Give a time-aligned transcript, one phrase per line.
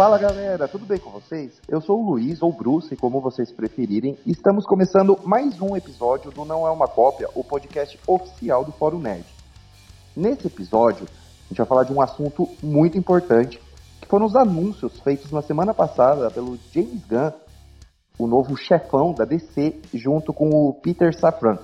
[0.00, 1.60] Fala galera, tudo bem com vocês?
[1.68, 6.42] Eu sou o Luiz, ou Bruce, como vocês preferirem, estamos começando mais um episódio do
[6.42, 9.26] Não É Uma Cópia, o podcast oficial do Fórum Nerd.
[10.16, 13.60] Nesse episódio, a gente vai falar de um assunto muito importante,
[14.00, 17.32] que foram os anúncios feitos na semana passada pelo James Gunn,
[18.18, 21.58] o novo chefão da DC, junto com o Peter Safran.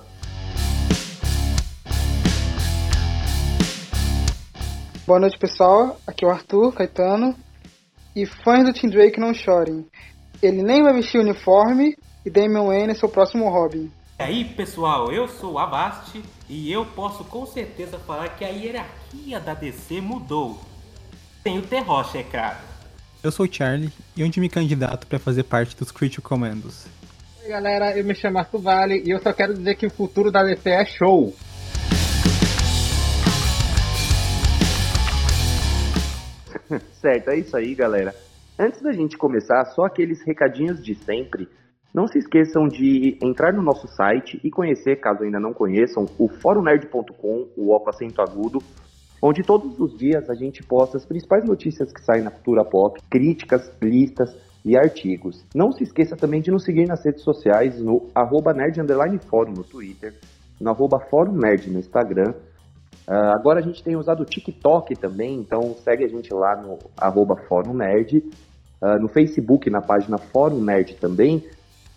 [5.07, 5.97] Boa noite, pessoal.
[6.05, 7.46] Aqui é o Arthur Caetano.
[8.17, 9.85] E fãs do Tim Drake não chorem.
[10.41, 11.95] Ele nem vai vestir o uniforme
[12.25, 13.91] e Damian Wayne é seu próximo Robin.
[14.17, 18.47] E aí, pessoal, eu sou o Avast e eu posso com certeza falar que a
[18.47, 20.59] hierarquia da DC mudou.
[21.43, 22.57] Tem o T-Rocha, é claro.
[23.21, 26.87] Eu sou o Charlie e onde me candidato para fazer parte dos Critical Commandos.
[27.43, 30.31] Oi, galera, eu me chamo Arthur Vale e eu só quero dizer que o futuro
[30.31, 31.35] da DC é show.
[37.01, 38.13] certo, é isso aí, galera.
[38.59, 41.47] Antes da gente começar, só aqueles recadinhos de sempre.
[41.93, 46.27] Não se esqueçam de entrar no nosso site e conhecer, caso ainda não conheçam, o
[46.27, 48.59] forumnerd.com, o Opa Acento Agudo,
[49.21, 52.99] onde todos os dias a gente posta as principais notícias que saem na cultura pop,
[53.09, 55.45] críticas, listas e artigos.
[55.55, 60.13] Não se esqueça também de nos seguir nas redes sociais no arroba nerd no Twitter,
[60.59, 62.33] no arroba fórum nerd no Instagram
[63.07, 66.77] Uh, agora a gente tem usado o TikTok também, então segue a gente lá no
[66.97, 68.17] arroba Fórum Nerd,
[68.81, 71.43] uh, no Facebook, na página Fórum Nerd também.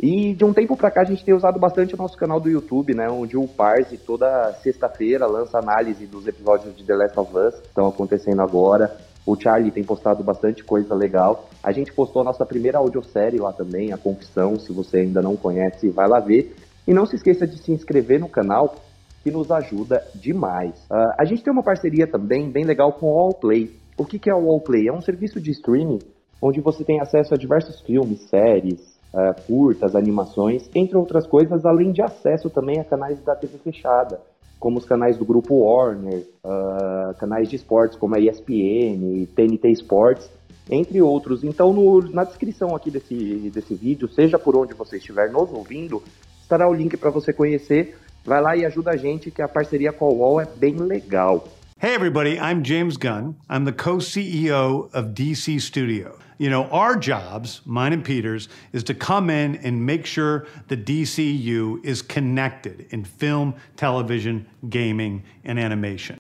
[0.03, 2.49] E de um tempo para cá a gente tem usado bastante o nosso canal do
[2.49, 7.37] YouTube, né, onde o Parse toda sexta-feira lança análise dos episódios de The Last of
[7.37, 8.97] Us que estão acontecendo agora.
[9.27, 11.51] O Charlie tem postado bastante coisa legal.
[11.63, 15.37] A gente postou a nossa primeira audiosérie lá também, A Confissão, se você ainda não
[15.37, 16.57] conhece, vai lá ver.
[16.89, 18.77] E não se esqueça de se inscrever no canal,
[19.23, 20.75] que nos ajuda demais.
[20.91, 23.71] Uh, a gente tem uma parceria também bem legal com o Allplay.
[23.97, 24.89] O que, que é o Allplay?
[24.89, 25.99] É um serviço de streaming
[26.41, 28.81] onde você tem acesso a diversos filmes, séries,
[29.13, 34.21] uh, curtas, animações, entre outras coisas, além de acesso também a canais da TV fechada,
[34.59, 40.31] como os canais do grupo Warner, uh, canais de esportes como a ESPN, TNT Sports,
[40.71, 41.45] entre outros.
[41.45, 46.03] Então, no, na descrição aqui desse, desse vídeo, seja por onde você estiver nos ouvindo,
[46.41, 49.93] estará o link para você conhecer Vai lá e ajuda a gente, que a parceria
[49.93, 51.49] com a UOL é bem legal.
[51.83, 53.35] Hey, everybody, I'm James Gunn.
[53.49, 56.19] I'm the co CEO of DC Studio.
[56.39, 60.77] You know, our jobs, mine and Peter's, is to come in and make sure the
[60.77, 66.17] DCU is connected in film, television, gaming, and animation.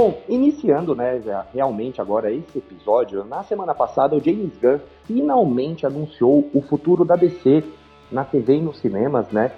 [0.00, 1.20] Bom, iniciando, né,
[1.52, 7.16] realmente agora esse episódio, na semana passada o James Gunn finalmente anunciou o futuro da
[7.16, 7.62] DC
[8.10, 9.52] na TV e nos cinemas, né?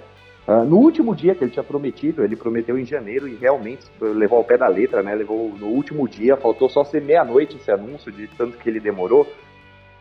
[0.45, 4.37] Uh, no último dia que ele tinha prometido, ele prometeu em janeiro e realmente levou
[4.37, 5.15] ao pé da letra, né?
[5.15, 9.25] Levou no último dia, faltou só ser meia-noite esse anúncio, de tanto que ele demorou.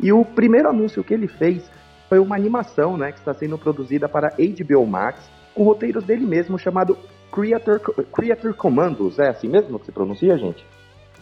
[0.01, 1.71] E o primeiro anúncio que ele fez
[2.09, 6.59] foi uma animação, né, que está sendo produzida para HBO Max, com roteiros dele mesmo,
[6.59, 6.99] chamado
[7.33, 7.81] Creator,
[8.13, 10.65] Creator Commandos, é assim mesmo que se pronuncia, gente?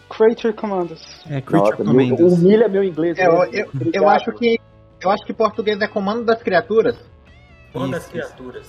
[0.09, 1.23] Creator Commandos.
[1.29, 2.33] É, Creator Nossa, Commandos.
[2.33, 3.17] Humilha meu inglês.
[3.17, 4.59] É, eu, eu, eu, acho que
[5.01, 6.97] eu acho que português é Comando das Criaturas.
[7.71, 8.67] Comando das Criaturas.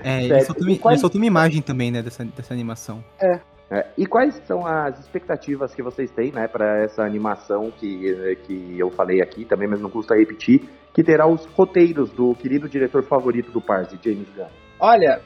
[0.00, 0.94] É, ele soltou, quais...
[0.94, 3.02] ele soltou uma imagem também, né, dessa, dessa animação.
[3.20, 3.40] É.
[3.70, 8.78] É, e quais são as expectativas que vocês têm, né, para essa animação que, que
[8.78, 13.02] eu falei aqui também, mas não custa repetir, que terá os roteiros do querido diretor
[13.02, 14.46] favorito do Parse, James Gunn?
[14.80, 15.20] Olha,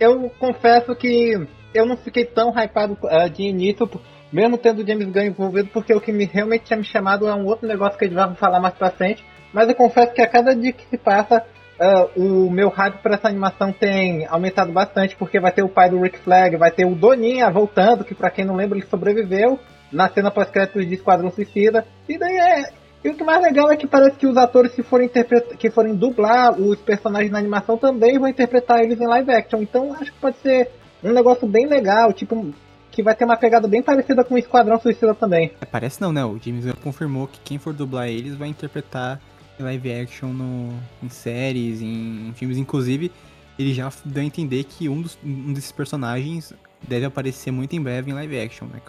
[0.00, 3.88] eu confesso que eu não fiquei tão hypado uh, de início,
[4.32, 7.34] mesmo tendo o James Gunn envolvido, porque o que me, realmente tinha me chamado é
[7.34, 9.24] um outro negócio que gente vai falar mais pra frente.
[9.52, 11.44] Mas eu confesso que a cada dia que se passa,
[11.78, 15.90] uh, o meu hype para essa animação tem aumentado bastante, porque vai ter o pai
[15.90, 19.58] do Rick Flag, vai ter o Doninha voltando, que para quem não lembra ele sobreviveu
[19.92, 21.84] na cena pós-créditos de Esquadrão Suicida.
[22.08, 24.82] E daí é, e o que mais legal é que parece que os atores que
[24.82, 25.10] forem,
[25.58, 29.62] que forem dublar os personagens na animação também vão interpretar eles em live action.
[29.62, 30.70] Então acho que pode ser
[31.02, 32.52] um negócio bem legal, tipo,
[32.90, 35.52] que vai ter uma pegada bem parecida com o Esquadrão Suicida também.
[35.60, 36.22] É, parece não, né?
[36.24, 39.18] O James Gunn confirmou que quem for dublar eles vai interpretar
[39.58, 42.58] em live action no, em séries, em, em filmes.
[42.58, 43.10] Inclusive,
[43.58, 46.52] ele já deu a entender que um, dos, um desses personagens
[46.86, 48.80] deve aparecer muito em breve em live action, né?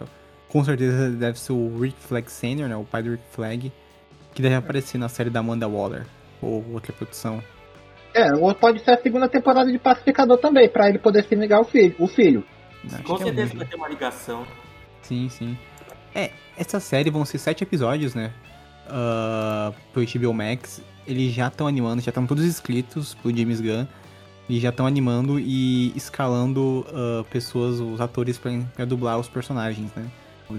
[0.49, 2.75] Com certeza deve ser o Rick Flag Sr., né?
[2.75, 3.71] O pai do Rick Flag
[4.33, 6.05] que deve aparecer na série da Amanda Waller
[6.41, 7.41] ou outra produção.
[8.13, 11.61] É, ou pode ser a segunda temporada de Pacificador também, para ele poder se ligar
[11.61, 11.95] o filho.
[11.97, 12.43] O filho.
[13.03, 14.45] Com é certeza é vai ter uma ligação.
[15.01, 15.57] Sim, sim.
[16.13, 18.33] É, essa série vão ser sete episódios, né?
[18.87, 20.81] Uh, pro HBO Max.
[21.07, 23.85] Eles já estão animando, já estão todos escritos pro James Gunn.
[24.49, 30.05] eles já estão animando e escalando uh, pessoas, os atores para dublar os personagens, né?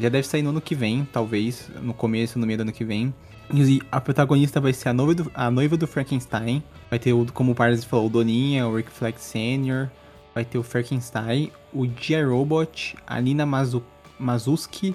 [0.01, 2.85] Já deve sair no ano que vem, talvez, no começo, no meio do ano que
[2.85, 3.13] vem.
[3.50, 6.62] E a protagonista vai ser a noiva do, a noiva do Frankenstein.
[6.89, 9.91] Vai ter, o, como o Paris falou, o Doninha, o Rick Flex Sr.,
[10.35, 12.23] vai ter o Frankenstein, o G.I.
[12.25, 13.83] Robot, a Nina Mazu,
[14.19, 14.94] Mazuski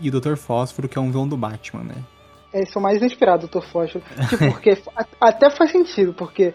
[0.00, 0.36] e o Dr.
[0.36, 2.04] Fósforo, que é um vilão do Batman, né?
[2.52, 3.62] É, são mais inspirados, Dr.
[3.62, 4.04] Fósforo.
[4.28, 4.78] tipo, porque
[5.20, 6.54] até faz sentido, porque.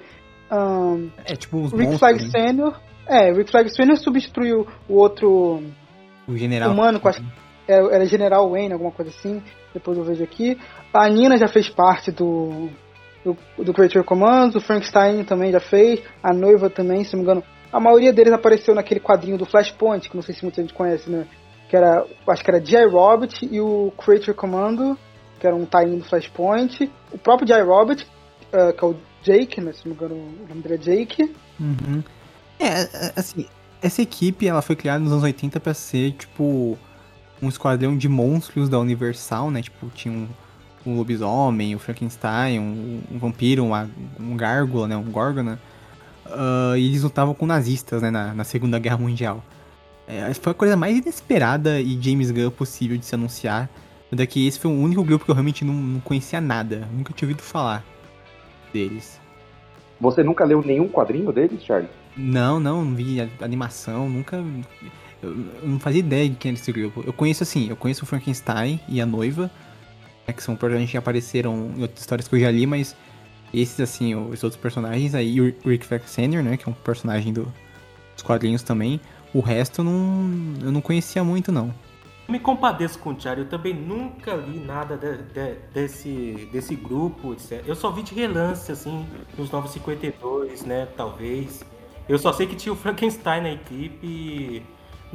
[0.51, 2.30] Um, é tipo os Rick Flag né?
[2.30, 2.80] Sr.
[3.06, 3.97] É, Rick Flag Sr.
[3.97, 5.62] substituiu o outro.
[6.27, 6.71] O general.
[6.71, 7.21] Humano, com as,
[7.68, 9.41] era, é, era General Wayne, alguma coisa assim.
[9.74, 10.57] Depois eu vejo aqui.
[10.94, 12.69] A Nina já fez parte do.
[13.24, 17.24] Do, do Creature Commands, o Frankenstein também já fez, a noiva também, se não me
[17.24, 17.44] engano.
[17.72, 21.10] A maioria deles apareceu naquele quadrinho do Flashpoint, que não sei se muita gente conhece,
[21.10, 21.25] né?
[21.69, 22.86] Que era, acho que era J.
[22.86, 25.00] Robert e o Creature Commando,
[25.40, 26.92] que era um tie do Flashpoint.
[27.13, 27.63] O próprio J.
[27.63, 28.06] Robert,
[28.54, 29.72] uh, que é o Jake, né?
[29.72, 31.34] Se não me engano, o nome dele é Jake.
[31.57, 32.04] Uhum.
[32.60, 33.48] É, é assim,
[33.81, 36.78] essa equipe ela foi criada nos anos 80 para ser, tipo,
[37.42, 39.62] um esquadrão de monstros da Universal, né?
[39.62, 40.28] Tipo, tinha um,
[40.85, 43.74] um lobisomem, um Frankenstein, um, um vampiro, um,
[44.19, 44.97] um gárgula, né?
[44.97, 45.59] Um górgona.
[46.25, 48.09] Uh, e eles lutavam com nazistas, né?
[48.09, 49.44] Na, na Segunda Guerra Mundial.
[50.07, 53.69] É, foi a coisa mais inesperada e James Gunn possível de se anunciar.
[54.09, 56.88] Tanto que esse foi o único grupo que eu realmente não, não conhecia nada.
[56.91, 57.83] Nunca tinha ouvido falar
[58.71, 59.19] deles.
[60.00, 61.89] Você nunca leu nenhum quadrinho deles, Charlie?
[62.15, 64.44] Não, não, não vi animação, nunca
[65.24, 67.03] eu, não fazia ideia de quem era esse grupo.
[67.06, 69.50] Eu conheço assim, eu conheço o Frankenstein e a noiva,
[70.27, 72.95] né, que são personagens que apareceram em outras histórias que eu já li, mas
[73.53, 77.31] esses assim, os outros personagens aí, o Rick Flex Sr., né, que é um personagem
[77.31, 77.51] do,
[78.13, 78.99] dos quadrinhos também,
[79.33, 80.29] o resto eu não,
[80.61, 81.73] eu não conhecia muito não.
[82.27, 87.33] Me compadeço com o Thiago, eu também nunca li nada de, de, desse, desse grupo,
[87.33, 87.61] etc.
[87.67, 89.05] Eu só vi de relance, assim,
[89.37, 91.65] nos 952, né, talvez.
[92.07, 94.63] Eu só sei que tinha o Frankenstein na equipe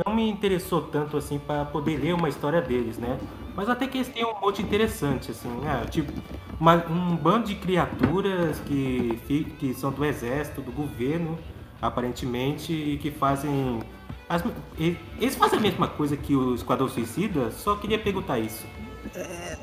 [0.06, 3.19] não me interessou tanto assim para poder ler uma história deles, né?
[3.58, 5.84] Mas até que eles têm um monte interessante, assim, né?
[5.90, 6.12] Tipo,
[6.60, 9.19] uma, um bando de criaturas que,
[9.58, 11.37] que são do exército, do governo,
[11.82, 13.81] aparentemente, e que fazem.
[14.28, 14.44] As,
[14.78, 18.64] eles fazem a mesma coisa que o Esquadrão Suicida, só queria perguntar isso.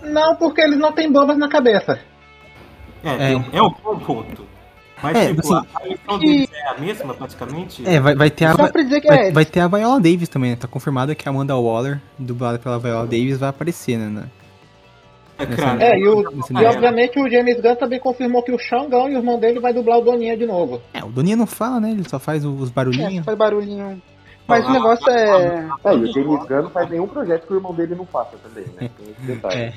[0.03, 1.97] Não, porque eles não têm bombas na cabeça.
[3.01, 4.45] É, é, é um bom ponto.
[5.03, 7.87] Mas, é, tipo, assim, a missão deles é a mesma, praticamente?
[7.87, 8.71] É, vai, vai ter a, vai,
[9.05, 10.55] é vai, ter a Viola Davis também, né?
[10.55, 14.25] Tá confirmado que a Amanda Waller, dublada pela Viola Davis, vai aparecer, né?
[15.37, 15.81] É, claro.
[15.81, 19.17] é, e, o, e obviamente o James Gunn também confirmou que o Xangão e o
[19.17, 20.81] irmão dele vai dublar o Doninha de novo.
[20.93, 21.91] É, o Doninha não fala, né?
[21.91, 23.19] Ele só faz os barulhinhos.
[23.19, 24.01] É, faz barulhinho.
[24.47, 25.67] Mas ah, o negócio é.
[25.83, 28.37] É, e o James Gunn não faz nenhum projeto que o irmão dele não faça
[28.37, 28.89] também, né?
[28.97, 29.59] Tem esse detalhe.
[29.59, 29.73] É.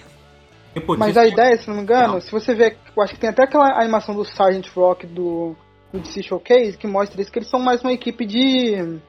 [0.98, 2.20] Mas a ideia, se não me engano, não.
[2.20, 5.56] se você ver, eu acho que tem até aquela animação do Sargent Rock do,
[5.92, 9.00] do DC Showcase que mostra isso, que eles são mais uma equipe de.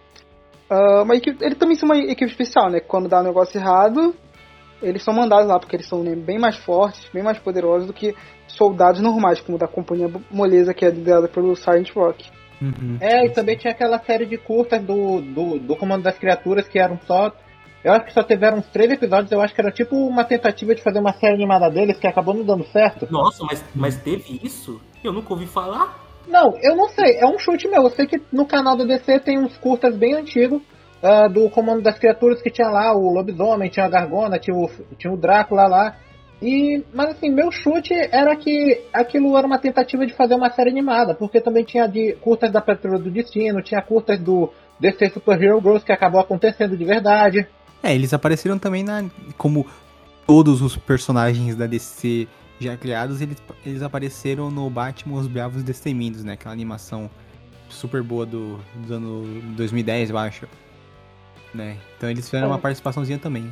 [0.72, 2.80] Uh, uma equipe, eles também são uma equipe especial, né?
[2.80, 4.16] Quando dá um negócio errado,
[4.82, 7.94] eles são mandados lá, porque eles são né, bem mais fortes, bem mais poderosos do
[7.94, 8.16] que
[8.48, 12.30] soldados normais, como da companhia moleza que é liderada pelo Silent Rock.
[12.62, 12.98] Uhum.
[13.00, 16.78] É, e também tinha aquela série de curtas do, do, do Comando das Criaturas que
[16.78, 17.34] eram só
[17.84, 20.76] eu acho que só tiveram uns três episódios, eu acho que era tipo uma tentativa
[20.76, 23.08] de fazer uma série animada deles que acabou não dando certo.
[23.10, 24.82] Nossa, mas, mas teve isso?
[25.04, 26.10] Eu nunca ouvi falar.
[26.28, 27.84] Não, eu não sei, é um chute meu.
[27.84, 30.62] Eu sei que no canal do DC tem uns curtas bem antigos
[31.02, 34.70] uh, do Comando das Criaturas que tinha lá o Lobisomem, tinha a Gargona, tinha o,
[34.98, 35.96] tinha o Drácula lá.
[36.42, 40.70] E, mas assim, meu chute era que aquilo era uma tentativa de fazer uma série
[40.70, 45.42] animada, porque também tinha de curtas da Patrulha do Destino, tinha curtas do DC Super
[45.42, 47.48] Hero Girls que acabou acontecendo de verdade.
[47.82, 49.06] É, eles apareceram também na.
[49.38, 49.66] Como
[50.26, 52.28] todos os personagens da DC
[52.60, 56.34] já criados, eles, eles apareceram no Batman Os Bravos Destemidos, né?
[56.34, 57.10] Aquela animação
[57.70, 60.48] super boa do, do ano 2010, eu acho.
[61.54, 61.78] Né?
[61.98, 62.52] Então eles fizeram é.
[62.52, 63.52] uma participaçãozinha também.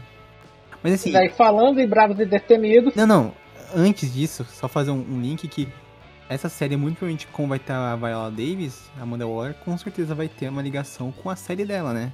[0.84, 1.12] Mas assim.
[1.12, 2.94] E aí, falando em Bravos e Destemidos.
[2.96, 3.34] Não, não.
[3.76, 5.68] Antes disso, só fazer um, um link que
[6.30, 10.14] essa série, muito provavelmente, como vai estar a Viola Davis, a Amanda Waller, com certeza
[10.14, 12.12] vai ter uma ligação com a série dela, né?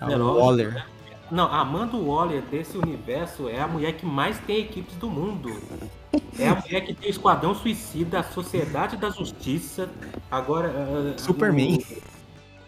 [0.00, 0.86] A é Waller.
[1.32, 5.50] Não, a Amanda Waller desse universo é a mulher que mais tem equipes do mundo.
[6.38, 9.88] É a mulher que tem o Esquadrão Suicida, a Sociedade da Justiça,
[10.30, 10.68] agora.
[10.68, 11.78] Uh, Superman.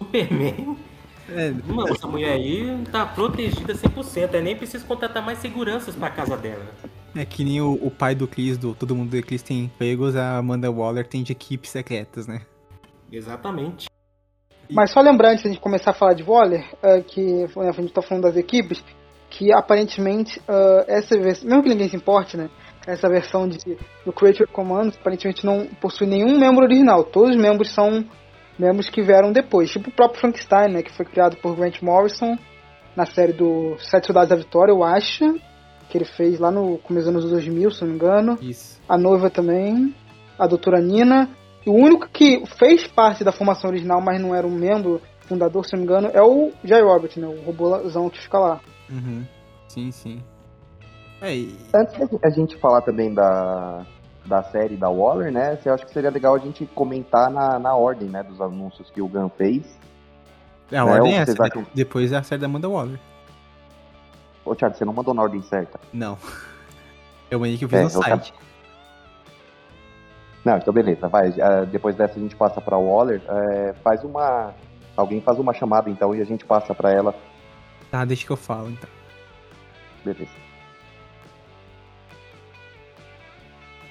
[0.01, 0.05] O...
[0.05, 0.79] Superman.
[1.29, 1.51] É.
[1.67, 4.33] Não, essa mulher aí tá protegida 100%.
[4.33, 6.67] É nem precisa contratar mais seguranças pra casa dela.
[7.15, 10.17] É que nem o, o pai do Chris, do Todo Mundo do Chris tem empregos,
[10.17, 12.41] a Amanda Waller tem de equipes secretas, né?
[13.13, 13.89] Exatamente.
[14.71, 17.69] Mas só lembrar, antes de a gente começar a falar de Waller, uh, que né,
[17.69, 18.83] a gente está falando das equipes,
[19.31, 22.49] que aparentemente uh, essa versão, mesmo que ninguém se importe, né?
[22.87, 23.59] Essa versão de,
[24.05, 27.03] do Creature Commands aparentemente não possui nenhum membro original.
[27.03, 28.05] Todos os membros são
[28.59, 32.39] membros que vieram depois, tipo o próprio Frankenstein, né, que foi criado por Grant Morrison
[32.95, 35.35] na série do Sete Soldados da Vitória, eu acho,
[35.89, 38.39] que ele fez lá no começo dos anos 2000, se não me engano.
[38.41, 38.81] Isso.
[38.89, 39.95] A noiva também,
[40.39, 41.29] a doutora Nina.
[41.67, 45.65] E o único que fez parte da formação original, mas não era um membro fundador,
[45.65, 48.61] se não me engano, é o Jay Robert, né, o robôzão que fica lá.
[48.91, 49.25] Uhum.
[49.69, 50.23] Sim, sim.
[51.23, 51.57] É, e...
[51.75, 53.87] Antes da gente falar também da,
[54.27, 55.59] da série da Waller, né?
[55.65, 58.23] Eu acho que seria legal a gente comentar na, na ordem, né?
[58.23, 59.65] Dos anúncios que o Gun fez.
[60.71, 61.33] É, a Né, ordem é essa.
[61.33, 61.39] né?
[61.51, 63.01] acham- Depois é a série da Amanda Waller.
[64.45, 65.81] Ô, Thiago, você não mandou na ordem certa.
[65.93, 66.19] Não.
[67.31, 68.35] Eu mandei que eu fiz É, no eu site.
[70.45, 71.33] Não, então beleza, vai.
[71.71, 73.23] depois dessa a gente passa pra Waller.
[73.29, 74.53] É, faz uma.
[74.97, 77.15] Alguém faz uma chamada então e a gente passa pra ela.
[77.91, 78.91] Tá, deixa que eu falo então.
[80.05, 80.45] Beleza.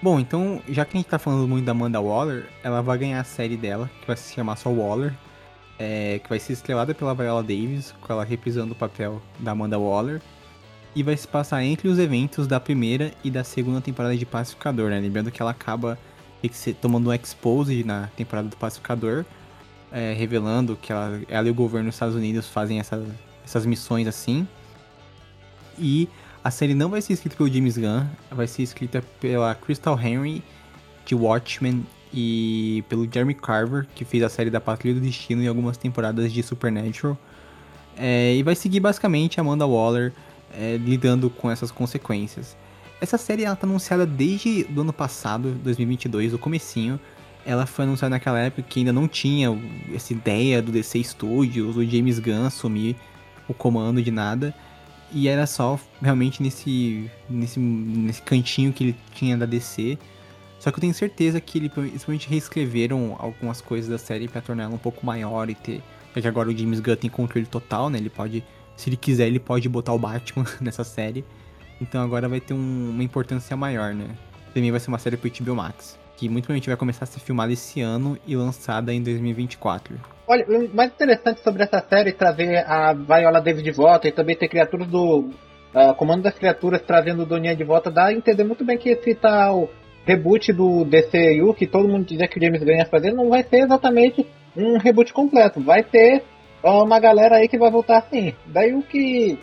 [0.02, 3.22] Bom, então, já que a gente tá falando muito da Amanda Waller, ela vai ganhar
[3.22, 5.14] a série dela, que vai se chamar só Waller,
[5.80, 9.80] é, que vai ser estrelada pela Viola Davis, com ela reprisando o papel da Amanda
[9.80, 10.22] Waller,
[10.94, 14.90] e vai se passar entre os eventos da primeira e da segunda temporada de Pacificador,
[14.90, 15.00] né?
[15.00, 15.98] Lembrando que ela acaba
[16.52, 19.24] se- tomando um expose na temporada do Pacificador,
[19.92, 23.04] é, revelando que ela, ela e o governo dos Estados Unidos fazem essa-
[23.46, 24.48] essas missões assim.
[25.78, 26.10] E
[26.44, 30.44] a série não vai ser escrita pelo James Gunn, vai ser escrita pela Crystal Henry,
[31.06, 35.48] de Watchmen, e pelo Jeremy Carver, que fez a série da Patrulha do Destino e
[35.48, 37.18] algumas temporadas de Supernatural.
[37.98, 40.14] É, e vai seguir basicamente Amanda Waller
[40.54, 42.56] é, lidando com essas consequências.
[43.04, 46.98] Essa série ela tá anunciada desde o ano passado, 2022, o comecinho.
[47.46, 49.50] Ela foi anunciada naquela época que ainda não tinha
[49.94, 52.96] essa ideia do DC Studios, o James Gunn assumir
[53.46, 54.56] o comando de nada.
[55.12, 59.98] E era só realmente nesse, nesse, nesse cantinho que ele tinha da DC.
[60.58, 64.64] Só que eu tenho certeza que ele principalmente reescreveram algumas coisas da série pra tornar
[64.64, 65.84] ela um pouco maior e ter.
[66.16, 67.98] Já que agora o James Gunn tem controle total, né?
[67.98, 68.42] Ele pode.
[68.78, 71.26] Se ele quiser, ele pode botar o Batman nessa série.
[71.84, 74.08] Então agora vai ter um- uma importância maior, né?
[74.54, 76.00] Também vai ser uma série pro HBO Max.
[76.16, 79.96] Que muito provavelmente vai começar a ser filmada esse ano e lançada em 2024.
[80.28, 84.12] Olha, o mais interessante sobre essa série é trazer a Viola Davis de volta e
[84.12, 85.30] também ter criaturas do
[85.76, 88.90] ah, Comando das Criaturas trazendo o Doninha de volta, dá a entender muito bem que
[88.90, 89.70] esse tal
[90.06, 93.42] reboot do DCU, que todo mundo dizia que o James Gunn ia fazer, não vai
[93.44, 94.26] ser exatamente
[94.56, 95.60] um reboot completo.
[95.60, 96.24] Vai ter
[96.64, 98.34] uma galera aí que vai voltar assim.
[98.46, 99.38] Daí o que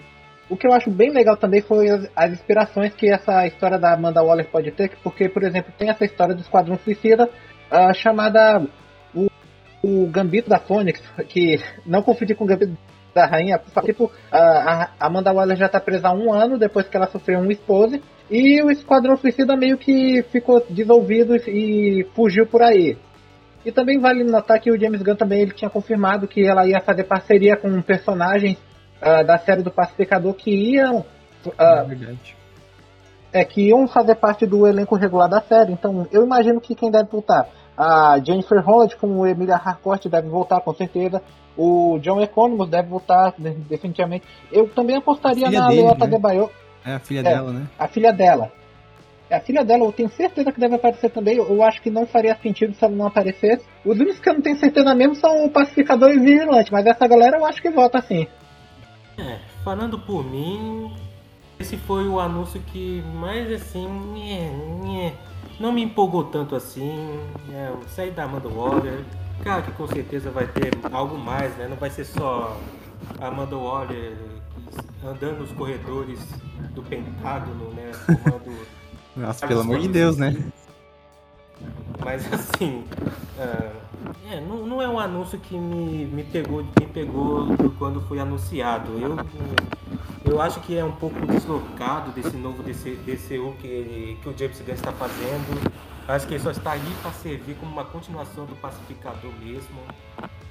[0.50, 3.95] o que eu acho bem legal também foi as, as inspirações que essa história da
[3.95, 7.30] Amanda Waller pode ter, porque, por exemplo, tem essa história do Esquadrão Suicida
[7.71, 8.61] ah, chamada
[9.14, 9.28] o,
[9.83, 12.76] o Gambito da Fênix, que não confundir com o Gambito
[13.14, 16.97] da Rainha, tipo, a, a Amanda Waller já está presa há um ano depois que
[16.97, 22.47] ela sofreu um expose, e o Esquadrão Suicida meio que ficou dissolvido e, e fugiu
[22.47, 22.99] por aí.
[23.64, 26.80] E também vale notar que o James Gunn também ele tinha confirmado que ela ia
[26.80, 28.59] fazer parceria com personagens
[29.00, 31.04] ah, da série do Pacificador que iam
[31.59, 31.87] ah,
[33.33, 35.73] é é que iam fazer parte do elenco regular da série.
[35.73, 40.61] Então, eu imagino que quem deve voltar, a Jennifer Holland como Emilia Harcourt deve voltar
[40.61, 41.23] com certeza.
[41.57, 44.25] O John Economos deve voltar de- definitivamente.
[44.50, 46.11] Eu também apostaria na dele, Leota né?
[46.11, 46.50] Debaio,
[46.85, 47.23] É a filha É.
[47.23, 47.66] dela, né?
[47.78, 48.50] a filha dela.
[49.28, 51.37] É A filha dela, eu tenho certeza que deve aparecer também.
[51.37, 53.64] Eu acho que não faria sentido se ela não aparecesse.
[53.85, 56.85] Os únicos que eu não tenho certeza mesmo são o Pacificador e o Vigilante, mas
[56.85, 58.26] essa galera eu acho que volta sim.
[59.21, 60.97] É, falando por mim,
[61.59, 64.50] esse foi o anúncio que mais assim, nhé,
[64.83, 65.15] nhé,
[65.59, 67.21] não me empolgou tanto assim.
[67.53, 69.05] É, sair da Amanda Waller,
[69.45, 71.69] cara, que com certeza vai ter algo mais, né?
[71.69, 72.59] Não vai ser só
[73.21, 74.17] a Amanda Waller
[75.05, 76.21] andando nos corredores
[76.75, 77.91] do Pentágono, né?
[79.17, 80.35] Nossa, pelo amor de Deus, né?
[82.05, 82.85] Mas assim,
[83.38, 83.73] ah,
[84.31, 87.49] é, não, não é um anúncio que me, me pegou, me pegou
[87.79, 88.93] quando foi anunciado.
[88.99, 89.17] Eu,
[90.25, 94.37] eu acho que é um pouco deslocado desse novo DC, DCU que, ele- que o
[94.37, 95.73] James Gunn está fazendo.
[96.09, 99.81] Acho que ele só está ali para servir como uma continuação do Pacificador mesmo.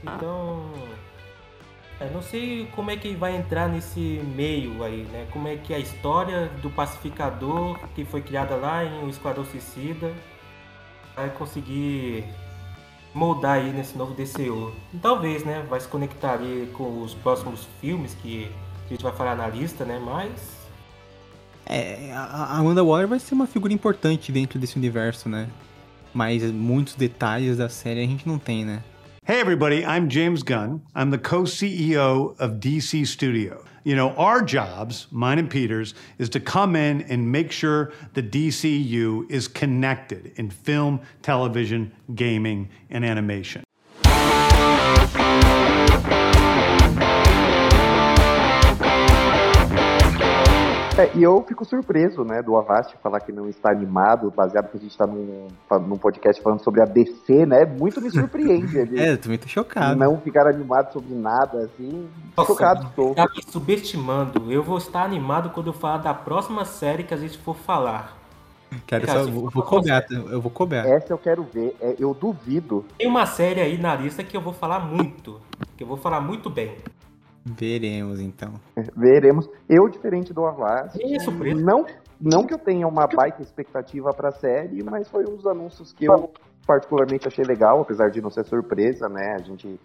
[0.04, 0.72] Então,
[2.00, 4.00] é, não sei como é que vai entrar nesse
[4.36, 5.28] meio aí, né?
[5.32, 10.14] Como é que a história do Pacificador, que foi criada lá em O Esquadrão Suicida,
[11.16, 12.26] vai conseguir
[13.14, 14.74] moldar aí nesse novo DCU.
[14.94, 15.66] E talvez, né?
[15.70, 18.50] Vai se conectar ali com os próximos filmes que
[18.86, 20.00] a gente vai falar na lista, né?
[20.04, 20.60] Mas.
[21.66, 25.48] É, a Amanda Waller vai ser uma figura importante dentro desse universo, né?
[26.14, 28.84] Mas muitos detalhes da série a gente não tem, né?
[29.28, 30.82] Hey, everybody, I'm James Gunn.
[30.96, 33.69] I'm the co CEO of DC Studio.
[33.84, 38.24] You know, our jobs, mine and Peter's, is to come in and make sure the
[38.24, 43.64] DCU is connected in film, television, gaming, and animation.
[51.00, 54.76] É, e eu fico surpreso, né, do Avast falar que não está animado, baseado que
[54.76, 55.48] a gente está num,
[55.88, 57.64] num podcast falando sobre a DC, né?
[57.64, 58.76] Muito me surpreende.
[58.78, 59.98] Ele É, eu também tô chocado.
[59.98, 62.06] não ficar animado sobre nada, assim.
[62.46, 63.16] chocado estou.
[63.16, 64.52] Tá me subestimando.
[64.52, 68.18] Eu vou estar animado quando eu falar da próxima série que a gente for falar.
[68.86, 70.86] Quero Cara, só, se vou, vou cobrar, eu vou cobrar.
[70.86, 71.78] Essa eu quero ver.
[71.80, 72.84] É, eu duvido.
[72.98, 75.40] Tem uma série aí na lista que eu vou falar muito.
[75.78, 76.76] Que eu vou falar muito bem.
[77.58, 78.54] Veremos então.
[78.96, 79.50] Veremos.
[79.68, 80.42] Eu, diferente do
[81.00, 81.62] E surpresa.
[81.62, 81.86] não,
[82.20, 86.06] não que eu tenha uma baita expectativa pra série, mas foi um dos anúncios que
[86.06, 86.32] eu
[86.66, 89.36] particularmente achei legal, apesar de não ser surpresa, né?
[89.40, 89.80] A gente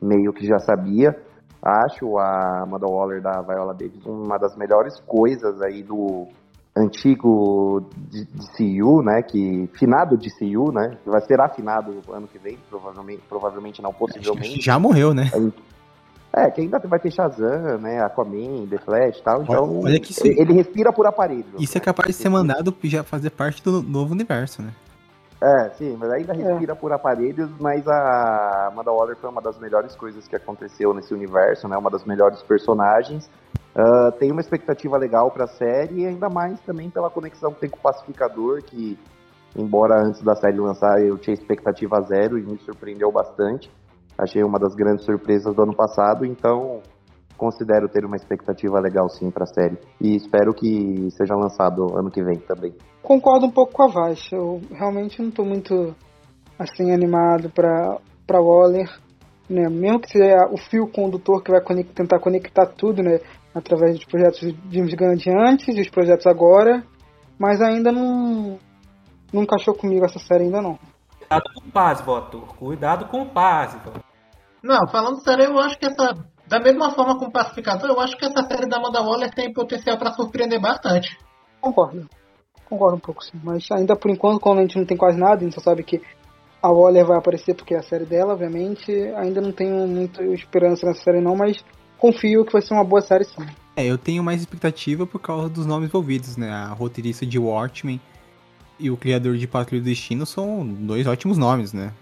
[0.00, 1.16] meio que já sabia.
[1.62, 6.28] Acho a Amanda Waller da Viola Davis uma das melhores coisas aí do
[6.76, 9.22] antigo DCU, né?
[9.22, 10.98] Que finado DCU, né?
[11.04, 14.60] Vai ser afinado ano que vem, provavelmente, provavelmente não, possivelmente.
[14.60, 15.30] Já morreu, né?
[15.32, 15.75] É,
[16.50, 18.02] que ainda vai ter Shazam, né?
[18.02, 19.42] Aquaman, The Flash e tal.
[19.42, 21.44] Então, olha que isso- ele, ele respira por aparelho.
[21.58, 24.70] Isso é capaz de ser mandado já fazer parte do novo universo, né?
[25.42, 29.94] É, sim, mas ainda respira por aparelhos, mas a Amanda Waller foi uma das melhores
[29.94, 31.76] coisas que aconteceu nesse universo, né?
[31.76, 33.30] Uma das melhores personagens.
[33.74, 37.68] Ah, tem uma expectativa legal pra série, e ainda mais também pela conexão que tem
[37.70, 38.98] com o Pacificador, que,
[39.54, 43.70] embora antes da série lançar eu tinha expectativa zero e me surpreendeu bastante.
[44.18, 46.80] Achei uma das grandes surpresas do ano passado, então
[47.36, 49.78] considero ter uma expectativa legal sim pra série.
[50.00, 52.74] E espero que seja lançado ano que vem também.
[53.02, 54.28] Concordo um pouco com a Vaz.
[54.32, 55.94] Eu realmente não tô muito
[56.58, 58.90] assim animado pra, pra Waller.
[59.48, 59.68] Né?
[59.68, 63.20] Mesmo que seja o fio condutor que vai tentar conectar tudo, né?
[63.54, 66.82] Através dos projetos de James Gunn de antes e os projetos agora.
[67.38, 68.58] Mas ainda não,
[69.32, 70.78] não encaixou comigo essa série ainda não.
[71.18, 72.40] Cuidado com o Paz, voto.
[72.58, 74.05] Cuidado com o Paz, voto.
[74.66, 76.12] Não, falando sério, eu acho que essa.
[76.48, 79.52] Da mesma forma com o Pacificador, eu acho que essa série da Amanda Waller tem
[79.52, 81.16] potencial pra surpreender bastante.
[81.60, 82.08] Concordo.
[82.68, 83.40] Concordo um pouco sim.
[83.42, 85.82] Mas ainda por enquanto, como a gente não tem quase nada, a gente só sabe
[85.82, 86.00] que
[86.62, 88.92] a Waller vai aparecer porque é a série dela, obviamente.
[89.16, 91.64] Ainda não tenho muita esperança nessa série não, mas
[91.98, 93.46] confio que vai ser uma boa série sim.
[93.76, 96.50] É, eu tenho mais expectativa por causa dos nomes envolvidos, né?
[96.50, 98.00] A roteirista de Watchmen
[98.78, 101.92] e o criador de Patrulha do Destino são dois ótimos nomes, né?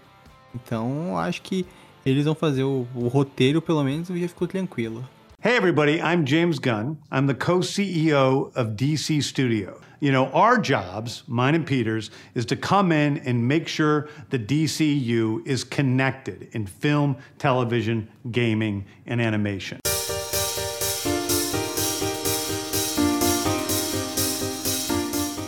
[0.53, 1.65] Então, acho que
[2.05, 5.03] eles vão fazer o, o roteiro, pelo menos, e já ficou tranquilo.
[5.43, 6.97] Hey, everybody, I'm James Gunn.
[7.11, 9.79] I'm the co CEO of DC Studio.
[9.99, 14.37] You know, our jobs, mine and Peter's, is to come in and make sure the
[14.37, 19.79] DCU is connected in film, television, gaming, and animation.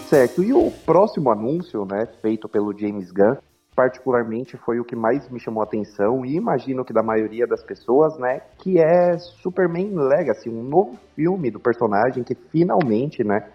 [0.09, 3.37] Certo, e o próximo anúncio, né, feito pelo James Gunn,
[3.77, 7.63] particularmente foi o que mais me chamou a atenção e imagino que da maioria das
[7.63, 13.47] pessoas, né, que é Superman Legacy, um novo filme do personagem que finalmente, né,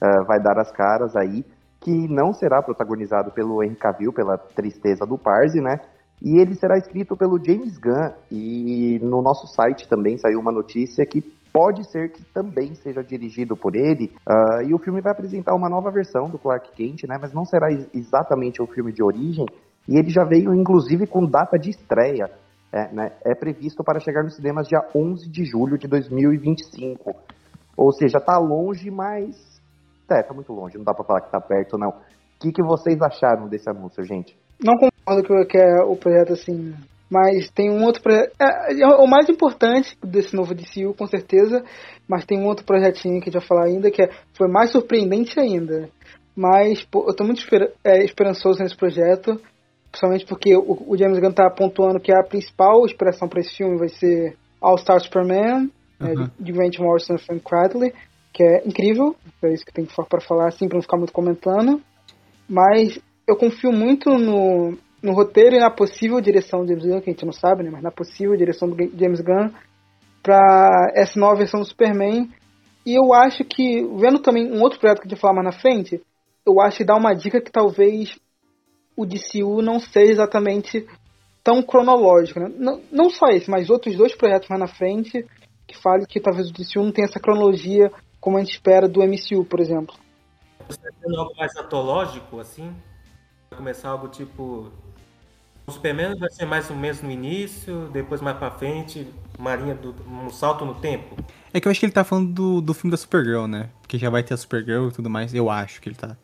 [0.00, 1.44] eh, vai dar as caras aí,
[1.80, 5.80] que não será protagonizado pelo Henry Cavill, pela tristeza do Parse, né,
[6.22, 8.12] e ele será escrito pelo James Gunn.
[8.30, 11.20] E no nosso site também saiu uma notícia que
[11.56, 14.12] pode ser que também seja dirigido por ele.
[14.28, 17.16] ah, e o filme vai apresentar uma nova versão do Clark Kent, né?
[17.18, 19.46] Mas não será ex- exatamente o filme de origem.
[19.88, 22.30] E ele já veio, inclusive, com data de estreia.
[22.70, 23.12] É, né?
[23.24, 27.14] é previsto para chegar nos cinemas dia 11 de julho de 2025.
[27.74, 29.34] Ou seja, tá longe, mas.
[30.10, 31.88] É, tá muito longe, não dá pra falar que tá perto, não.
[31.88, 31.94] O
[32.38, 34.36] que, que vocês acharam desse anúncio, gente?
[34.62, 36.74] Não concordo que, que é o projeto assim.
[37.10, 38.32] Mas tem um outro projeto.
[38.40, 41.64] É, é o mais importante desse novo DCU, com certeza.
[42.08, 44.70] Mas tem um outro projetinho que a gente vai falar ainda, que é, foi mais
[44.70, 45.88] surpreendente ainda.
[46.34, 49.40] Mas pô, eu tô muito esper- é, esperançoso nesse projeto.
[49.90, 53.78] Principalmente porque o, o James Gunn tá pontuando que a principal inspiração para esse filme
[53.78, 57.94] vai ser All Star Superman, né, de Grant Morrison e Frank Bradley,
[58.32, 59.16] que é incrível.
[59.42, 61.80] É isso que tem para falar, assim, pra não ficar muito comentando.
[62.48, 67.10] Mas eu confio muito no, no roteiro e na possível direção do James Gunn, que
[67.10, 67.70] a gente não sabe, né?
[67.70, 69.50] Mas na possível direção do James Gunn
[70.20, 72.28] para essa nova versão do Superman.
[72.84, 75.54] E eu acho que, vendo também um outro projeto que a gente vai falar mais
[75.54, 76.02] na frente,
[76.44, 78.18] eu acho que dá uma dica que talvez
[78.96, 80.84] o DCU não seja exatamente
[81.44, 82.52] tão cronológico, né?
[82.58, 85.24] Não, não só esse, mas outros dois projetos mais na frente
[85.66, 89.00] que falem que talvez o DCU não tenha essa cronologia como a gente espera do
[89.00, 89.94] MCU, por exemplo.
[90.68, 92.74] Você tendo algo mais antológico, assim?
[93.50, 94.72] Vai começar algo tipo.
[95.66, 99.74] O Superman vai ser mais ou menos no início, depois mais pra frente, uma linha
[99.74, 99.94] do.
[100.08, 101.16] um salto no tempo.
[101.52, 103.68] É que eu acho que ele tá falando do, do filme da Supergirl, né?
[103.82, 105.34] Porque já vai ter a Supergirl e tudo mais.
[105.34, 106.16] Eu acho que ele tá.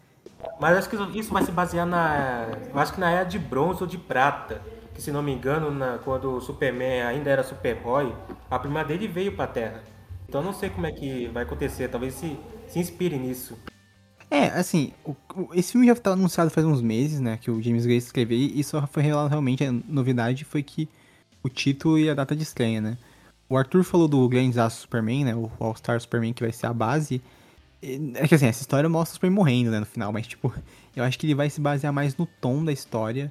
[0.61, 2.47] Mas acho que isso vai se basear na.
[2.73, 4.63] Eu acho que na era de bronze ou de prata.
[4.95, 8.15] Que se não me engano, na- quando o Superman ainda era Superboy,
[8.51, 9.83] a prima dele veio pra Terra.
[10.29, 13.59] Então não sei como é que vai acontecer, talvez se, se inspire nisso.
[14.33, 17.61] É, assim, o, o, esse filme já tá anunciado faz uns meses, né, que o
[17.61, 20.89] James Gray escreveu, e só foi revelado realmente, a novidade foi que
[21.43, 22.97] o título e a data de estreia, né.
[23.47, 26.73] O Arthur falou do Grande Aço Superman, né, o All-Star Superman que vai ser a
[26.73, 27.21] base,
[27.83, 30.51] é que assim, essa história mostra o Superman morrendo, né, no final, mas tipo,
[30.97, 33.31] eu acho que ele vai se basear mais no tom da história,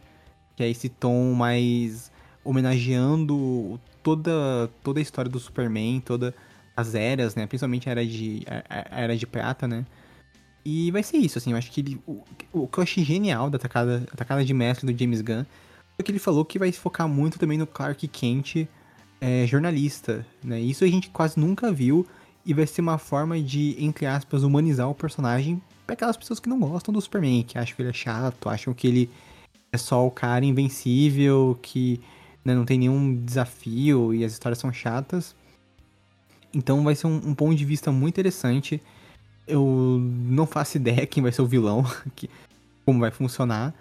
[0.56, 2.12] que é esse tom mais
[2.44, 6.32] homenageando toda, toda a história do Superman, todas
[6.78, 9.84] as eras, né, principalmente a era de, a, a era de prata, né,
[10.64, 13.50] e vai ser isso, assim, eu acho que ele, o, o que eu achei genial
[13.50, 15.46] da atacada, atacada de mestre do James Gunn
[15.98, 18.68] é que ele falou que vai focar muito também no Clark Kent
[19.20, 20.60] é, jornalista, né?
[20.60, 22.06] Isso a gente quase nunca viu
[22.46, 26.50] e vai ser uma forma de, entre aspas, humanizar o personagem para aquelas pessoas que
[26.50, 29.10] não gostam do Superman, que acham que ele é chato, acham que ele
[29.72, 32.02] é só o cara invencível, que
[32.44, 35.36] né, não tem nenhum desafio e as histórias são chatas.
[36.54, 38.82] Então vai ser um, um ponto de vista muito interessante
[39.48, 42.30] eu não faço ideia quem vai ser o vilão, que,
[42.86, 43.74] como vai funcionar.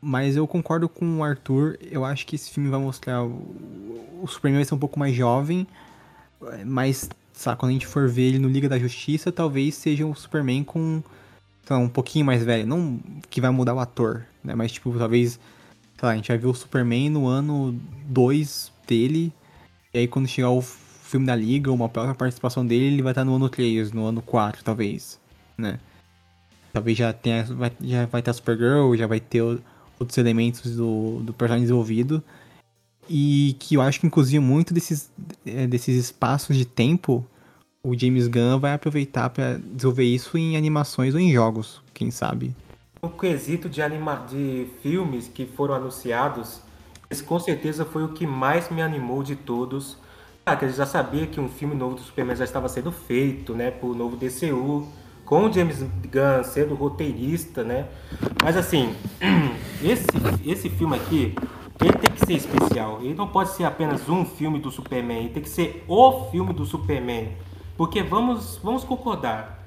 [0.00, 1.78] Mas eu concordo com o Arthur.
[1.82, 3.22] Eu acho que esse filme vai mostrar.
[3.22, 5.66] O, o Superman vai ser um pouco mais jovem.
[6.64, 10.14] Mas, sabe, quando a gente for ver ele no Liga da Justiça, talvez seja um
[10.14, 11.02] Superman com.
[11.70, 12.66] Um pouquinho mais velho.
[12.66, 14.54] Não que vai mudar o ator, né?
[14.54, 15.38] Mas, tipo, talvez.
[15.98, 19.32] Sei lá, a gente vai ver o Superman no ano 2 dele.
[19.92, 20.62] E aí, quando chegar o
[21.10, 24.22] filme da Liga, uma própria participação dele, ele vai estar no ano 3, no ano
[24.22, 25.20] 4, talvez,
[25.58, 25.78] né?
[26.72, 29.42] Talvez já tenha, vai, já vai ter Supergirl, já vai ter
[29.98, 32.22] outros elementos do, do personagem desenvolvido.
[33.08, 35.10] E que eu acho que, inclusive, muito desses,
[35.44, 37.26] é, desses espaços de tempo,
[37.82, 42.54] o James Gunn vai aproveitar para desenvolver isso em animações ou em jogos, quem sabe.
[43.02, 46.60] O quesito de, anima de filmes que foram anunciados,
[47.10, 49.98] esse com certeza foi o que mais me animou de todos
[50.44, 53.54] que a gente já sabia que um filme novo do Superman já estava sendo feito,
[53.54, 54.88] né, por novo DCU,
[55.24, 57.86] com o James Gunn sendo roteirista, né?
[58.42, 58.94] Mas assim,
[59.80, 60.06] esse,
[60.44, 61.34] esse filme aqui,
[61.80, 62.98] ele tem que ser especial.
[63.00, 66.52] Ele não pode ser apenas um filme do Superman, ele tem que ser o filme
[66.52, 67.32] do Superman.
[67.76, 69.64] Porque vamos, vamos concordar,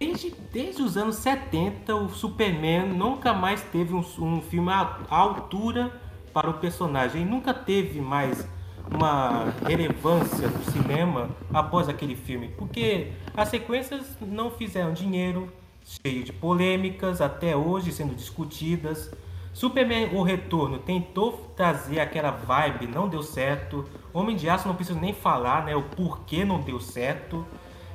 [0.00, 5.16] desde, desde os anos 70, o Superman nunca mais teve um, um filme à, à
[5.16, 5.92] altura
[6.32, 7.22] para o personagem.
[7.22, 8.46] Ele nunca teve mais
[8.90, 16.32] uma relevância no cinema após aquele filme, porque as sequências não fizeram dinheiro, cheio de
[16.32, 19.10] polêmicas, até hoje sendo discutidas.
[19.52, 23.84] Superman O Retorno tentou trazer aquela vibe, não deu certo.
[24.12, 27.46] Homem de Aço não preciso nem falar, né, o porquê não deu certo.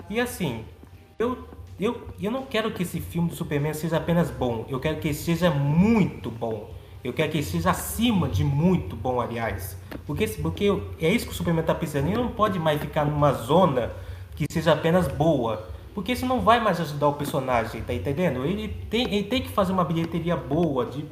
[0.09, 0.63] E assim,
[1.17, 1.47] eu
[1.79, 5.13] eu, eu não quero que esse filme do Superman seja apenas bom, eu quero que
[5.13, 6.69] seja muito bom.
[7.03, 9.77] Eu quero que ele seja acima de muito bom, aliás.
[10.05, 10.65] Porque, porque
[10.99, 12.07] é isso que o Superman está pensando.
[12.07, 13.91] Ele não pode mais ficar numa zona
[14.35, 15.69] que seja apenas boa.
[15.93, 18.45] Porque isso não vai mais ajudar o personagem, tá entendendo?
[18.45, 20.85] Ele tem, ele tem que fazer uma bilheteria boa.
[20.85, 21.05] De,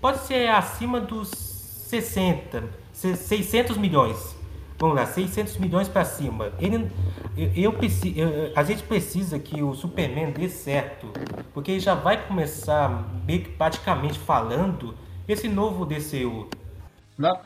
[0.00, 4.36] pode ser acima dos 60, 600 milhões.
[4.78, 6.52] Vamos lá, 600 milhões para cima.
[6.58, 6.90] Ele,
[7.36, 7.74] eu, eu,
[8.16, 11.08] eu, a gente precisa que o Superman dê certo.
[11.52, 14.94] Porque ele já vai começar, meio que praticamente falando,
[15.28, 16.48] esse novo DCU.
[17.16, 17.42] Nossa,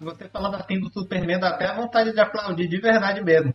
[0.00, 3.54] você falando assim do Superman dá até vontade de aplaudir de verdade mesmo.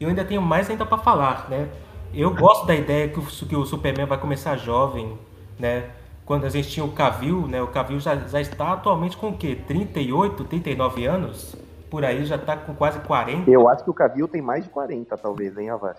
[0.00, 1.68] Eu ainda tenho mais ainda para falar, né?
[2.14, 5.18] Eu gosto da ideia que o, que o Superman vai começar jovem,
[5.58, 5.90] né?
[6.24, 7.60] Quando a gente tinha o Cavill, né?
[7.60, 9.58] O Cavill já, já está atualmente com o quê?
[9.66, 11.56] 38, 39 anos?
[11.90, 13.50] Por aí já está com quase 40.
[13.50, 15.96] Eu acho que o Cavill tem mais de 40, talvez, hein, Avaz?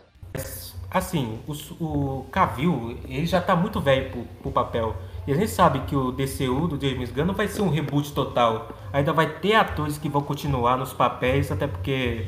[0.89, 4.95] Assim, o, o Cavill, ele já está muito velho pro, pro papel.
[5.29, 8.13] E a gente sabe que o DCU do James Gunn não vai ser um reboot
[8.13, 8.69] total.
[8.91, 12.25] Ainda vai ter atores que vão continuar nos papéis, até porque,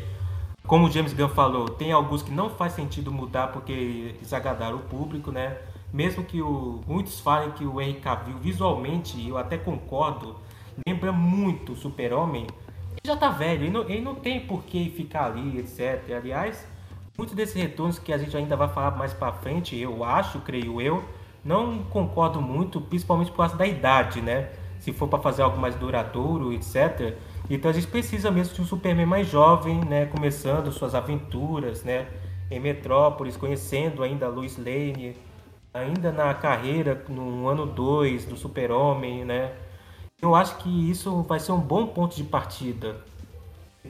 [0.68, 4.76] como o James Gunn falou, tem alguns que não faz sentido mudar porque eles agradaram
[4.76, 5.58] o público, né?
[5.92, 10.36] Mesmo que o, muitos falem que o Henry Cavill visualmente, eu até concordo,
[10.86, 14.92] lembra muito o Super-Homem, ele já tá velho, ele não, ele não tem por que
[14.92, 16.04] ficar ali, etc.
[16.16, 16.68] Aliás,
[17.18, 20.80] muitos desses retornos que a gente ainda vai falar mais para frente, eu acho, creio
[20.80, 21.04] eu,
[21.44, 24.50] não concordo muito, principalmente por causa da idade, né?
[24.80, 27.16] Se for para fazer algo mais duradouro, etc.
[27.50, 30.06] Então a gente precisa mesmo de um Superman mais jovem, né?
[30.06, 32.08] Começando suas aventuras, né?
[32.50, 35.16] Em Metrópolis, conhecendo ainda a Lois Lane,
[35.74, 39.54] ainda na carreira, no ano 2 do Super-Homem, né?
[40.22, 43.11] Eu acho que isso vai ser um bom ponto de partida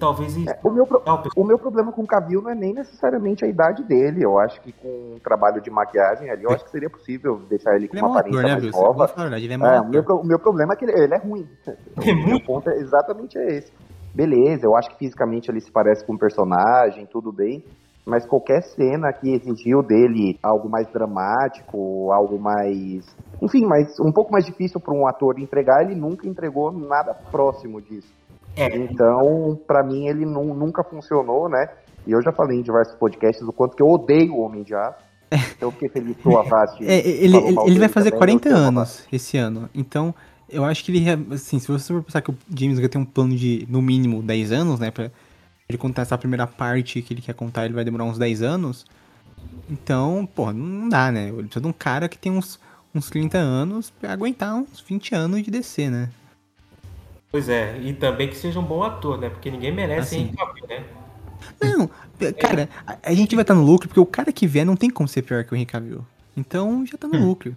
[0.01, 0.99] Talvez é, o, meu pro...
[1.35, 4.25] o meu problema com o Cavill não é nem necessariamente a idade dele.
[4.25, 7.75] Eu acho que com um trabalho de maquiagem ali, eu acho que seria possível deixar
[7.75, 9.05] ele com ele uma é aparência ator, né, mais nova.
[9.05, 11.47] É é, o, meu, o meu problema é que ele, ele é ruim.
[11.67, 13.71] É o meu ponto é exatamente esse.
[14.11, 17.63] Beleza, eu acho que fisicamente ele se parece com um personagem, tudo bem.
[18.03, 23.05] mas qualquer cena que exigiu dele algo mais dramático, algo mais.
[23.39, 27.79] Enfim, mas um pouco mais difícil para um ator entregar, ele nunca entregou nada próximo
[27.79, 28.11] disso.
[28.55, 28.75] É.
[28.77, 31.69] Então, para mim, ele nu- nunca funcionou, né?
[32.05, 34.73] E eu já falei em diversos podcasts o quanto que eu odeio o Homem de
[34.75, 34.99] Aço.
[35.31, 36.77] Então, eu fiquei feliz que o Avast.
[36.83, 39.69] É, ele, ele, ele vai fazer também, 40 eu tenho anos esse ano.
[39.73, 40.13] Então,
[40.49, 43.05] eu acho que ele, assim, se você for pensar que o James Gunn tem um
[43.05, 45.09] plano de, no mínimo, 10 anos, né, pra
[45.69, 48.85] ele contar essa primeira parte que ele quer contar, ele vai demorar uns 10 anos.
[49.69, 51.29] Então, pô, não dá, né?
[51.29, 52.59] Ele precisa de um cara que tem uns,
[52.93, 56.09] uns 30 anos pra aguentar uns 20 anos de DC, né?
[57.31, 59.29] Pois é, e também que seja um bom ator, né?
[59.29, 60.25] Porque ninguém merece Assim.
[60.25, 60.83] Henry Cavill, né?
[61.61, 61.89] Não,
[62.33, 64.89] cara, a, a gente vai estar no lucro porque o cara que vier não tem
[64.89, 66.05] como ser pior que o Henry Cavill.
[66.35, 67.55] Então, já tá no lucro.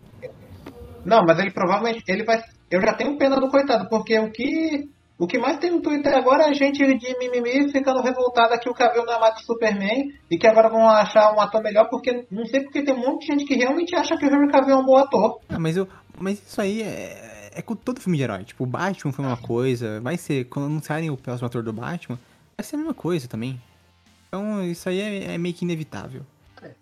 [1.05, 2.03] Não, mas ele provavelmente.
[2.09, 2.43] Ele vai.
[2.71, 4.89] Eu já tenho pena do coitado, porque o que.
[5.17, 8.75] O que mais tem no Twitter agora é gente de mimimi ficando revoltada que o
[8.75, 12.27] Cavill não é mais o Superman e que agora vão achar um ator melhor, porque
[12.29, 14.75] não sei porque tem um monte de gente que realmente acha que o Henry Cavill
[14.75, 15.39] é um bom ator.
[15.49, 15.87] Ah, mas, eu,
[16.19, 18.45] mas isso aí é, é com todo filme de herói.
[18.45, 22.19] Tipo, o Batman foi uma coisa, vai ser, quando anunciarem o próximo ator do Batman,
[22.57, 23.61] vai ser a mesma coisa também.
[24.29, 26.23] Então, isso aí é, é meio que inevitável.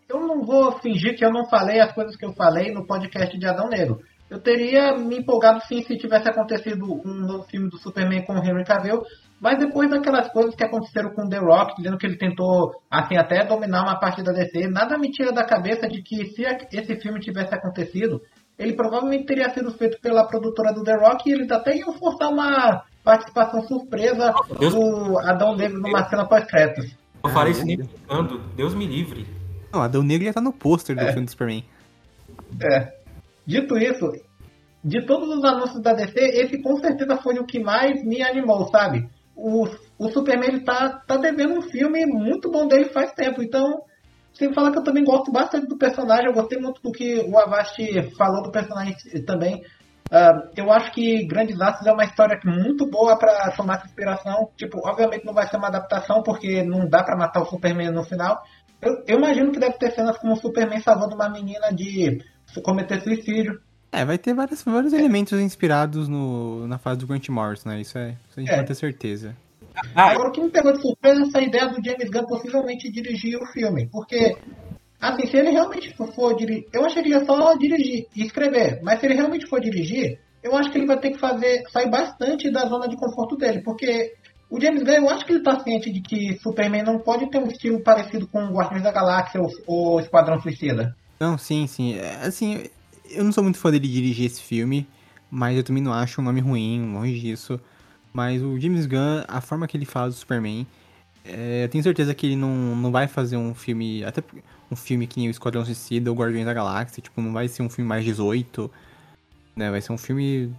[0.08, 3.36] Eu não vou fingir que eu não falei as coisas que eu falei no podcast
[3.36, 4.00] de Adão Negro.
[4.30, 8.38] Eu teria me empolgado sim se tivesse acontecido um novo filme do Superman com o
[8.38, 9.02] Henry Cavill,
[9.38, 13.44] mas depois daquelas coisas que aconteceram com The Rock, dizendo que ele tentou, assim, até
[13.44, 17.20] dominar uma parte da DC, nada me tira da cabeça de que se esse filme
[17.20, 18.22] tivesse acontecido,
[18.62, 22.30] ele provavelmente teria sido feito pela produtora do The Rock e eles até iam forçar
[22.30, 26.96] uma participação surpresa Deus- do Adão Negro numa cena pós-créditos.
[27.24, 29.26] Eu falei isso nem brincando, Deus me livre.
[29.72, 31.64] Não, Adão Negro já tá no pôster do filme do Superman.
[32.60, 32.92] É.
[33.46, 34.12] Dito isso,
[34.84, 38.68] de todos os anúncios da DC, esse com certeza foi o que mais me animou,
[38.68, 39.08] sabe?
[39.34, 39.66] O,
[39.98, 43.82] o Superman ele tá, tá devendo um filme muito bom dele faz tempo, então
[44.34, 47.38] sem falar que eu também gosto bastante do personagem, eu gostei muito do que o
[47.38, 47.76] Avast
[48.16, 48.94] falou do personagem
[49.26, 49.62] também.
[50.10, 54.50] Ah, eu acho que Grandes Laços é uma história muito boa pra tomar essa inspiração.
[54.56, 58.04] Tipo, obviamente não vai ser uma adaptação, porque não dá pra matar o Superman no
[58.04, 58.42] final.
[58.82, 62.18] Eu, eu imagino que deve ter cenas como o Superman salvando uma menina de
[62.62, 63.58] cometer suicídio.
[63.90, 67.80] É, vai ter vários, vários elementos inspirados no, na fase do Grant Morrison, né?
[67.80, 68.54] Isso, é, isso a gente É.
[68.56, 69.36] pode ter certeza.
[69.94, 72.90] Ah, Agora, o que me pegou de surpresa é essa ideia do James Gunn possivelmente
[72.90, 73.88] dirigir o filme.
[73.90, 74.36] Porque,
[75.00, 76.66] assim, se ele realmente for dirigir.
[76.72, 78.80] Eu acharia só dirigir e escrever.
[78.82, 81.62] Mas se ele realmente for dirigir, eu acho que ele vai ter que fazer.
[81.70, 83.62] sair bastante da zona de conforto dele.
[83.62, 84.12] Porque
[84.50, 87.38] o James Gunn, eu acho que ele tá ciente de que Superman não pode ter
[87.38, 90.94] um estilo parecido com o Guardiões da Galáxia ou, ou Esquadrão Suicida.
[91.18, 91.94] Não, sim, sim.
[91.94, 92.64] É, Assim,
[93.10, 94.86] eu não sou muito fã dele dirigir esse filme,
[95.30, 97.60] mas eu também não acho um nome ruim, longe disso.
[98.12, 100.66] Mas o James Gunn, a forma que ele fala do Superman,
[101.24, 104.22] é, eu tenho certeza que ele não, não vai fazer um filme, até
[104.70, 107.62] um filme que nem o Esquadrão Suicida ou Guardiões da Galáxia, tipo, não vai ser
[107.62, 108.70] um filme mais 18,
[109.56, 109.70] né?
[109.70, 110.52] Vai ser um filme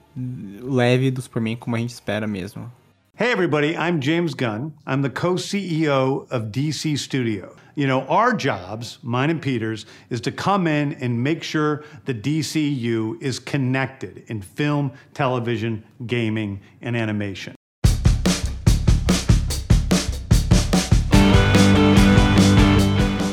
[0.61, 2.71] leve do Superman como a gente espera mesmo.
[3.15, 4.73] Hey, everybody, I'm James Gunn.
[4.87, 7.55] I'm the co CEO of DC Studio.
[7.75, 12.15] You know, our jobs, mine and Peter's, is to come in and make sure the
[12.15, 17.53] DCU is connected in film, television, gaming, and animation.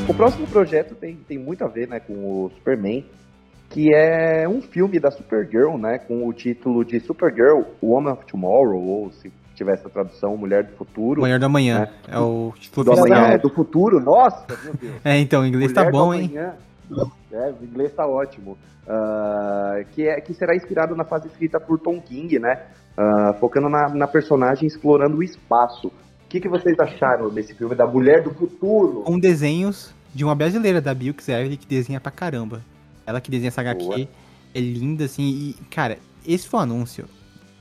[0.06, 2.12] O próximo projeto tem, tem muito a ver né, com
[2.44, 3.02] o Superman,
[3.70, 8.78] que é um filme da Supergirl, né, com o título de Supergirl, Woman of Tomorrow,
[8.78, 11.20] ou se tivesse a tradução, Mulher do Futuro.
[11.20, 13.18] Mulher do Amanhã é, o título do oficial.
[13.18, 14.94] amanhã, é do futuro, nossa, meu Deus.
[15.05, 16.33] É, então, o inglês tá Mulher do bom, hein?
[17.33, 18.57] É, o inglês tá ótimo.
[18.88, 22.62] Ah, que, é, que será inspirado na fase escrita por Tom King, né?
[22.96, 25.88] Ah, focando na, na personagem explorando o espaço.
[25.88, 25.92] O
[26.29, 29.03] que, que vocês acharam desse filme da Mulher do Futuro?
[29.03, 32.62] com desenhos de uma brasileira, da Bill Xavier, que desenha pra caramba.
[33.07, 34.09] Ela que desenha essa HQ, Boa.
[34.55, 37.05] é linda, assim, e, cara, esse foi o anúncio.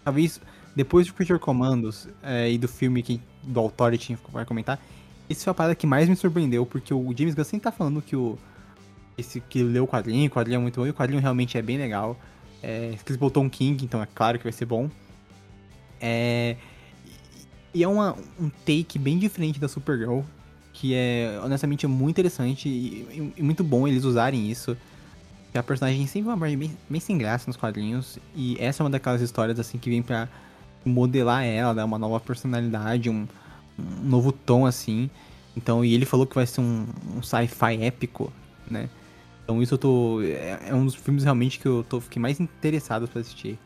[0.04, 0.40] Talvez,
[0.80, 4.80] depois do Creature Commandos é, e do filme que, do Authority vai comentar,
[5.30, 8.02] esse foi a parada que mais me surpreendeu, porque o James Gunn sempre tá falando
[8.02, 8.40] que o
[9.18, 11.62] esse que leu o quadrinho, o quadrinho é muito bom, e o quadrinho realmente é
[11.62, 12.18] bem legal.
[12.64, 14.90] É, escrito por Tom King, então é claro que vai ser bom.
[16.00, 16.56] É,
[17.74, 20.22] e é uma, um take bem diferente da Supergirl,
[20.72, 24.78] que é, honestamente, muito interessante e, e- muito bom eles usarem isso.
[25.54, 28.84] A personagem sempre é uma parte bem, bem sem graça nos quadrinhos, e essa é
[28.86, 30.30] uma daquelas histórias, assim, que vem pra
[30.86, 33.28] modelar ela, dar uma nova personalidade, um,
[33.78, 35.10] um novo tom, assim.
[35.56, 38.32] Então, e ele falou que vai ser um, um sci-fi épico,
[38.70, 38.90] né?
[39.44, 40.22] Então isso eu tô...
[40.22, 43.58] É, é um dos filmes realmente que eu tô, fiquei mais interessado pra assistir.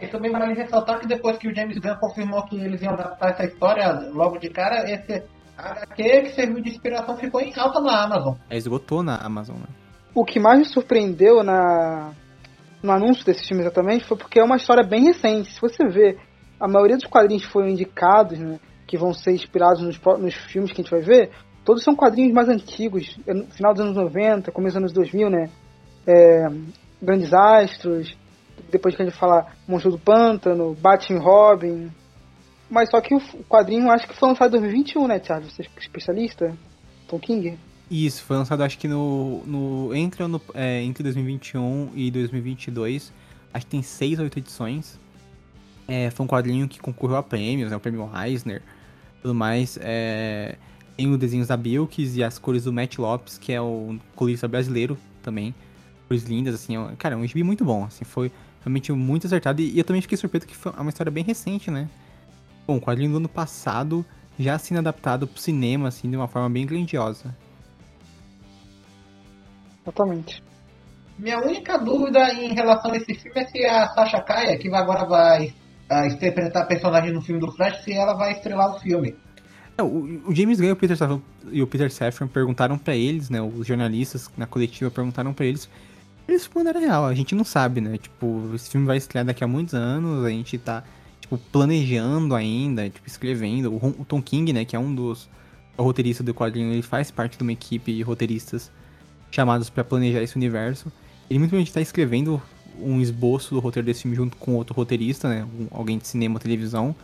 [0.00, 3.30] E também vale ressaltar que depois que o James Gunn confirmou que eles iam adaptar
[3.30, 5.22] essa história logo de cara, esse,
[5.56, 8.34] HQ que serviu de inspiração ficou em alta na Amazon.
[8.48, 9.66] É, esgotou na Amazon, né?
[10.14, 12.12] O que mais me surpreendeu na,
[12.82, 15.52] no anúncio desse filme exatamente foi porque é uma história bem recente.
[15.52, 16.18] Se você vê,
[16.62, 20.70] a maioria dos quadrinhos que foram indicados, né, que vão ser inspirados nos, nos filmes
[20.70, 21.30] que a gente vai ver,
[21.64, 25.50] todos são quadrinhos mais antigos, é final dos anos 90, começo dos anos 2000, né?
[26.06, 26.46] É,
[27.02, 28.16] Grandes Astros,
[28.70, 31.90] depois que a gente falar Monstro do Pântano, Batman Robin.
[32.70, 35.50] Mas só que o quadrinho acho que foi lançado em 2021, né, Thiago?
[35.50, 36.56] Você é especialista?
[37.08, 37.58] Tom King?
[37.90, 39.42] Isso, foi lançado acho que no.
[39.44, 40.22] no entre,
[40.54, 43.12] é, entre 2021 e 2022.
[43.52, 44.98] Acho que tem seis ou oito edições.
[45.88, 47.76] É, foi um quadrinho que concorreu a prêmios, né?
[47.76, 48.62] O prêmio Eisner
[49.22, 49.78] tudo mais.
[49.80, 50.56] É,
[50.96, 54.48] tem os desenhos da Bilks e as cores do Matt Lopes, que é o colorista
[54.48, 55.54] brasileiro também.
[56.08, 56.76] Cores lindas, assim.
[56.76, 58.04] É, cara, é um gibi muito bom, assim.
[58.04, 59.62] Foi realmente muito acertado.
[59.62, 61.88] E, e eu também fiquei surpreso que foi uma história bem recente, né?
[62.66, 64.04] Bom, o quadrinho do ano passado
[64.38, 67.34] já sendo adaptado pro cinema, assim, de uma forma bem grandiosa.
[69.82, 70.42] Exatamente.
[71.18, 75.04] Minha única dúvida em relação a esse filme é se a Sasha Kaya, que agora
[75.04, 75.52] vai
[75.92, 79.14] uh, interpretar a personagem no filme do Flash, se ela vai estrelar o filme.
[79.76, 82.94] É, o, o, James Gunn e o Peter Safran, e o Peter Safran perguntaram para
[82.94, 85.68] eles, né, os jornalistas na coletiva perguntaram para eles,
[86.28, 89.46] eles responderam real, a gente não sabe, né, tipo, esse filme vai estrear daqui a
[89.46, 90.84] muitos anos, a gente tá,
[91.20, 95.28] tipo, planejando ainda, tipo, escrevendo, o, o Tom King, né, que é um dos
[95.78, 98.70] roteiristas do quadrinho, ele faz parte de uma equipe de roteiristas
[99.30, 100.92] chamados para planejar esse universo.
[101.28, 102.40] Ele muito provavelmente está escrevendo
[102.78, 105.46] um esboço do roteiro desse filme junto com outro roteirista, né?
[105.70, 106.94] alguém de cinema ou televisão.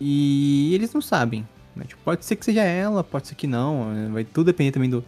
[0.00, 1.46] E eles não sabem.
[1.74, 1.84] Né?
[1.86, 4.12] Tipo, pode ser que seja ela, pode ser que não.
[4.12, 5.04] Vai tudo depender também do,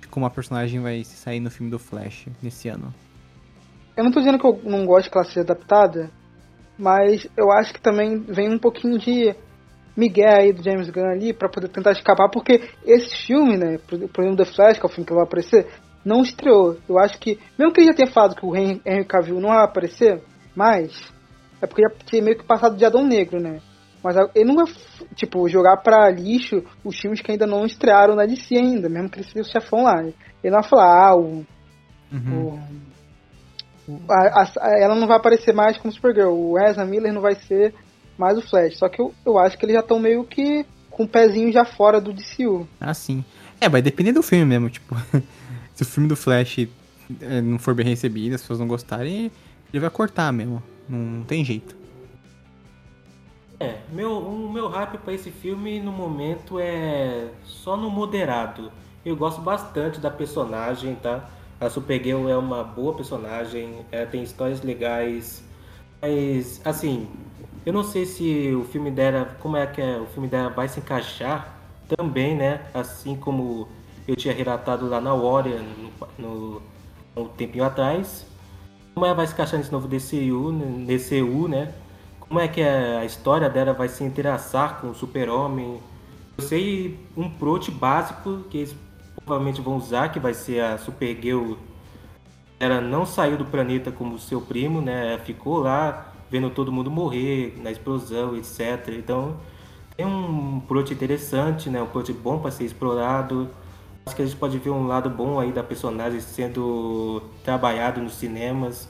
[0.00, 2.92] de como a personagem vai sair no filme do Flash nesse ano.
[3.96, 6.10] Eu não tô dizendo que eu não gosto ela seja adaptada,
[6.78, 9.34] mas eu acho que também vem um pouquinho de
[9.96, 13.96] migué aí do James Gunn ali para poder tentar escapar, porque esse filme, né, por
[13.96, 15.66] exemplo, The Flash, que é o filme que vai aparecer,
[16.04, 16.76] não estreou.
[16.88, 19.64] Eu acho que, mesmo que ele já tenha falado que o Henry Cavill não vai
[19.64, 20.22] aparecer,
[20.54, 20.92] mas
[21.60, 23.60] é porque já tinha meio que passado de Adão Negro, né?
[24.02, 24.72] Mas ele não vai,
[25.14, 29.18] tipo, jogar pra lixo os filmes que ainda não estrearam na DC ainda, mesmo que
[29.18, 30.00] ele seja o chefão lá.
[30.02, 31.44] Ele não vai falar, ah, o.
[32.12, 32.54] Uhum.
[32.54, 32.78] o
[34.08, 36.30] a, a, ela não vai aparecer mais como Supergirl.
[36.30, 37.74] O Ezra Miller não vai ser
[38.16, 38.78] mais o Flash.
[38.78, 41.64] Só que eu, eu acho que eles já estão meio que com o pezinho já
[41.64, 42.68] fora do DCU.
[42.80, 43.24] Ah, sim.
[43.60, 44.94] É, vai depender do filme mesmo, tipo.
[45.78, 46.66] se o filme do Flash
[47.20, 49.30] é, não for bem recebido, as pessoas não gostarem,
[49.72, 50.60] ele vai cortar mesmo.
[50.88, 51.76] Não, não tem jeito.
[53.60, 58.72] É, meu, o meu hype para esse filme no momento é só no moderado.
[59.04, 61.30] Eu gosto bastante da personagem, tá?
[61.60, 65.44] A Supergirl é uma boa personagem, ela tem histórias legais,
[66.02, 67.08] mas assim,
[67.64, 70.66] eu não sei se o filme dela, como é que é, o filme dela vai
[70.68, 71.56] se encaixar
[71.96, 72.66] também, né?
[72.74, 73.68] Assim como
[74.08, 75.60] eu tinha relatado lá na Warrior
[76.18, 76.62] no, no,
[77.14, 78.26] um tempinho atrás.
[78.94, 80.50] Como ela vai se encaixar nesse novo DCU,
[80.86, 81.74] DCU, né?
[82.18, 85.78] Como é que a história dela vai se interaçar com o Super-Homem.
[86.38, 88.74] Eu sei um prote básico que eles
[89.16, 91.54] provavelmente vão usar, que vai ser a Supergirl.
[92.58, 95.12] Ela não saiu do planeta como seu primo, né?
[95.12, 98.88] Ela ficou lá vendo todo mundo morrer na explosão, etc.
[98.88, 99.36] Então
[99.96, 101.82] tem um plot interessante, né?
[101.82, 103.50] Um plot bom para ser explorado.
[104.08, 108.14] Acho que a gente pode ver um lado bom aí da personagem sendo trabalhado nos
[108.14, 108.88] cinemas.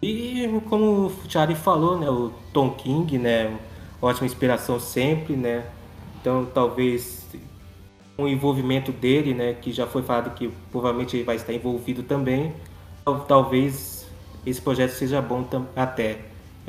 [0.00, 2.08] E como o Charlie falou, né?
[2.08, 3.58] O Tom King, né?
[4.00, 5.64] Ótima inspiração sempre, né?
[6.20, 7.26] Então talvez
[8.16, 9.54] o envolvimento dele, né?
[9.54, 12.54] Que já foi falado que provavelmente ele vai estar envolvido também.
[13.26, 14.06] Talvez
[14.46, 16.20] esse projeto seja bom até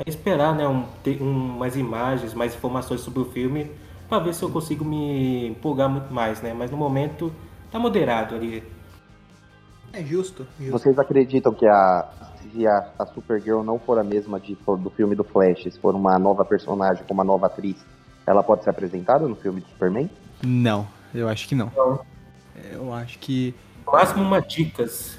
[0.04, 0.84] é esperar né, um,
[1.20, 3.70] um, mais imagens, mais informações sobre o filme,
[4.08, 6.52] para ver se eu consigo me empolgar muito mais, né?
[6.52, 7.32] Mas no momento
[7.70, 8.62] tá moderado ali.
[9.92, 10.46] É justo.
[10.58, 10.72] justo.
[10.72, 12.08] Vocês acreditam que a,
[12.42, 15.94] se a, a Supergirl não for a mesma de, do filme do Flash, se for
[15.94, 17.76] uma nova personagem com uma nova atriz,
[18.26, 20.10] ela pode ser apresentada no filme do Superman?
[20.42, 21.70] Não, eu acho que não.
[21.74, 22.00] não.
[22.72, 23.54] Eu acho que.
[23.86, 25.18] No máximo uma dicas.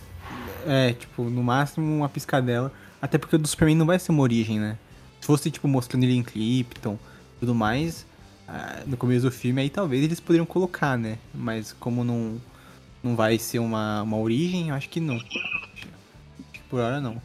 [0.66, 2.72] É, tipo, no máximo uma piscadela.
[3.02, 4.78] Até porque o do Superman não vai ser uma origem, né?
[5.22, 6.98] Se fosse, tipo, mostrando ele em Krypton
[7.39, 8.06] tudo mais,
[8.86, 11.18] no começo do filme, aí talvez eles poderiam colocar, né?
[11.34, 12.41] Mas como não,
[13.04, 15.20] não vai ser uma, uma origem, acho que não.
[16.70, 17.22] Por hora não.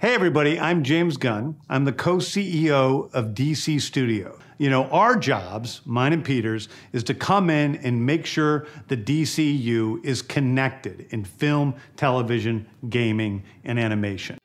[0.00, 1.54] Hey, everybody, I'm James Gunn.
[1.70, 4.38] I'm the co CEO of DC Studio.
[4.58, 8.96] You know, our jobs, mine and Peter's, is to come in and make sure the
[8.96, 14.38] DCU is connected in film, television, gaming, and animation.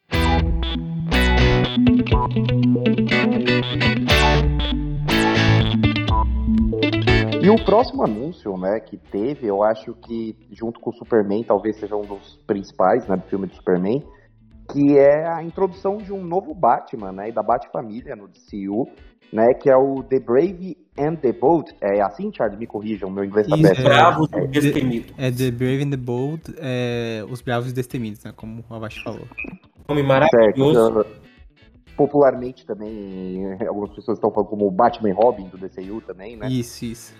[7.50, 11.78] E o próximo anúncio, né, que teve, eu acho que junto com o Superman, talvez
[11.80, 14.04] seja um dos principais, né, do filme do Superman,
[14.72, 18.88] que é a introdução de um novo Batman, né, e da Bat-família no DCU,
[19.34, 21.74] né, que é o The Brave and the Bold.
[21.82, 22.60] É assim, Charles?
[22.60, 23.88] Me corrijam, meu inglês tá péssimo.
[23.88, 23.90] é.
[23.90, 25.14] Bravos É, e destemidos.
[25.18, 28.32] É The Brave and the Bold, é, os bravos e destemidos, né?
[28.36, 29.28] Como o Avashi falou.
[29.88, 30.90] Nome maravilhoso.
[30.92, 31.06] então,
[31.98, 36.48] Popularmente também, algumas pessoas estão falando como o Batman e Robin do DCU também, né?
[36.48, 37.14] Isso, isso.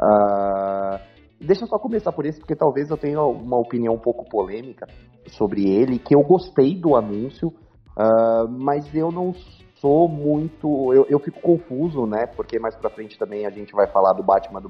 [0.00, 1.00] Ah,
[1.40, 4.86] deixa eu só começar por esse, porque talvez eu tenha uma opinião um pouco polêmica
[5.26, 7.52] sobre ele, que eu gostei do anúncio,
[7.96, 9.34] ah, mas eu não
[9.74, 10.92] sou muito.
[10.92, 12.26] Eu, eu fico confuso, né?
[12.26, 14.68] Porque mais pra frente também a gente vai falar do Batman do,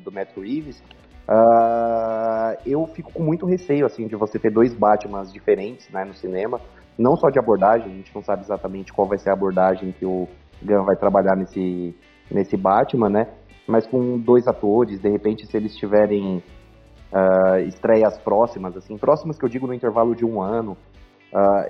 [0.00, 0.82] do Matt Reeves.
[1.28, 6.14] Ah, eu fico com muito receio, assim, de você ter dois Batmans diferentes, né, no
[6.14, 6.60] cinema.
[6.98, 10.04] Não só de abordagem, a gente não sabe exatamente qual vai ser a abordagem que
[10.04, 10.28] o
[10.62, 11.94] Gunn vai trabalhar nesse,
[12.30, 13.26] nesse Batman, né?
[13.66, 16.42] Mas com dois atores, de repente, se eles tiverem
[17.12, 20.76] ah, estreias próximas, assim, próximas que eu digo no intervalo de um ano,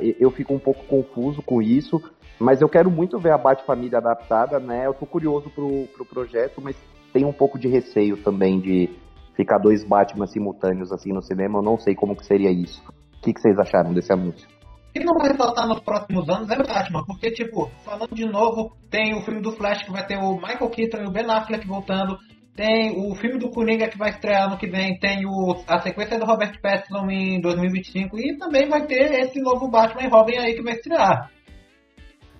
[0.00, 2.02] e- eu fico um pouco confuso com isso,
[2.38, 4.86] mas eu quero muito ver a Bat-família adaptada, né?
[4.86, 6.76] Eu tô curioso pro, pro projeto, mas
[7.12, 8.88] tenho um pouco de receio também de
[9.34, 12.82] ficar dois Batman simultâneos assim no cinema, eu não sei como que seria isso.
[13.18, 14.48] O que, que vocês acharam desse anúncio?
[14.92, 18.76] Que não vai faltar nos próximos anos é o Batman, porque, tipo, falando de novo,
[18.90, 21.66] tem o filme do Flash que vai ter o Michael Keaton e o Ben Affleck
[21.66, 22.18] voltando,
[22.54, 26.18] tem o filme do Coringa que vai estrear ano que vem, tem o, a sequência
[26.18, 30.54] do Robert Pattinson em 2025 e também vai ter esse novo Batman e Robin aí
[30.54, 31.30] que vai estrear.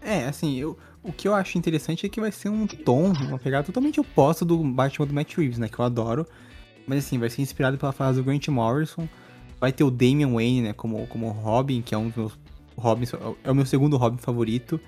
[0.03, 3.39] É, assim, eu, o que eu acho interessante é que vai ser um tom, uma
[3.39, 5.69] pegada totalmente oposta do Batman do Matt Reeves, né?
[5.69, 6.27] Que eu adoro.
[6.87, 9.09] Mas assim, vai ser inspirado pela fase do Grant Morrison.
[9.61, 10.73] Vai ter o Damian Wayne, né?
[10.73, 12.39] Como, como Robin, que é um dos meus
[12.77, 13.13] Robins,
[13.45, 14.81] é o meu segundo Robin favorito.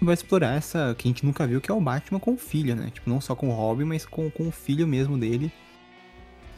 [0.00, 2.76] Vai explorar essa que a gente nunca viu, que é o Batman com o filho,
[2.76, 2.90] né?
[2.92, 5.50] Tipo, não só com o Robin, mas com, com o filho mesmo dele.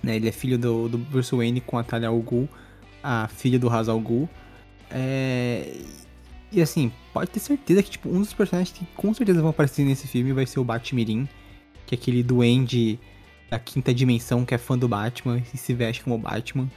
[0.02, 0.16] Né?
[0.16, 2.48] Ele é filho do, do Bruce Wayne com a Talia al Ghul,
[3.02, 4.28] a filha do Ra's al Ghul.
[4.90, 5.72] É...
[6.50, 9.84] E assim, pode ter certeza que tipo, um dos personagens que com certeza vão aparecer
[9.84, 11.28] nesse filme vai ser o Batmirim,
[11.86, 12.98] que é aquele duende
[13.50, 16.68] da quinta dimensão que é fã do Batman e se veste como Batman.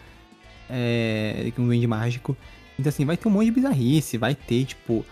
[0.70, 2.36] É, um duende mágico.
[2.82, 5.06] Então assim, vai ter um monte de bizarrice, vai ter, tipo,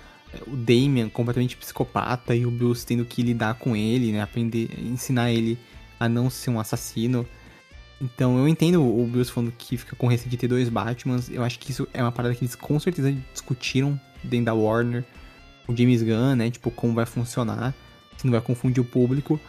[0.46, 4.22] o Damian completamente psicopata e o Bruce tendo que lidar com ele, né?
[4.22, 5.58] Aprender, ensinar ele
[6.00, 7.26] a não ser um assassino.
[8.02, 11.30] Então eu entendo o Bruce falando que fica com receio de ter dois Batmans.
[11.30, 15.04] Eu acho que isso é uma parada que eles com certeza discutiram dentro da Warner.
[15.68, 16.50] O James Gunn, né?
[16.50, 17.74] Tipo, como vai funcionar.
[18.18, 19.40] Se não vai confundir o público.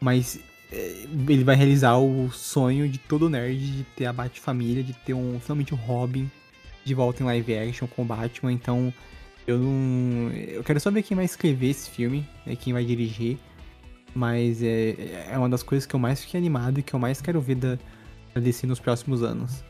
[0.00, 0.38] Mas
[0.72, 5.14] é, ele vai realizar o sonho de todo nerd de ter a Bat-família, de ter
[5.14, 6.30] um, finalmente o Robin
[6.88, 8.52] de volta em live action com o Batman.
[8.52, 8.92] Então
[9.46, 10.30] eu não.
[10.30, 13.38] Eu quero só ver quem vai escrever esse filme, né, quem vai dirigir.
[14.14, 17.20] Mas é, é uma das coisas que eu mais fiquei animado e que eu mais
[17.20, 17.78] quero ver da,
[18.34, 19.62] da DC nos próximos anos.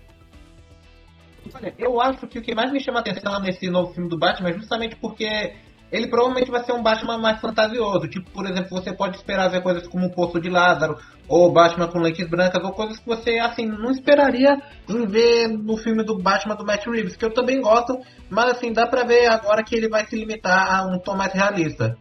[1.54, 4.18] Olha, eu acho que o que mais me chama a atenção nesse novo filme do
[4.18, 5.54] Batman é justamente porque
[5.90, 8.06] ele provavelmente vai ser um Batman mais fantasioso.
[8.08, 11.88] Tipo, por exemplo, você pode esperar ver coisas como o Poço de Lázaro, ou Batman
[11.88, 16.18] com lentes brancas, ou coisas que você, assim, não esperaria em ver no filme do
[16.18, 19.74] Batman do Matt Reeves, que eu também gosto, mas assim, dá pra ver agora que
[19.74, 21.96] ele vai se limitar a um tom mais realista.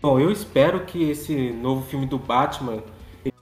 [0.00, 2.82] Bom, eu espero que esse novo filme do Batman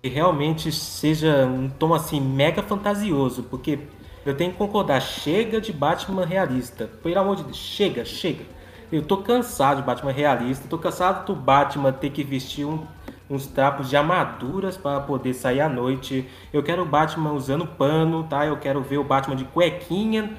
[0.03, 3.81] realmente seja um tom assim mega fantasioso, porque
[4.25, 6.89] eu tenho que concordar, chega de Batman realista.
[7.03, 8.54] Pelo amor de Deus, chega, chega.
[8.93, 12.87] Eu tô cansado de Batman realista, tô cansado do Batman ter que vestir um-
[13.29, 16.29] uns trapos de armaduras para poder sair à noite.
[16.53, 18.47] Eu quero o Batman usando pano, tá?
[18.47, 20.31] Eu quero ver o Batman de cuequinha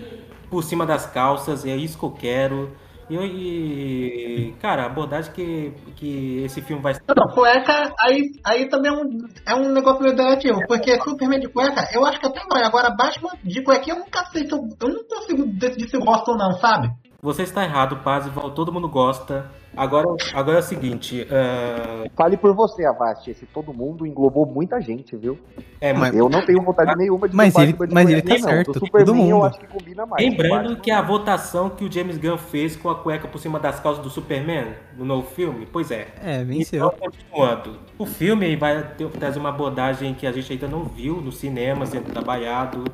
[0.50, 2.72] por cima das calças, é isso que eu quero.
[3.10, 8.92] E, e, cara, a abordagem que, que esse filme vai Não, cueca, aí, aí também
[8.92, 12.42] é um, é um negócio meio relativo, porque Superman de cueca, eu acho que até.
[12.64, 16.02] Agora, Batman de cuequinha, eu nunca sei se eu, eu não consigo decidir se eu
[16.02, 16.90] gosto ou não, sabe?
[17.22, 19.46] Você está errado, Parzival, todo mundo gosta.
[19.76, 23.30] Agora, agora é o seguinte, ah, Fale por você, Avast.
[23.30, 25.38] Esse todo mundo englobou muita gente, viu?
[25.82, 28.40] é, Mas- Eu não tenho vontade nenhuma de Mas ele- de mas ele tá não.
[28.40, 29.46] certo, Do todo Superman eu mundo.
[29.48, 30.24] acho que combina mais.
[30.24, 33.80] lembrando que a votação que o James Gunn fez com a cueca por cima das
[33.80, 36.08] calças do Superman no novo filme, pois é.
[36.24, 36.94] É, venceu.
[36.96, 37.80] Então, continuando.
[37.98, 41.86] O filme vai ter, trazer uma abordagem que a gente ainda não viu no cinema
[41.86, 42.86] sendo trabalhado,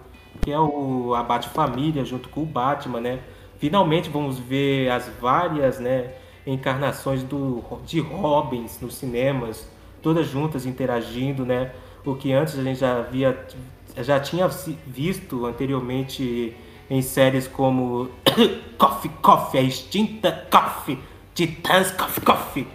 [0.41, 3.19] que é o a Bat-família junto com o Batman, né?
[3.61, 6.15] Finalmente vamos ver as várias, né,
[6.47, 9.69] encarnações do, de Robins nos cinemas,
[10.01, 11.71] todas juntas interagindo, né?
[12.03, 13.47] O que antes a gente já havia
[13.97, 14.47] já tinha
[14.87, 16.55] visto anteriormente
[16.89, 18.09] em séries como
[18.79, 20.97] Coffee Coffee, a extinta Coffee,
[21.35, 22.67] Titãs Coffee Coffee.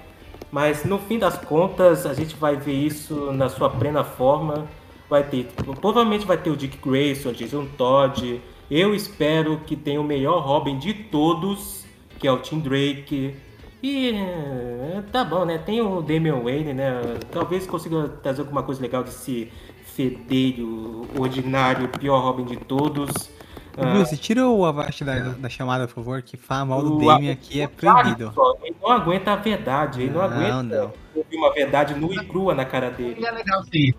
[0.52, 4.68] Mas no fim das contas, a gente vai ver isso na sua plena forma.
[5.10, 5.48] Vai ter,
[5.80, 8.40] provavelmente vai ter o Dick Grayson, Jason Todd.
[8.70, 11.84] Eu espero que tenha o melhor Robin de todos,
[12.18, 13.36] que é o Tim Drake.
[13.82, 15.58] E eh, tá bom, né?
[15.58, 17.00] Tem o Damian Wayne, né?
[17.30, 19.52] Talvez consiga trazer alguma coisa legal desse
[19.84, 23.30] fedelho ordinário, pior Robin de todos.
[23.76, 27.60] Bruce, tira o Avast da, da, chamada, por favor, que falar mal do Damian aqui
[27.60, 28.32] é proibido.
[28.62, 30.92] Ele não aguenta a verdade, ele não, não aguenta não.
[31.14, 33.16] ouvir uma verdade nua e crua na cara dele.
[33.18, 33.92] Ele é legal sim.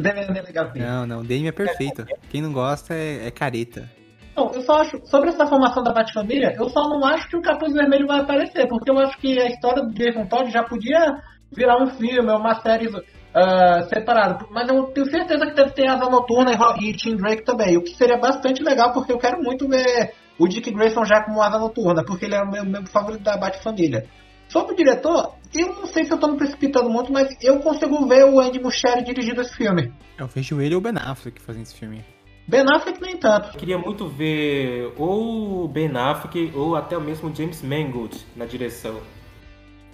[0.00, 0.78] O Damian é legal sim.
[0.78, 2.06] Não, não, o Damian é perfeito.
[2.30, 3.86] Quem não gosta é, é careta.
[4.34, 7.42] Não, eu só acho, sobre essa formação da Bat-Família, eu só não acho que o
[7.42, 11.20] Capuz Vermelho vai aparecer, porque eu acho que a história do Jason Todd já podia
[11.52, 14.46] virar um filme, uma série uh, separado.
[14.50, 17.76] Mas eu tenho certeza que deve ter Asa Noturna e, Tim Drake também.
[17.76, 21.42] O que seria bastante legal, porque eu quero muito ver o Dick Grayson já como
[21.42, 24.06] Asa Noturna, porque ele é o meu, meu favorito da Bat-Família.
[24.50, 28.04] Sobre o diretor, eu não sei se eu tô me precipitando muito, mas eu consigo
[28.08, 29.92] ver o Andy Muschietti dirigindo esse filme.
[30.18, 32.04] Eu vejo ele ou o Ben Affleck fazendo esse filme.
[32.48, 33.56] Ben Affleck nem tanto.
[33.56, 39.00] Queria muito ver ou Ben Affleck ou até o mesmo James Mangold na direção.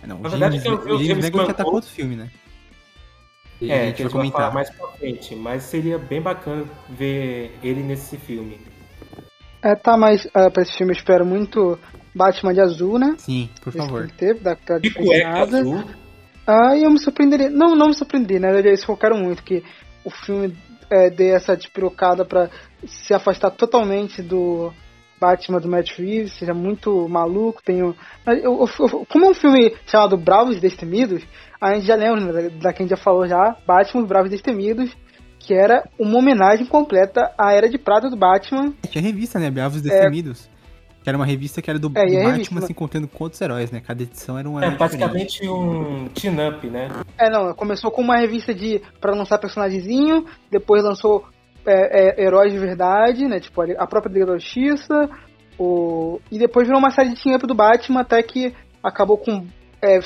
[0.07, 2.31] Não, na verdade, James, o James Mangold já tá com outro filme, né?
[3.61, 7.83] E é, a gente vai comentar mais pra frente, mas seria bem bacana ver ele
[7.83, 8.59] nesse filme.
[9.63, 11.79] É, tá, mas uh, pra esse filme eu espero muito
[12.17, 13.15] Batman de azul, né?
[13.19, 14.11] Sim, por favor.
[14.17, 15.85] Teve, da, da de cueca azul.
[16.47, 17.51] Ah, eu me surpreenderia.
[17.51, 18.59] Não, não me surpreenderia, né?
[18.59, 19.63] Eles focaram muito que
[20.05, 20.57] o filme
[20.89, 22.49] é, dê essa despirocada pra
[22.87, 24.73] se afastar totalmente do
[25.21, 27.63] Batman do Matt Reeves, seja muito maluco.
[27.63, 27.95] Tem eu,
[28.27, 31.23] eu, eu, como é um filme chamado Bravos e Destemidos,
[31.61, 34.37] a gente já lembra né, da que a gente já falou já, Batman, Bravos e
[34.37, 34.97] Destemidos,
[35.39, 38.73] que era uma homenagem completa à Era de Prata do Batman.
[38.91, 39.51] Tinha revista, né?
[39.51, 39.93] Bravos e é.
[39.93, 40.49] Destemidos.
[40.53, 40.56] É,
[41.07, 43.41] que era uma revista que era do, é, do Batman revista, se encontrando com outros
[43.41, 43.81] heróis, né?
[43.81, 45.49] Cada edição era um É, basicamente diferente.
[45.49, 46.89] um team-up, né?
[47.17, 51.25] É, não, começou com uma revista de para lançar personagemzinho, depois lançou
[51.65, 53.39] é, é, heróis de verdade, né?
[53.39, 55.09] Tipo, a própria Liga da Justiça,
[55.57, 56.21] o...
[56.29, 58.53] e depois virou uma série de team-up do Batman até que
[58.83, 59.47] acabou com
[59.81, 60.01] é,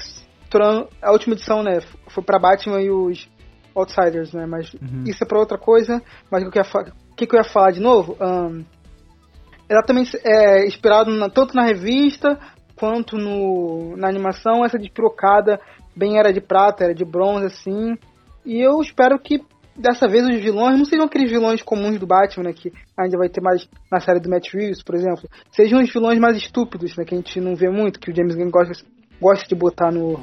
[1.00, 3.26] a última edição, né, foi para Batman e os
[3.74, 5.04] Outsiders, né, mas uhum.
[5.06, 6.60] isso é para outra coisa, mas o que,
[7.16, 8.18] que, que eu ia falar de novo?
[8.20, 8.64] Um,
[9.70, 12.38] exatamente é, inspirado na, tanto na revista
[12.74, 15.60] quanto no, na animação, essa despirocada
[15.94, 17.94] bem era de prata, era de bronze, assim,
[18.44, 19.42] e eu espero que
[19.76, 23.28] dessa vez os vilões não sejam aqueles vilões comuns do Batman, né, que ainda vai
[23.28, 27.04] ter mais na série do Matt Reeves, por exemplo, sejam os vilões mais estúpidos, né,
[27.04, 28.72] que a gente não vê muito, que o James Gunn gosta,
[29.20, 30.18] gosta de botar no,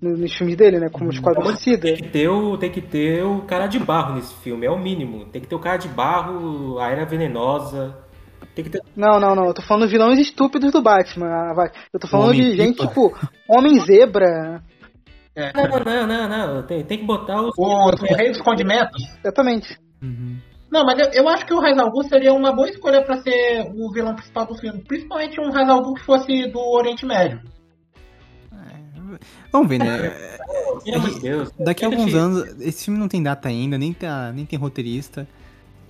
[0.00, 0.88] nos filmes dele, né?
[0.88, 1.82] Como o Esquadrão Suicida.
[1.82, 4.78] Tem que, ter o, tem que ter o cara de barro nesse filme, é o
[4.78, 5.26] mínimo.
[5.26, 7.94] Tem que ter o cara de barro, a era venenosa.
[8.54, 8.82] Tem que ter...
[8.96, 9.46] Não, não, não.
[9.46, 11.54] Eu tô falando de vilões estúpidos do Batman.
[11.92, 13.12] Eu tô falando Homem de gente tipo
[13.48, 14.62] Homem Zebra.
[15.34, 15.52] É.
[15.54, 17.52] Não, não, não, não, Tem, tem que botar os.
[17.56, 19.02] O, o Rei dos Condimentos.
[19.20, 19.78] Exatamente.
[20.02, 20.38] Uhum.
[20.70, 23.70] Não, mas eu, eu, acho que o Raiz Algu seria uma boa escolha para ser
[23.74, 24.82] o vilão principal do filme.
[24.84, 27.40] Principalmente um Raiz Algu que fosse do Oriente Médio.
[29.50, 30.38] Vamos ver, né?
[31.20, 34.58] Deus, Daqui a alguns anos, esse filme não tem data ainda, nem, tá, nem tem
[34.58, 35.26] roteirista.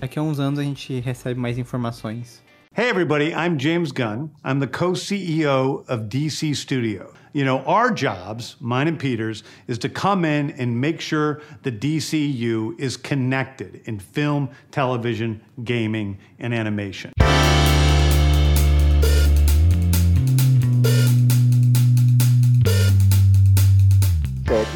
[0.00, 2.42] Daqui a uns anos a gente recebe mais informações.
[2.80, 4.30] Hey, everybody, I'm James Gunn.
[4.42, 7.12] I'm the co CEO of DC Studio.
[7.34, 11.72] You know, our jobs, mine and Peter's, is to come in and make sure the
[11.72, 17.12] DCU is connected in film, television, gaming, and animation.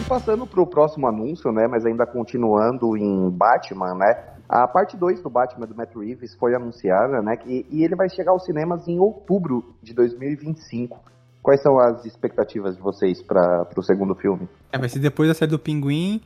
[0.09, 5.21] Passando para o próximo anúncio, né, mas ainda continuando em Batman, né, a parte 2
[5.21, 8.87] do Batman do Matt Reeves foi anunciada, né, e, e ele vai chegar aos cinemas
[8.87, 10.97] em outubro de 2025.
[11.43, 14.49] Quais são as expectativas de vocês para o segundo filme?
[14.73, 16.21] É, vai ser depois da série do Pinguim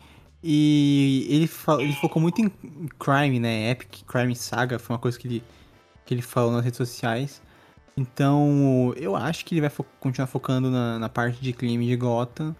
[0.44, 1.50] e ele,
[1.82, 2.50] ele focou muito em
[2.98, 5.42] crime, né, Epic Crime Saga, foi uma coisa que ele,
[6.04, 7.40] que ele falou nas redes sociais.
[7.96, 11.96] Então, eu acho que ele vai fo continuar focando na, na parte de crime de
[11.96, 12.54] Gotham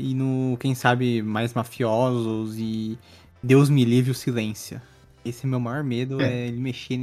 [0.00, 2.98] e no, quem sabe, mais mafiosos e
[3.42, 4.80] Deus me livre o silêncio.
[5.24, 6.96] Esse é meu maior medo, é, é ele mexer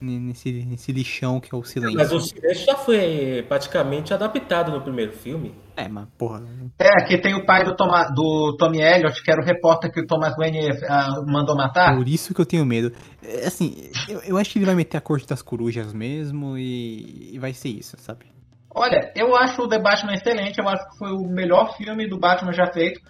[0.00, 1.96] nesse, nesse lixão que é o silêncio.
[1.96, 5.54] Mas o silêncio já foi praticamente adaptado no primeiro filme.
[5.76, 6.42] É, mas porra.
[6.78, 10.00] É, que tem o pai do, Toma, do Tommy Elliot, que era o repórter que
[10.00, 11.94] o Thomas Wayne uh, mandou matar.
[11.96, 12.92] Por isso que eu tenho medo.
[13.22, 17.34] É, assim, eu, eu acho que ele vai meter a corte das corujas mesmo e,
[17.34, 18.26] e vai ser isso, sabe?
[18.74, 22.18] Olha, eu acho o The Batman excelente, eu acho que foi o melhor filme do
[22.18, 23.00] Batman já feito.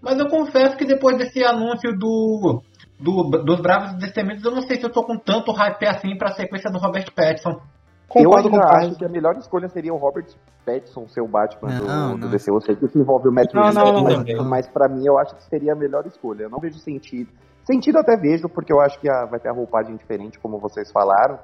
[0.00, 2.62] Mas eu confesso que depois desse anúncio do,
[2.98, 6.32] do dos Bravos Destemidos, eu não sei se eu tô com tanto hype assim pra
[6.32, 7.60] sequência do Robert Pattinson.
[8.08, 10.26] Concordo eu ainda acho que a melhor escolha seria o Robert
[10.66, 12.30] Pattinson ser o Batman do, Não, do não.
[12.30, 12.50] DC.
[12.50, 14.44] Eu sei que isso envolve o Matt Reeves, mas, Não.
[14.44, 16.44] mas pra mim eu acho que seria a melhor escolha.
[16.44, 17.30] Eu não vejo sentido.
[17.64, 20.90] Sentido até vejo, porque eu acho que a- vai ter a roupagem diferente, como vocês
[20.90, 21.38] falaram.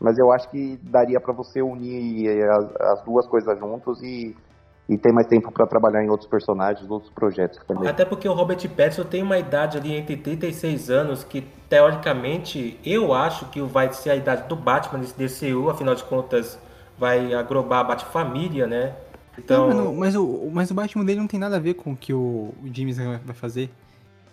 [0.00, 4.34] Mas eu acho que daria pra você unir eh, as, as duas coisas juntos e,
[4.88, 7.86] e ter mais tempo pra trabalhar em outros personagens, outros projetos também.
[7.88, 13.12] Até porque o Robert Pattinson tem uma idade ali entre 36 anos que, teoricamente, eu
[13.12, 16.58] acho que vai ser a idade do Batman nesse DCU, afinal de contas,
[16.98, 18.94] vai aglobar a Bat-família, né?
[19.38, 21.74] Então, Não, mas, não- mas o, mas o Batman dele não tem nada a ver
[21.74, 23.70] com o que o, o James vai fazer.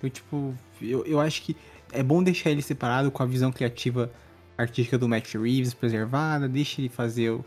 [0.01, 1.55] Eu, tipo, eu, eu acho que
[1.91, 4.11] é bom deixar ele separado com a visão criativa
[4.57, 7.45] artística do Matt Reeves preservada, deixa ele fazer o,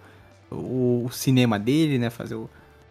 [0.50, 2.48] o, o cinema dele, né, fazer o,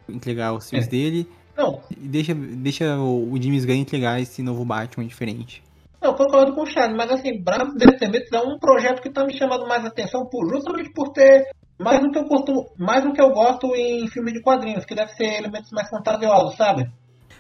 [0.07, 0.89] entregar os filmes É.
[0.89, 5.63] dele, Não, e deixa, deixa o, o James Gunn entregar esse novo Batman diferente.
[6.01, 9.37] Eu concordo com o Charles, mas assim, Bravos Descendentes é um projeto que tá me
[9.37, 13.21] chamando mais atenção por, justamente por ter mais do que eu costumo, mais do que
[13.21, 16.89] eu gosto em filmes de quadrinhos, que deve ser elementos mais fantasiosos, sabe?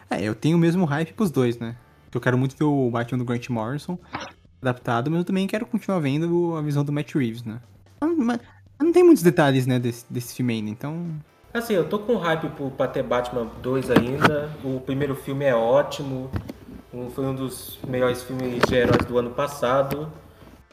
[0.09, 1.75] É, eu tenho o mesmo hype pros dois, né?
[2.13, 3.97] Eu quero muito ver o Batman do Grant Morrison
[4.61, 7.61] adaptado, mas eu também quero continuar vendo a visão do Matt Reeves, né?
[8.79, 11.05] Não tem muitos detalhes, né, desse, desse filme ainda, então...
[11.53, 14.49] assim, eu tô com hype pro- pra ter Batman 2 ainda.
[14.63, 16.29] O primeiro filme é ótimo.
[17.13, 20.11] Foi um dos melhores filmes de heróis do ano passado.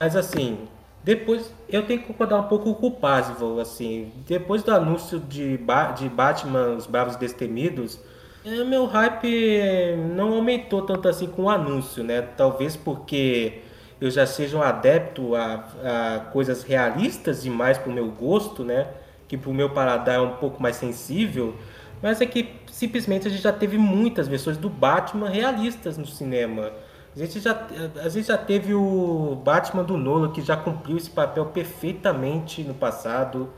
[0.00, 0.68] Mas assim,
[1.04, 5.56] depois eu tenho que concordar um pouco com o Parzival, assim, depois do anúncio de,
[5.58, 7.98] Ba- de Batman, os Bravos Destemidos,
[8.44, 12.22] eh, meu hype não aumentou tanto assim com o anúncio, né?
[12.22, 13.62] Talvez porque
[14.00, 18.88] eu já seja um adepto a, a coisas realistas demais pro meu gosto, né?
[19.26, 21.54] Que pro meu paladar é um pouco mais sensível.
[22.02, 26.72] Mas é que simplesmente a gente já teve muitas versões do Batman realistas no cinema.
[27.14, 27.66] A gente já,
[28.04, 32.74] a gente já teve o Batman do Nolan, que já cumpriu esse papel perfeitamente no
[32.74, 33.48] passado,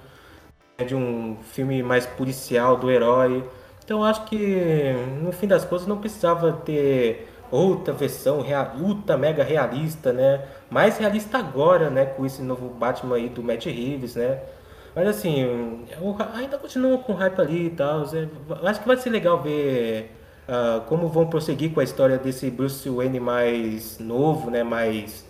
[0.79, 3.45] né, de um filme mais policial do herói.
[3.85, 9.43] Então acho que, no fim das contas, não precisava ter outra versão rea- ultra mega
[9.45, 10.45] realista, né?
[10.71, 12.07] Mais realista agora, né?
[12.07, 14.41] Com esse novo Batman aí do Matt Reeves, né?
[14.95, 15.41] Mas assim,
[15.91, 18.05] eu ainda continuo com hype ali e tal.
[18.13, 20.11] Eu Acho que vai ser legal ver
[20.49, 24.63] ah, como vão prosseguir com a história desse Bruce Wayne mais novo, né?
[24.65, 25.25] Mais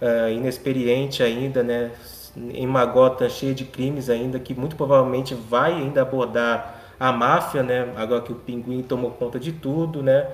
[0.00, 1.92] ah, inexperiente ainda, né?
[2.36, 7.62] Em uma Gotham cheia de crimes ainda, que muito provavelmente vai ainda abordar a máfia,
[7.62, 7.92] né?
[7.96, 10.28] Agora que o Pinguim tomou conta de tudo, né?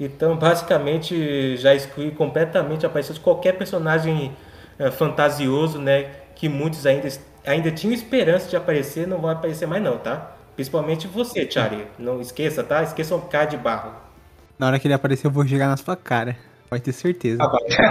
[0.00, 4.32] Então, basicamente, já exclui completamente a aparição de qualquer personagem
[4.78, 6.04] eh, fantasioso, né?
[6.34, 7.08] Que muitos ainda,
[7.44, 10.32] ainda tinham esperança de aparecer, não vai aparecer mais não, tá?
[10.54, 11.86] Principalmente você, Charlie.
[11.98, 12.82] Não esqueça, tá?
[12.82, 13.92] Esqueça o cara de barro.
[14.58, 16.36] Na hora que ele aparecer, eu vou jogar na sua cara.
[16.68, 17.38] Pode ter certeza.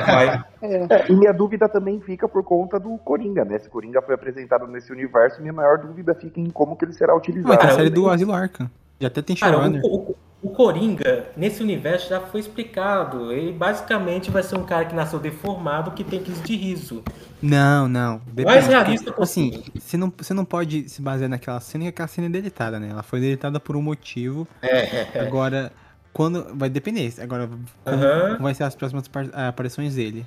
[0.06, 0.44] Vai.
[0.60, 3.60] É, e minha dúvida também fica por conta do Coringa, né?
[3.60, 7.16] Se Coringa foi apresentado nesse universo, minha maior dúvida fica em como que ele será
[7.16, 7.48] utilizado.
[7.50, 8.70] Vai ter a Cara, série do Asilo Arkham.
[9.00, 9.82] Já até tem Cara, showrunner.
[9.84, 13.32] o, o, o Coringa, nesse universo, já foi explicado.
[13.32, 17.04] Ele basicamente vai ser um cara que nasceu deformado que tem crise de riso.
[17.42, 18.22] Não, não.
[18.46, 19.64] Mais realista Assim, possível.
[19.80, 22.90] você não, você não pode se basear naquela cena, que aquela cena é deletada, né?
[22.90, 24.48] Ela foi deletada por um motivo.
[24.62, 25.72] É, Agora,
[26.14, 26.56] quando.
[26.56, 27.14] Vai depender.
[27.20, 27.50] Agora,
[27.86, 28.38] Aham.
[28.40, 30.26] vai ser as próximas ah, aparições dele?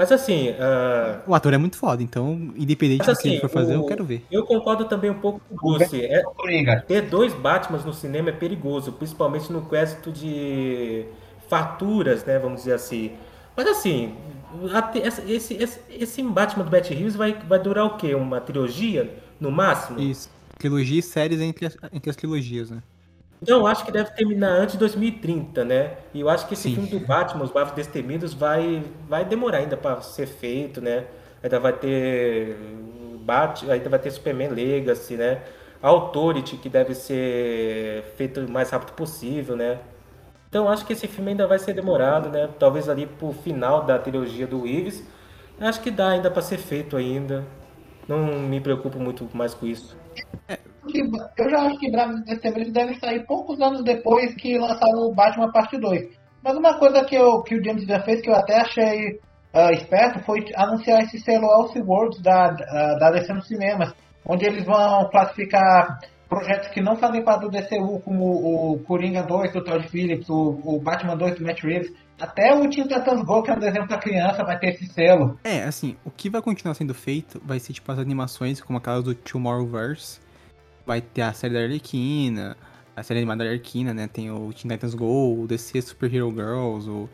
[0.00, 3.40] Mas assim, ah, O ator é muito foda, então, independente mas do que ele assim,
[3.42, 4.24] for fazer, o- eu quero ver.
[4.30, 6.02] eu concordo também um pouco com o Bruce.
[6.02, 6.22] É,
[6.88, 11.04] ter dois Batmans no cinema é perigoso, principalmente no quesito de
[11.50, 12.38] farturas, né?
[12.38, 13.12] Vamos dizer assim.
[13.54, 14.14] Mas assim,
[15.28, 18.14] esse, esse, esse Batman do Bat Reeves vai, vai durar o quê?
[18.14, 20.00] Uma trilogia, no máximo?
[20.00, 20.30] Isso.
[20.58, 22.82] Trilogia e séries entre as, entre as trilogias, né?
[23.42, 25.96] Então, eu acho que deve terminar antes de 2030, né?
[26.12, 26.74] E eu acho que esse Sim.
[26.74, 31.06] filme do Batman, Os Bravos Destemidos, vai, vai demorar ainda para ser feito, né?
[31.42, 32.56] Ainda vai ter
[33.20, 35.42] Bat, ainda vai ter Superman Legacy, né?
[35.80, 39.78] Authority, que deve ser feito o mais rápido possível, né?
[40.50, 42.50] Então, eu acho que esse filme ainda vai ser demorado, né?
[42.58, 45.02] Talvez ali pro final da trilogia do Reeves.
[45.58, 47.46] Acho que dá ainda para ser feito ainda.
[48.08, 49.96] Não me preocupo muito mais com isso.
[51.36, 55.52] Eu já acho que Bravos Destemidos deve sair poucos anos depois que lançaram o Batman
[55.52, 56.18] Parte 2.
[56.42, 59.20] Mas uma coisa que, eu, que o James já fez, que eu até achei
[59.52, 63.92] ah, esperto, foi anunciar esse selo Elseworlds da, da, da DC nos cinemas,
[64.24, 69.52] onde eles vão classificar projetos que não fazem parte do DCU, como o Coringa 2
[69.52, 73.42] do Todd Phillips, o, o Batman 2 do Matt Reeves, até o Teen Titans Go,
[73.42, 75.36] que é um desenho pra criança, vai ter esse selo.
[75.42, 79.02] É, assim, o que vai continuar sendo feito vai ser tipo as animações, como aquelas
[79.02, 80.20] do Tomorrowverse.
[80.90, 82.56] Vai ter a série da Arlequina,
[82.96, 84.08] a série animada da Arlequina, né?
[84.08, 87.08] Tem o Teen Titans Go, o DC Super Hero Girls,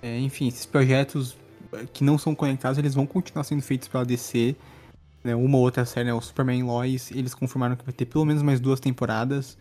[0.00, 1.36] é, enfim, esses projetos
[1.70, 4.56] eh, que não são conectados, eles vão continuar sendo feitos pela DC.
[5.22, 8.24] né, uma ou outra série, né, o Superman Lois, eles confirmaram que vai ter pelo
[8.24, 9.58] menos mais duas temporadas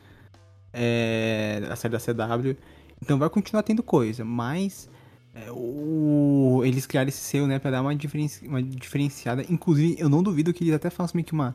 [0.71, 2.55] é, a série da CW.
[3.01, 4.89] Então vai continuar tendo coisa, mas
[5.35, 9.45] é, o, eles criaram esse selo, né, pra dar uma, diferenci, uma diferenciada.
[9.49, 11.53] Inclusive, eu não duvido que eles até façam meio que uma,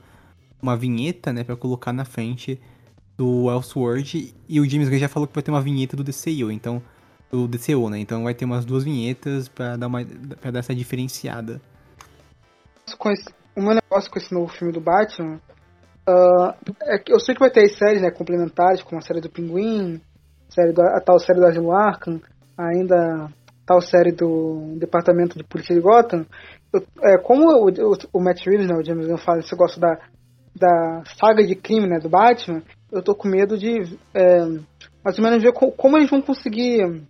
[0.64, 2.58] uma vinheta, né, pra colocar na frente
[3.16, 4.34] do Elseworld.
[4.48, 6.82] E o James Gunn já falou que vai ter uma vinheta do DCU, então.
[7.30, 7.98] Do DCU, né?
[7.98, 10.04] Então vai ter umas duas vinhetas pra dar, uma,
[10.40, 11.60] pra dar essa diferenciada.
[13.56, 15.40] O meu negócio com esse novo filme do Batman.
[16.08, 19.30] Uh, é que eu sei que vai ter séries né, complementares, como a série do
[19.30, 20.00] Pinguim,
[20.48, 22.20] série do, a tal série do Asilo Arkham,
[22.58, 23.28] ainda
[23.64, 26.26] tal série do Departamento de Polícia de Gotham.
[26.72, 29.80] Eu, é, como o, o, o Matt Reeves, né, o James Gunn fala, você gosta
[29.80, 29.98] da,
[30.54, 34.38] da saga de crime né, do Batman, eu tô com medo de é,
[35.04, 37.02] mais ou menos ver co como eles vão conseguir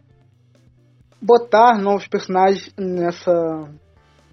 [1.20, 3.32] botar novos personagens nessa,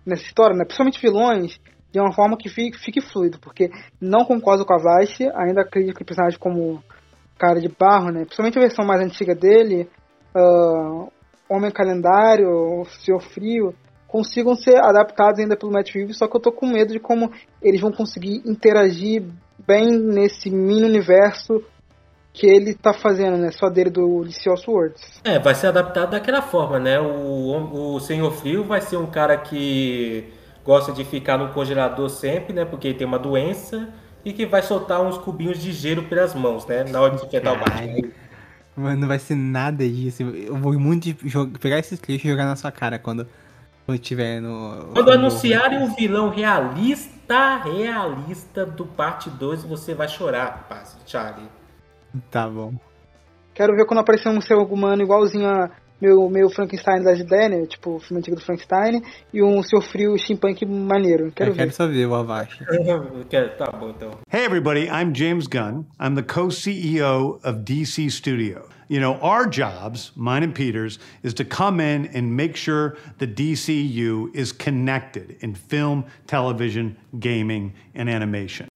[0.06, 0.66] nessa história, né?
[0.66, 1.58] principalmente vilões,
[1.92, 5.96] de uma forma que fique, fique fluido, porque não concordo com a Vice, ainda acredito
[5.96, 6.84] que personagens como
[7.38, 8.22] Cara de Barro, né?
[8.22, 9.90] principalmente a versão mais antiga dele,
[10.36, 11.12] uh,
[11.50, 13.74] Homem Calendário, Senhor Frio,
[14.12, 17.32] consigam ser adaptados ainda pelo Matt Reeves, só que eu tô com medo de como
[17.62, 19.24] eles vão conseguir interagir
[19.66, 21.64] bem nesse mini universo
[22.34, 23.52] que ele tá fazendo, né?
[23.52, 25.22] Só dele do Licioso Words.
[25.24, 27.00] É, vai ser adaptado daquela forma, né?
[27.00, 30.26] O, o Senhor Frio vai ser um cara que
[30.64, 32.66] gosta de ficar no congelador sempre, né?
[32.66, 33.88] Porque ele tem uma doença
[34.26, 36.84] e que vai soltar uns cubinhos de gelo pelas mãos, né?
[36.84, 38.12] Na hora de enfrentar o Batman.
[38.76, 40.24] Mano, não vai ser nada disso.
[40.24, 41.16] Eu vou muito
[41.60, 43.28] pegar esses clichês e jogar na sua cara quando,
[43.86, 44.90] quando tiver no.
[44.94, 45.14] Quando no...
[45.14, 51.48] anunciarem o vilão realista, realista do parte 2, você vai chorar, rapaz, Charlie.
[52.30, 52.74] Tá bom.
[53.54, 55.70] Quero ver quando aparecer um ser humano igualzinho a
[56.02, 57.66] meu, meu Frankenstein das ideias, né?
[57.68, 59.02] Tipo, o filme antigo do Frankenstein,
[59.34, 61.32] e um seu frio steampunk maneiro.
[61.32, 61.60] Quero Eu ver.
[61.60, 62.58] quero só ver o Avast.
[63.58, 64.12] tá bom, então.
[64.32, 65.86] Hey, everybody, I'm James Gunn.
[66.00, 68.68] I'm the co CEO of DC Studio.
[68.90, 73.28] You know, our jobs, mine and Peter's, is to come in and make sure the
[73.28, 78.68] DCU is connected in film, television, gaming, and animation.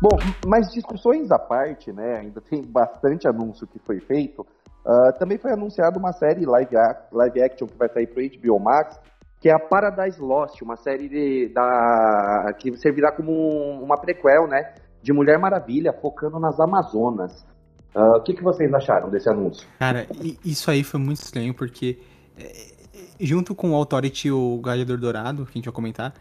[0.00, 2.20] Bom, mas discussões à parte, né?
[2.20, 4.40] Ainda tem bastante anúncio que foi feito.
[4.84, 6.74] Uh, também foi anunciada uma série live,
[7.12, 8.98] live action que vai sair para HBO Max,
[9.38, 13.32] que é a Paradise Lost, uma série de, da, que servirá como
[13.82, 14.74] uma prequel, né?
[15.02, 17.44] De Mulher Maravilha, focando nas Amazonas.
[17.94, 19.68] Uh, o que, que vocês acharam desse anúncio?
[19.78, 20.06] Cara,
[20.44, 21.98] isso aí foi muito estranho, porque
[22.38, 22.70] é,
[23.20, 26.14] junto com o Authority o Gladiador Dourado, que a gente vai comentar,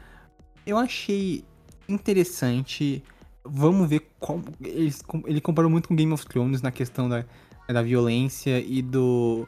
[0.66, 1.46] eu achei
[1.88, 3.04] interessante
[3.52, 4.44] vamos ver como.
[4.62, 4.94] Ele,
[5.26, 7.26] ele comparou muito com Game of Thrones na questão da,
[7.68, 9.48] da violência e do.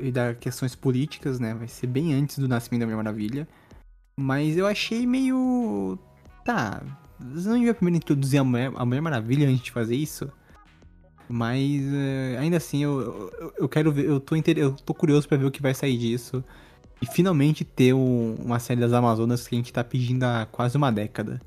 [0.00, 1.54] e das questões políticas, né?
[1.54, 3.48] Vai ser bem antes do nascimento da Mulher Maravilha.
[4.16, 5.98] Mas eu achei meio.
[6.44, 6.82] Tá.
[7.20, 10.30] Você não devia primeiro introduzir a Mulher, a Mulher Maravilha antes de fazer isso?
[11.28, 14.06] Mas uh, ainda assim, eu, eu, eu, quero ver.
[14.06, 16.42] Eu tô, eu tô curioso para ver o que vai sair disso.
[17.00, 20.76] E finalmente ter um, uma série das Amazonas que a gente tá pedindo há quase
[20.76, 21.40] uma década.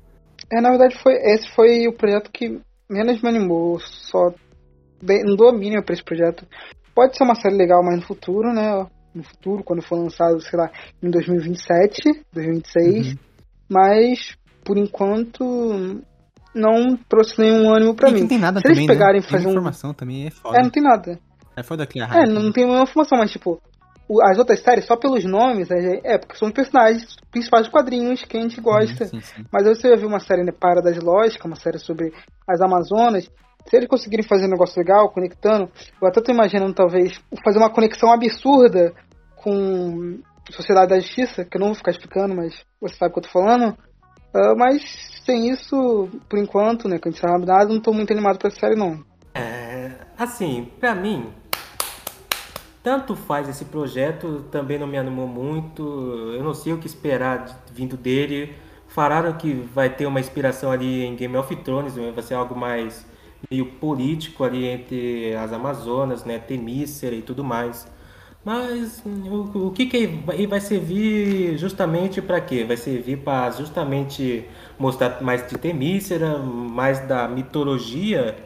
[0.52, 3.80] É, na verdade, foi, esse foi o projeto que menos me animou.
[3.80, 4.34] Só
[5.24, 6.46] não dou a mínima pra esse projeto.
[6.94, 8.86] Pode ser uma série legal, mas no futuro, né?
[9.14, 10.70] No futuro, quando for lançado, sei lá,
[11.02, 13.08] em 2027, 2026.
[13.08, 13.18] Uhum.
[13.68, 16.02] Mas, por enquanto,
[16.54, 18.20] não trouxe nenhum ânimo pra e mim.
[18.20, 19.26] Não tem nada Se também, eles pegarem né?
[19.26, 19.94] fazer informação um...
[19.94, 20.58] também é foda.
[20.58, 21.18] É, não tem nada.
[21.56, 23.60] É foda criar É, não, não tem nenhuma informação, mas tipo,
[24.22, 28.24] as outras séries, só pelos nomes, é, é, porque são os personagens principais dos quadrinhos
[28.24, 29.06] que a gente gosta.
[29.06, 29.44] Sim, sim, sim.
[29.50, 32.12] Mas aí você vai ver uma série né, Para das Lógicas, uma série sobre
[32.46, 33.30] as Amazonas.
[33.66, 37.12] Se eles conseguirem fazer um negócio legal, conectando, eu até tô imaginando talvez
[37.44, 38.92] fazer uma conexão absurda
[39.36, 40.18] com
[40.50, 43.22] Sociedade da Justiça, que eu não vou ficar explicando, mas você sabe o que eu
[43.22, 43.76] tô falando.
[44.34, 44.82] Uh, mas
[45.24, 48.48] sem isso, por enquanto, né, que a gente sabe nada, não tô muito animado pra
[48.48, 49.04] essa série não.
[49.34, 51.32] É, assim, pra mim,
[52.82, 55.82] tanto faz esse projeto, também não me animou muito.
[56.34, 58.54] Eu não sei o que esperar vindo dele.
[58.88, 62.12] Falaram que vai ter uma inspiração ali em Game of Thrones, né?
[62.14, 63.06] vai ser algo mais
[63.50, 67.86] meio político ali entre as Amazonas, né, Temícera e tudo mais.
[68.44, 70.06] Mas o, o que, que
[70.48, 72.64] vai servir justamente para quê?
[72.64, 74.44] Vai servir para justamente
[74.78, 78.36] mostrar mais de Temícera, mais da mitologia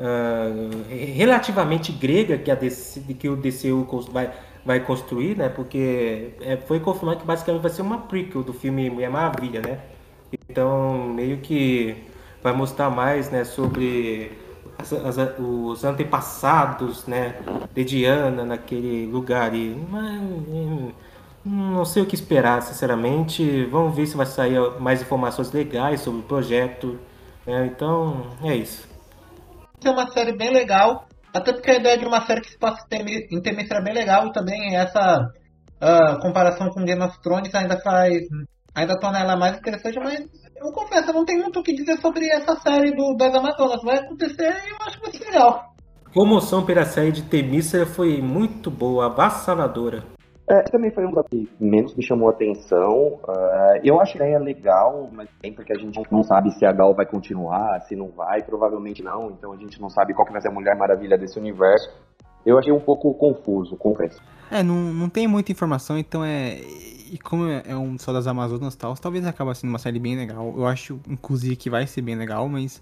[0.00, 4.32] uh, relativamente grega que, a DC, que o DCU vai,
[4.64, 5.48] vai construir, né?
[5.48, 9.78] Porque é, foi confirmado que basicamente vai ser uma prequel do filme Mulher Maravilha, né?
[10.32, 11.96] Então, meio que
[12.42, 14.32] vai mostrar mais, né, sobre
[14.78, 17.34] as, as, os antepassados, né,
[17.74, 20.22] de Diana naquele lugar e mas,
[21.44, 23.64] não sei o que esperar, sinceramente.
[23.66, 26.98] Vamos ver se vai sair mais informações legais sobre o projeto.
[27.46, 27.70] Né?
[27.74, 28.89] Então, é isso.
[29.84, 32.84] É uma série bem legal, até porque a ideia de uma série que se passa
[32.92, 35.20] em Temícera é bem legal e também essa
[35.80, 38.22] uh, comparação com Game of Thrones ainda faz
[38.74, 40.20] ainda torna ela mais interessante, mas
[40.56, 43.82] eu confesso, eu não tenho muito o que dizer sobre essa série do, das Amazonas.
[43.82, 45.74] Vai acontecer e eu acho muito legal.
[46.04, 50.04] A promoção pela série de Temícera foi muito boa, avassaladora.
[50.50, 53.20] É, também foi um que menos me chamou a atenção.
[53.22, 56.72] Uh, eu acho a ideia legal, mas tem porque a gente não sabe se a
[56.72, 59.30] Gal vai continuar, se não vai, provavelmente não.
[59.30, 61.88] Então a gente não sabe qual que vai ser a Mulher Maravilha desse universo.
[62.44, 64.20] Eu achei um pouco confuso, confesso.
[64.50, 66.58] É, não, não tem muita informação, então é.
[67.12, 70.52] E como é um só das Amazonas tal, talvez acabe sendo uma série bem legal.
[70.56, 72.80] Eu acho, inclusive, que vai ser bem legal, mas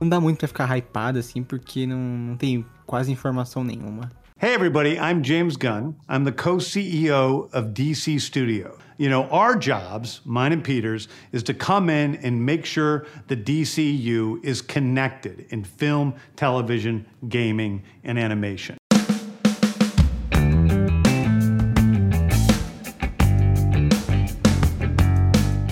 [0.00, 4.08] não dá muito pra ficar hypado, assim, porque não, não tem quase informação nenhuma.
[4.40, 5.96] Hey, everybody, I'm James Gunn.
[6.08, 8.78] I'm the co CEO of DC Studio.
[8.96, 13.36] You know, our jobs, mine and Peter's, is to come in and make sure the
[13.36, 18.79] DCU is connected in film, television, gaming, and animation.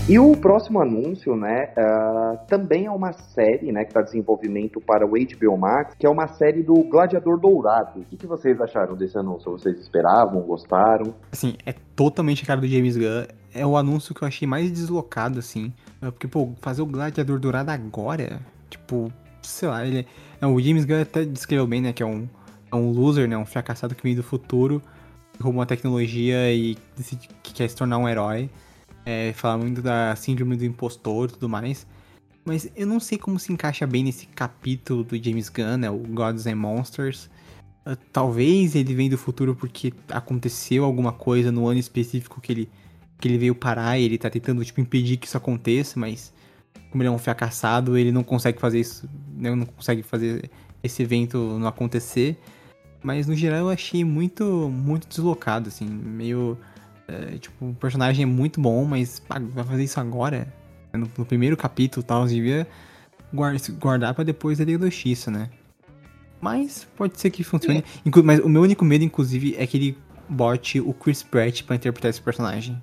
[0.09, 5.05] E o próximo anúncio, né, uh, também é uma série, né, que está desenvolvimento para
[5.05, 8.01] o HBO Max, que é uma série do Gladiador Dourado.
[8.01, 9.53] O que, que, vocês acharam desse anúncio?
[9.53, 11.15] Vocês esperavam, gostaram?
[11.31, 13.27] Assim, é totalmente a cara do James Gunn.
[13.53, 15.75] É o anúncio que eu achei mais deslocado, assim.
[16.01, 18.41] É porque, pô, fazer o Gladiador Dourado agora,
[18.71, 20.07] tipo, sei lá, ele...
[20.41, 22.27] É, o James Gunn até descreveu bem, né, que é um,
[22.73, 24.81] é um loser, né, um fracassado que vem do futuro,
[25.39, 28.49] roubou uma tecnologia e decide que quer se tornar um herói
[29.09, 31.87] é, fala muito da síndrome do impostor e tudo mais.
[32.45, 35.97] Mas eu não sei como se encaixa bem nesse capítulo do James Gunn, né, o
[35.97, 37.31] Gods and Monsters.
[37.87, 42.71] Uh, talvez ele venha do futuro porque aconteceu alguma coisa no ano específico que ele,
[43.19, 46.31] que ele veio parar e ele tá tentando tipo, impedir que isso aconteça, mas
[46.91, 50.51] como ele é um fracassado, ele não consegue fazer isso, né, não consegue fazer
[50.83, 52.39] esse evento não acontecer.
[53.03, 56.59] Mas no geral eu achei muito, muito deslocado, assim, meio
[57.09, 60.53] é, tipo, o personagem é muito bom, mas pá, vai fazer isso agora?
[60.93, 62.67] No, no primeiro capítulo tal, devia
[63.33, 65.51] guardar para depois da Liga da Justiça, né?
[66.41, 67.83] Mas pode ser que funcione.
[68.05, 68.23] É.
[68.23, 69.99] Mas o meu único medo, inclusive, é que ele
[70.29, 72.81] bote o Chris Pratt para interpretar esse personagem.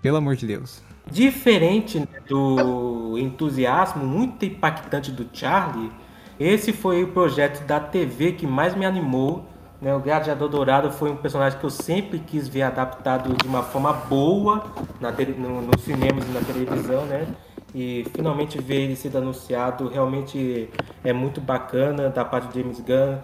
[0.00, 0.82] Pelo amor de Deus.
[1.10, 5.90] Diferente do entusiasmo muito impactante do Charlie,
[6.38, 9.46] esse foi o projeto da TV que mais me animou
[9.82, 9.92] né?
[9.94, 13.92] O Gladiador Dourado foi um personagem que eu sempre quis ver adaptado de uma forma
[13.92, 14.64] boa
[15.00, 17.26] na no, nos cinemas e na televisão, né?
[17.74, 20.70] E finalmente ver ele sendo anunciado realmente
[21.02, 23.18] é muito bacana da parte de James Gunn.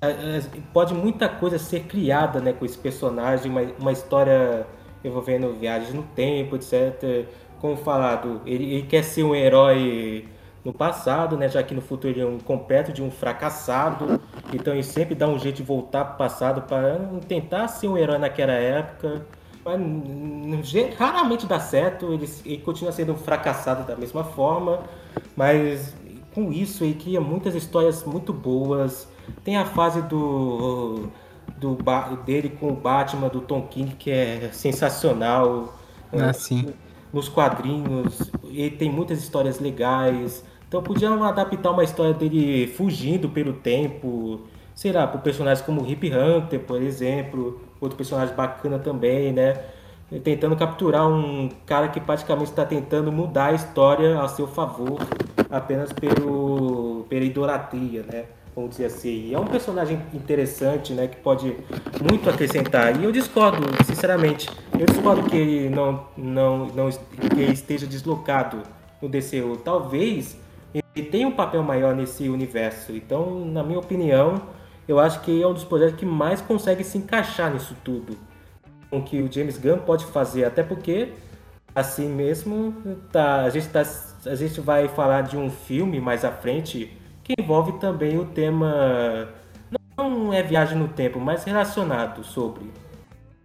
[0.00, 0.42] É, é,
[0.72, 4.66] pode muita coisa ser criada né, com esse personagem, uma, uma história
[5.04, 7.26] envolvendo viagens no tempo, etc.
[7.60, 10.26] Como falado, ele, ele quer ser um herói
[10.64, 11.48] no passado, né?
[11.48, 14.20] Já que no futuro ele é um completo de um fracassado.
[14.52, 16.98] Então ele sempre dá um jeito de voltar para o passado para
[17.28, 19.26] tentar ser um herói naquela época.
[19.64, 24.80] Mas raramente dá certo, ele, ele continua sendo um fracassado da mesma forma.
[25.36, 25.94] Mas
[26.34, 29.08] com isso ele cria muitas histórias muito boas.
[29.42, 31.08] Tem a fase do,
[31.58, 31.76] do
[32.24, 35.74] dele com o Batman do Tom King que é sensacional.
[36.12, 36.72] Ah, sim.
[37.12, 40.44] Nos quadrinhos, ele tem muitas histórias legais.
[40.74, 44.40] Então podiam adaptar uma história dele fugindo pelo tempo,
[44.74, 49.56] sei lá, por personagens como Hip Hunter, por exemplo, outro personagem bacana também, né?
[50.24, 54.98] Tentando capturar um cara que praticamente está tentando mudar a história a seu favor,
[55.48, 58.24] apenas pelo, pela idolatria, né?
[58.52, 59.32] Vamos dizer assim.
[59.32, 61.06] É um personagem interessante, né?
[61.06, 61.56] Que pode
[62.02, 63.00] muito acrescentar.
[63.00, 64.50] E eu discordo, sinceramente.
[64.76, 68.60] Eu discordo que ele não, não, não que esteja deslocado
[69.00, 69.56] no DCU.
[69.64, 70.42] Talvez
[70.94, 72.92] ele tem um papel maior nesse universo.
[72.92, 74.42] Então, na minha opinião,
[74.86, 78.16] eu acho que é um dos projetos que mais consegue se encaixar nisso tudo.
[78.90, 81.12] Com que o James Gunn pode fazer, até porque
[81.74, 82.74] assim mesmo
[83.10, 83.82] tá, a gente tá,
[84.26, 89.28] a gente vai falar de um filme mais à frente que envolve também o tema
[89.96, 92.70] não é viagem no tempo, mas relacionado sobre.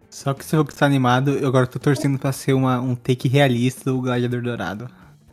[0.10, 3.28] Só que se eu estar animado, eu agora tô torcendo para ser uma, um take
[3.28, 4.90] realista do Gladiador Dourado.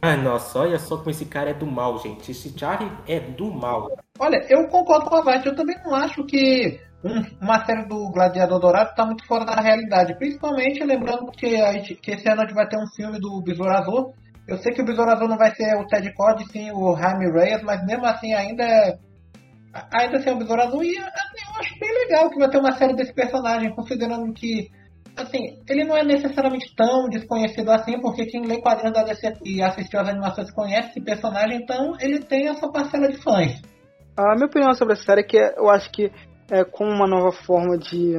[0.06, 2.30] Ai, nossa, olha só como esse cara é do mal, gente.
[2.30, 3.88] Esse Charlie é do mal.
[4.20, 5.48] Olha, eu concordo com a Vite.
[5.48, 9.56] Eu também não acho que um, uma série do Gladiador Dourado está muito fora da
[9.56, 10.16] realidade.
[10.16, 11.50] Principalmente lembrando que,
[11.96, 14.14] que esse ano a gente vai ter um filme do Besouro Azul.
[14.46, 17.28] Eu sei que o Besouro Azul não vai ser o Ted Cord, sim o Jaime
[17.32, 18.98] Reyes, mas mesmo assim ainda é,
[19.92, 22.58] ainda assim, é o Besouro Azul, e assim, eu acho bem legal que vai ter
[22.58, 24.70] uma série desse personagem, considerando que,
[25.16, 29.62] assim, ele não é necessariamente tão desconhecido assim, porque quem lê quadrinhos da DC e
[29.62, 33.60] assistiu as animações conhece esse personagem, então ele tem essa parcela de fãs.
[34.16, 36.10] A minha opinião sobre a série é que eu acho que
[36.50, 38.14] é com uma nova forma de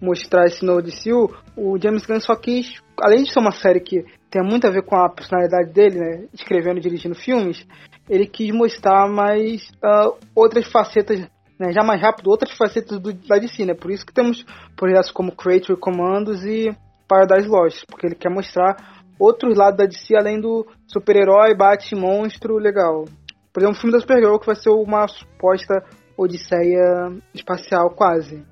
[0.00, 4.04] mostrar esse novo DCU, o James Gunn só quis, além de ser uma série que
[4.30, 7.64] tem muito a ver com a personalidade dele, né, escrevendo e dirigindo filmes,
[8.08, 11.20] ele quis mostrar mais uh, outras facetas,
[11.62, 14.44] né, já mais rápido, outras facetas do, da DC, né, por isso que temos
[14.76, 20.16] projetos como Creature Commandos e Paradise Lost, porque ele quer mostrar outros lados da DC
[20.16, 23.04] além do super-herói, bate monstro, legal.
[23.52, 25.84] Por exemplo, o filme da Supergirl que vai ser uma suposta
[26.16, 28.44] odisseia espacial quase.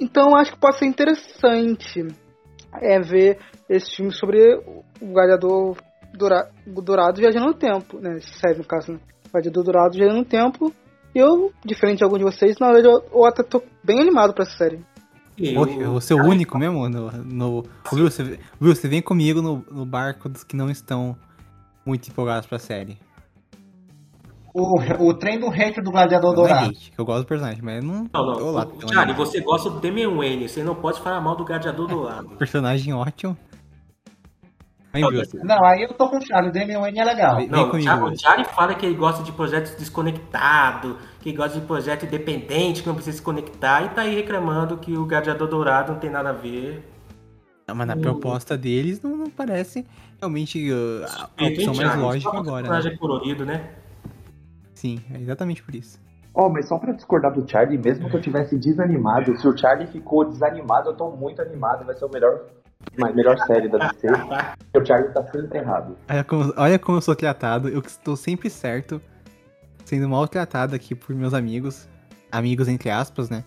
[0.00, 2.06] Então acho que pode ser interessante
[2.80, 3.38] é ver
[3.68, 4.54] esse filme sobre
[5.00, 5.76] o gladiador
[6.66, 8.18] dourado, viajando no tempo, né?
[8.40, 8.98] Sério, no caso, né?
[9.34, 10.72] O dourado viajando no tempo.
[11.18, 14.44] Eu, diferente de algum de vocês, na verdade eu, eu até tô bem animado pra
[14.44, 14.84] essa série.
[15.36, 17.10] Eu, eu vou ser o único mesmo no.
[17.12, 21.16] no Will, você, Will, você vem comigo no, no barco dos que não estão
[21.86, 22.98] muito empolgados pra série.
[24.52, 26.66] O, o trem do hate do Gladiador Não é Dourado.
[26.70, 28.08] hate, que eu gosto do personagem, mas não.
[28.12, 28.54] Não, não.
[28.54, 31.86] O- então, Charlie, você gosta do Damian Wayne, você não pode falar mal do Gladiador
[31.86, 32.30] do lado.
[32.38, 33.36] Personagem ótimo.
[34.92, 35.10] Aí, Não,
[35.44, 37.36] Não, aí eu tô com o Charlie, o Damian Wayne é legal.
[37.36, 41.58] Vem Não, o comigo, o Charlie fala que ele gosta de projetos desconectados, que gosta
[41.58, 45.48] de projeto independente, que não precisa se conectar, e tá aí reclamando que o Gladiador
[45.48, 46.82] Dourado não tem nada a ver.
[47.66, 49.86] Não, mas na proposta deles não, não parece
[50.18, 51.04] realmente uh,
[51.36, 52.02] a opção mais Charlie?
[52.02, 52.62] lógica Só agora.
[52.62, 52.96] personagem Né?
[52.96, 53.70] é colorido, né?
[54.74, 56.00] Sim, é exatamente por isso.
[56.32, 59.88] Ó, mas só pra discordar do Charlie, mesmo que eu tivesse desanimado, se o Charlie
[59.88, 62.46] ficou desanimado, eu tô muito animado, vai ser o melhor,
[63.02, 64.06] a melhor série da DC.
[64.74, 65.96] o Charlie tá sempre errado.
[66.08, 69.02] Olha como, olha como eu sou tratado, eu que estou sempre certo,
[69.88, 71.88] sendo mal tratado aqui por meus amigos,
[72.30, 73.42] amigos entre aspas, né?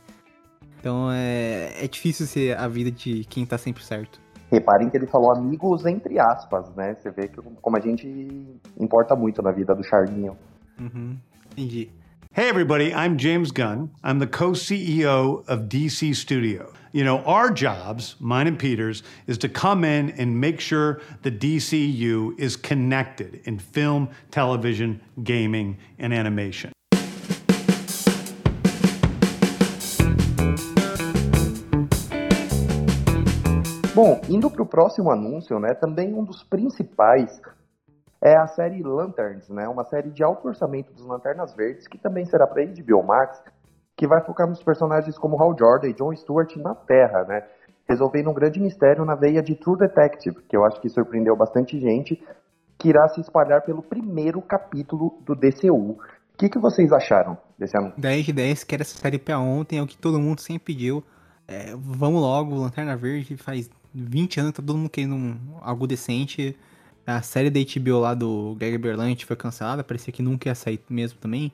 [0.79, 4.19] Então é, é difícil ser a vida de quem tá sempre certo.
[4.51, 6.95] Reparem que ele falou amigos entre aspas, né?
[6.95, 10.35] Você vê que como a gente importa muito na vida do Charlinho.
[10.79, 11.15] Uhum,
[11.51, 11.91] entendi.
[12.33, 13.91] Hey, everybody, I'm James Gunn.
[14.05, 16.71] I'm the co CEO of DC Studio.
[16.93, 21.29] You know, our jobs, mine and Peter's, is to come in and make sure the
[21.29, 26.71] DCU is connected in film, television, gaming, and animation.
[33.93, 35.73] Bom, indo pro próximo anúncio, né?
[35.73, 37.41] Também um dos principais
[38.23, 39.67] é a série Lanterns, né?
[39.67, 43.41] Uma série de alto orçamento dos Lanternas Verdes, que também será para HBO Max,
[43.97, 47.43] que vai focar nos personagens como Hal Jordan e John Stewart na Terra, né?
[47.89, 51.79] Resolvendo um grande mistério na veia de True Detective, que eu acho que surpreendeu bastante
[51.79, 52.21] gente,
[52.77, 55.91] que irá se espalhar pelo primeiro capítulo do DCU.
[55.91, 55.97] O
[56.37, 57.99] que, que vocês acharam desse anúncio?
[57.99, 61.03] 10 de 10, quero essa série pra ontem, é o que todo mundo sempre pediu.
[61.47, 66.57] É, vamos logo, Lanterna Verde faz 20 anos, tá todo mundo querendo um- algo decente.
[67.05, 70.79] A série da HBO lá do Greg Berlanti foi cancelada, parecia que nunca ia sair
[70.89, 71.51] mesmo também.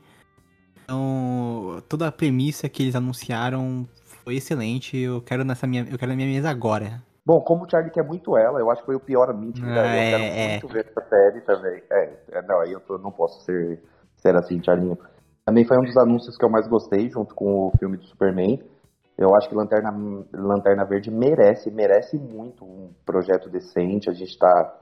[0.84, 3.88] Então, toda a premissa que eles anunciaram
[4.24, 4.98] foi excelente.
[4.98, 7.02] Eu quero nessa minha, eu quero na minha mesa agora.
[7.26, 9.82] Bom, como o Charlie quer muito ela, eu acho que foi o pior mentira.
[9.82, 11.84] Ah, eu quero é, muito ver essa série também.
[11.90, 13.82] É, é, não, aí eu tô- não posso ser,
[14.16, 14.98] ser assim, Charlinho.
[15.46, 18.62] Também foi um dos anúncios que eu mais gostei, junto com o filme do Superman.
[19.18, 19.94] Eu acho que Lanterna,
[20.32, 24.10] Lanterna Verde merece, merece muito um projeto decente.
[24.10, 24.74] A gente tá.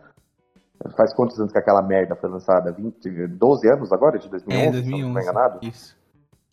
[0.95, 2.71] Faz quantos anos que aquela merda foi lançada?
[2.71, 4.19] 20, 12 anos agora?
[4.19, 4.67] De 2011?
[4.67, 5.13] É, Se eu não 2011.
[5.13, 5.59] tô enganado?
[5.61, 5.97] Isso.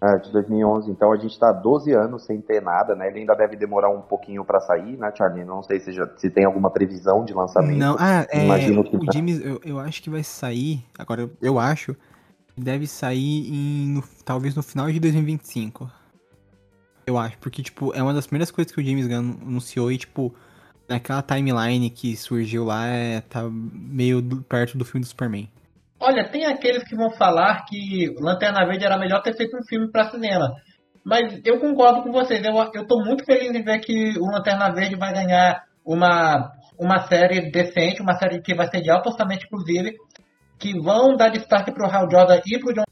[0.03, 0.91] É, de 2011.
[0.91, 3.09] Então a gente tá 12 anos sem ter nada, né?
[3.09, 5.45] Ele ainda deve demorar um pouquinho pra sair, né, Charlie?
[5.45, 7.79] Não sei se, já, se tem alguma previsão de lançamento.
[7.79, 9.01] Não, ah, é, Imagino que o.
[9.13, 11.95] James, eu, eu acho que vai sair, agora eu, acho,
[12.55, 15.89] que deve sair em, no- talvez no final de 2025.
[17.07, 19.99] Eu acho, porque, tipo, é uma das primeiras coisas que o James Gunn anunciou e,
[19.99, 20.33] tipo,
[20.89, 25.49] naquela timeline que surgiu lá, é, tá meio perto do filme do Superman.
[25.99, 29.91] Olha, tem aqueles que vão falar que Lanterna Verde era melhor ter feito um filme
[29.91, 30.53] pra cinema.
[31.05, 32.45] Mas eu concordo com vocês.
[32.45, 37.01] Eu, eu tô muito feliz em ver que o Lanterna Verde vai ganhar uma, uma
[37.07, 39.97] série decente, uma série que vai ser de alto orçamento, inclusive,
[40.59, 42.85] que vão dar destaque pro Hal Jordan e pro John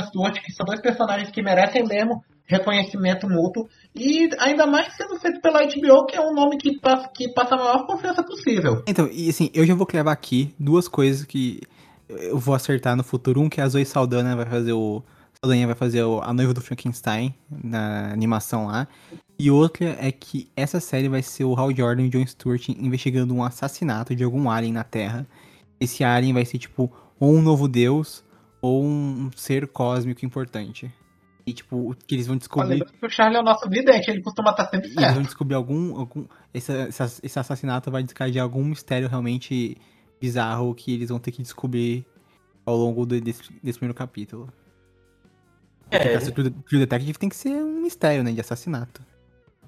[0.00, 3.68] Stewart, que são dois personagens que merecem mesmo reconhecimento mútuo.
[3.94, 7.54] E ainda mais sendo feito pela HBO, que é um nome que passa, que passa
[7.54, 8.82] a maior confiança possível.
[8.86, 11.60] Então, e assim, eu já vou cravar aqui duas coisas que
[12.08, 13.40] eu vou acertar no futuro.
[13.40, 15.02] Um que a Zoe Saldana vai fazer o.
[15.42, 18.88] Saldanha vai fazer o, a noiva do Frankenstein na animação lá.
[19.38, 23.34] E outra é que essa série vai ser o Hal Jordan e John Stewart investigando
[23.34, 25.26] um assassinato de algum alien na Terra.
[25.78, 26.90] Esse alien vai ser tipo
[27.20, 28.24] ou um novo deus
[28.62, 30.90] ou um ser cósmico importante.
[31.46, 32.70] E, tipo, que eles vão descobrir.
[32.70, 35.12] Lembrando que o Charlie é o nosso vidente, ele costuma estar sempre E eles vão
[35.14, 35.26] certo.
[35.26, 35.96] descobrir algum.
[35.96, 39.76] algum esse, esse, esse assassinato vai descarregar algum mistério realmente
[40.20, 42.04] bizarro que eles vão ter que descobrir
[42.64, 44.48] ao longo do- desse, desse primeiro capítulo.
[45.90, 48.32] É, Porque True True Detective tem que ser um mistério, né?
[48.32, 49.00] De assassinato.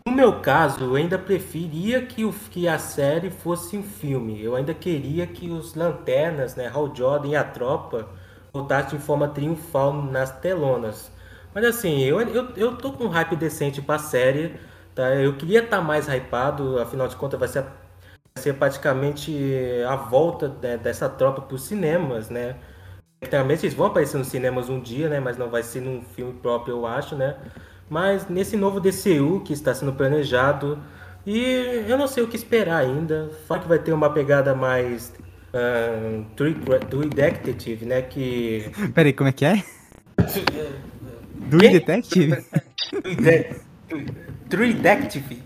[0.06, 4.42] No meu caso, eu ainda preferia que, o, que a série fosse um filme.
[4.42, 8.08] Eu ainda queria que os Lanternas, né, Hal Jordan e a tropa
[8.52, 11.12] voltassem de forma triunfal nas telonas.
[11.55, 14.55] Mas assim, eu, eu, eu tô com um hype decente pra série.
[14.94, 15.14] Tá?
[15.14, 19.32] Eu queria estar mais hypado, afinal de contas vai ser, vai ser praticamente
[19.88, 22.57] a volta né, dessa tropa pros cinemas, né?
[23.22, 25.20] Certamente eles vão aparecer nos cinemas um dia, né?
[25.20, 27.36] Mas não vai ser num filme próprio, eu acho, né?
[27.88, 30.78] Mas nesse novo DCU que está sendo planejado,
[31.26, 33.30] e eu não sei o que esperar ainda.
[33.46, 35.12] Fala que vai ter uma pegada mais
[35.53, 36.55] ah, True
[37.14, 38.03] Detective, né?
[38.03, 39.62] Que Pera aí, como é que é?
[41.51, 42.36] True Detective?
[43.03, 43.57] True De-
[44.49, 45.42] True Detective.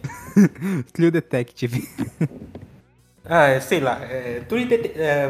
[0.92, 1.88] True Detective.
[3.24, 3.98] Ah, sei lá.
[4.04, 5.26] É, True é,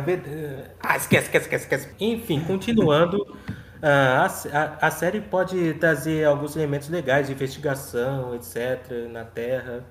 [0.81, 1.95] ah, esquece, esquece, esquece, esquece.
[2.01, 3.19] Enfim, continuando.
[3.83, 9.85] ah, a, a- a série pode trazer alguns elementos legais de investigação, etc., na Terra.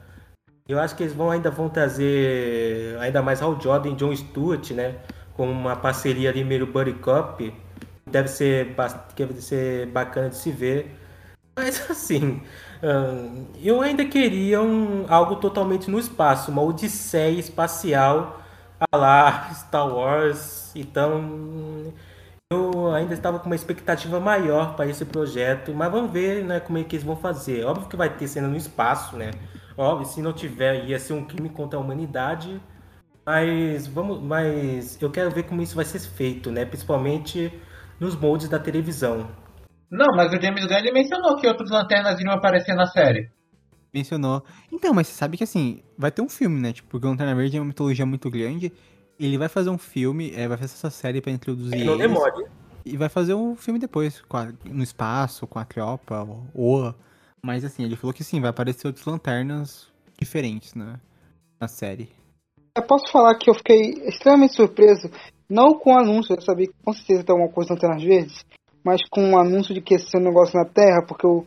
[0.68, 4.72] Eu acho que eles vão ainda vão trazer ainda mais Hal Jordan e John Stewart,
[4.72, 4.96] né?
[5.34, 7.54] Com uma parceria ali meio buddy cop.
[8.12, 8.76] Deve ser,
[9.16, 10.96] deve ser bacana de se ver.
[11.56, 12.42] Mas assim,
[13.62, 18.42] eu ainda queria um, algo totalmente no espaço, uma odisseia espacial
[18.92, 20.72] a lá Star Wars.
[20.76, 21.94] Então,
[22.52, 26.78] eu ainda estava com uma expectativa maior para esse projeto, mas vamos ver né, como
[26.78, 27.64] é que eles vão fazer.
[27.66, 29.32] Óbvio que vai ter cena no espaço, né?
[29.78, 32.62] Óbvio, se não tiver, ia ser um crime contra a humanidade.
[33.26, 36.66] Mas vamos, mas eu quero ver como isso vai ser feito, né?
[36.66, 37.52] Principalmente
[38.02, 39.30] nos moldes da televisão.
[39.92, 43.30] Não, mas o James Gunn ele mencionou que outros lanternas iriam aparecer na série.
[43.94, 44.44] Mencionou.
[44.72, 46.74] Então, mas você sabe que assim, vai ter um filme, né?
[46.74, 48.72] Tipo, porque o Lanterna Verde é uma mitologia muito grande.
[49.20, 52.46] Ele vai fazer um filme, é, vai fazer essa série pra introduzir Que não demore.
[52.84, 56.96] E vai fazer um filme depois, com a- no espaço, com a Cleopa, Oa.
[57.44, 59.88] Mas assim, ele falou que sim, vai aparecer outros lanternas
[60.18, 61.00] diferentes, né?
[61.60, 62.10] Na série.
[62.76, 65.12] Eu posso falar que eu fiquei extremamente surpreso,
[65.52, 68.46] não com anúncio, eu sabia que com certeza tem alguma coisa Lanternas Verdes,
[68.86, 71.46] mas com o anúncio de que ia ser um negócio na Terra, porque o,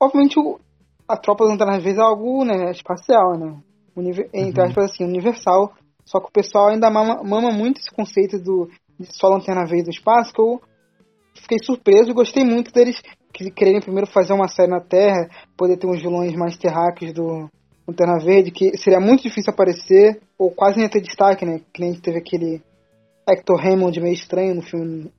[0.00, 0.58] obviamente o,
[1.06, 3.58] a tropa das Lanternas Verdes é algo né, espacial, né?
[3.94, 4.68] Univer, entre Uhum.
[4.68, 5.72] aspas assim, universal.
[6.04, 9.84] Só que o pessoal ainda mama, mama muito esse conceito do, de só Lanterna Verde
[9.84, 10.60] do espaço, que eu
[11.34, 15.76] fiquei surpreso e gostei muito deles que quererem primeiro fazer uma série na Terra, poder
[15.76, 17.48] ter uns vilões mais terráqueos do
[17.86, 21.60] Lanterna Verde, que seria muito difícil aparecer, ou quase nem ter destaque, né?
[21.72, 22.62] Que nem teve aquele
[23.28, 25.10] Hector Raymond meio estranho no filme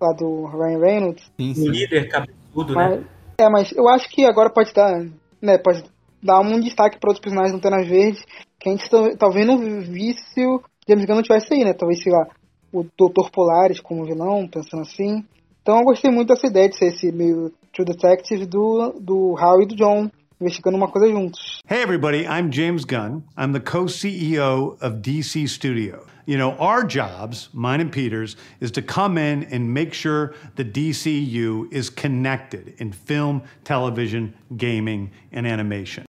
[0.00, 1.30] lá do Ryan Reynolds.
[1.38, 1.68] Sim, sim.
[1.68, 2.88] líder cabeçudo, né?
[2.88, 3.04] Mas,
[3.38, 5.04] é, mas eu acho que agora pode dar,
[5.42, 5.58] né?
[5.58, 5.84] Pode
[6.22, 8.24] dar um destaque para outros personagens do Lanterna Verde,
[8.58, 11.72] que a gente tal- talvez não visse se o James Gunn não tivesse aí, né?
[11.72, 12.26] Talvez, sei lá,
[12.72, 13.30] o Dr.
[13.32, 15.24] Polaris como vilão, pensando assim.
[15.62, 19.62] Então eu gostei muito dessa ideia de ser esse meio True Detective do, do Hal
[19.62, 20.10] e do John,
[20.40, 21.60] investigando uma coisa juntos.
[21.66, 23.22] Hey, everybody, I'm James Gunn.
[23.36, 26.06] I'm the co CEO of DC Studio.
[26.26, 30.64] You know, our jobs, mine and Peter's, is to come in and make sure the
[30.64, 36.04] DCU is connected in film, television, gaming, and animation.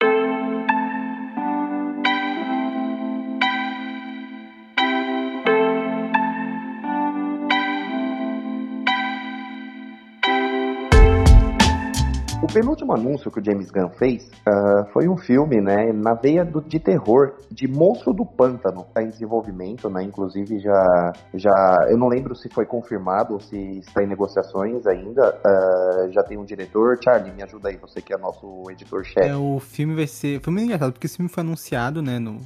[12.61, 16.61] Penúltimo anúncio que o James Gunn fez ah, foi um filme, né, na veia do-
[16.61, 18.83] de terror de Monstro do Pântano.
[18.89, 20.03] Está em desenvolvimento, né?
[20.03, 25.39] Inclusive já, já, eu não lembro se foi confirmado ou se está em negociações ainda.
[25.45, 26.99] Ah, já tem um diretor.
[27.03, 29.29] Charlie, me ajuda aí, você que é nosso editor-chefe.
[29.29, 30.41] É, o filme vai ser.
[30.41, 32.39] Foi muito engraçado, porque esse filme foi anunciado, né, no,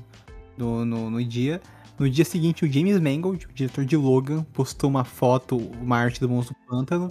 [0.56, 1.60] no, no, no dia.
[1.98, 6.20] No dia seguinte, o James Mangold, o diretor de Logan, postou uma foto, uma arte
[6.20, 7.08] do Monstro do Pântano.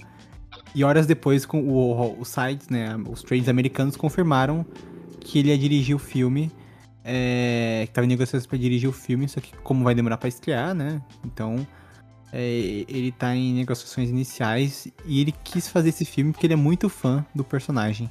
[0.74, 4.66] E horas depois, com o, os sites, né, os trades americanos confirmaram
[5.20, 6.52] que ele ia dirigir o filme.
[7.04, 10.30] É, que tava em negociações pra dirigir o filme, só que como vai demorar pra
[10.30, 11.02] estrear, né?
[11.26, 11.66] Então,
[12.32, 16.58] é, ele tá em negociações iniciais e ele quis fazer esse filme porque ele é
[16.58, 18.08] muito fã do personagem.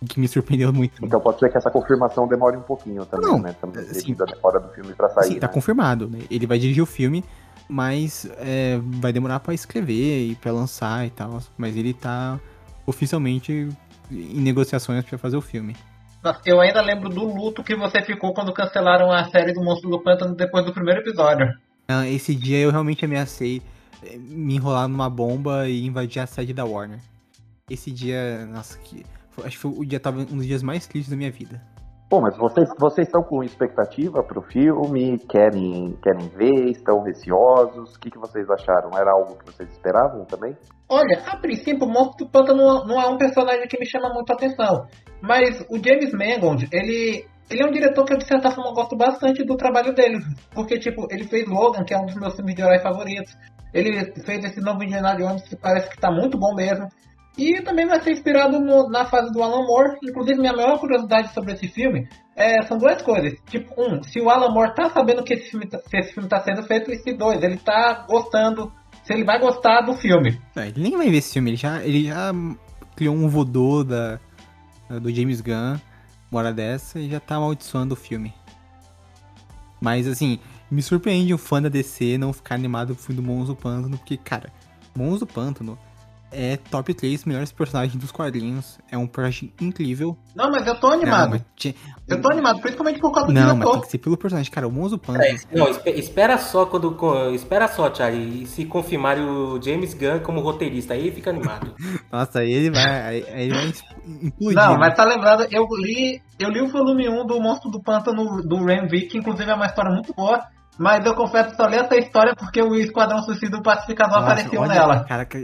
[0.00, 1.04] O que me surpreendeu muito.
[1.04, 3.54] Então pode ser que essa confirmação demore um pouquinho também, Não, né?
[3.60, 5.34] Também assim- à demora do filme para sair.
[5.34, 5.52] Sim, tá né?
[5.52, 6.20] confirmado, né?
[6.30, 7.22] Ele vai dirigir o filme,
[7.70, 11.40] mas é, vai demorar pra escrever e pra lançar e tal.
[11.56, 12.38] Mas ele tá
[12.86, 13.68] oficialmente
[14.10, 15.76] em negociações pra fazer o filme.
[16.22, 19.88] Nossa, eu ainda lembro do luto que você ficou quando cancelaram a série do Monstro
[19.88, 21.48] do Pântano depois do primeiro episódio.
[21.88, 23.62] Ah, Esse dia eu realmente ameacei
[24.04, 26.98] eh, me enrolar numa bomba e invadir a sede da Warner.
[27.70, 29.04] esse dia, nossa, que,
[29.38, 31.62] acho que foi o dia tava um dos dias mais tristes da minha vida.
[32.10, 35.16] Bom, mas vocês, vocês estão com expectativa pro filme?
[35.28, 36.72] Querem, querem ver?
[36.72, 37.94] Estão receosos?
[37.94, 38.90] O que, que vocês acharam?
[38.98, 40.56] Era algo que vocês esperavam também?
[40.88, 44.28] Olha, a princípio, o Monstro do Pântano não é um personagem que me chama muito
[44.28, 44.88] a atenção.
[45.22, 48.96] Mas o James Mangold, ele, ele é um diretor que eu, de certa forma, gosto
[48.96, 50.18] bastante do trabalho dele.
[50.52, 53.36] Porque, tipo, ele fez Logan, que é um dos meus filmes de herói favoritos.
[53.72, 56.88] Ele fez esse novo Indiana Jones, que parece que tá muito bom mesmo.
[57.40, 59.96] E também vai ser inspirado no, na fase do Alan Moore.
[60.04, 62.06] Inclusive, minha maior curiosidade sobre esse filme
[62.36, 63.32] é, são duas coisas.
[63.48, 66.28] Tipo, um, se o Alan Moore tá sabendo que esse filme, tá, se esse filme
[66.28, 68.70] tá sendo feito, e se dois, ele tá gostando,
[69.02, 70.38] se ele vai gostar do filme.
[70.54, 72.30] Não, ele nem vai ver esse filme, ele já, ele já
[72.94, 74.20] criou um voodoo da,
[75.00, 75.78] do James Gunn,
[76.30, 78.34] uma hora dessa, e já tá amaldiçoando o filme.
[79.80, 80.38] Mas, assim,
[80.70, 84.18] me surpreende um fã da DC não ficar animado pro filme do do Pântano, porque,
[84.18, 84.52] cara,
[84.94, 85.78] do Pântano
[86.32, 88.78] é top 3 melhores personagens dos quadrinhos.
[88.90, 90.16] É um personagem incrível.
[90.34, 91.32] Não, mas eu tô animado.
[91.32, 91.74] Não.
[92.08, 93.58] Eu tô animado, principalmente por causa do Não, diretor.
[93.64, 94.50] mas tem que ser pelo personagem.
[94.50, 95.24] Cara, o Monzo Pântano.
[95.24, 96.96] É, não, espe- espera só quando.
[97.34, 98.42] Espera só, Charlie.
[98.42, 101.74] E se confirmarem o James Gunn como roteirista, aí fica animado.
[102.10, 103.72] Nossa, aí ele vai, aí ele vai
[104.22, 104.56] implodir.
[104.56, 104.78] Não, né?
[104.78, 108.56] mas tá lembrado, eu li, eu li o volume 1 do Monstro do Pântano do
[108.64, 110.42] Ram Vic, que inclusive é uma história muito boa,
[110.82, 114.32] mas eu confesso que só li essa história porque o Esquadrão Suicida do Pacificador Nossa,
[114.32, 115.04] apareceu olha, nela.
[115.04, 115.38] Cara, ca-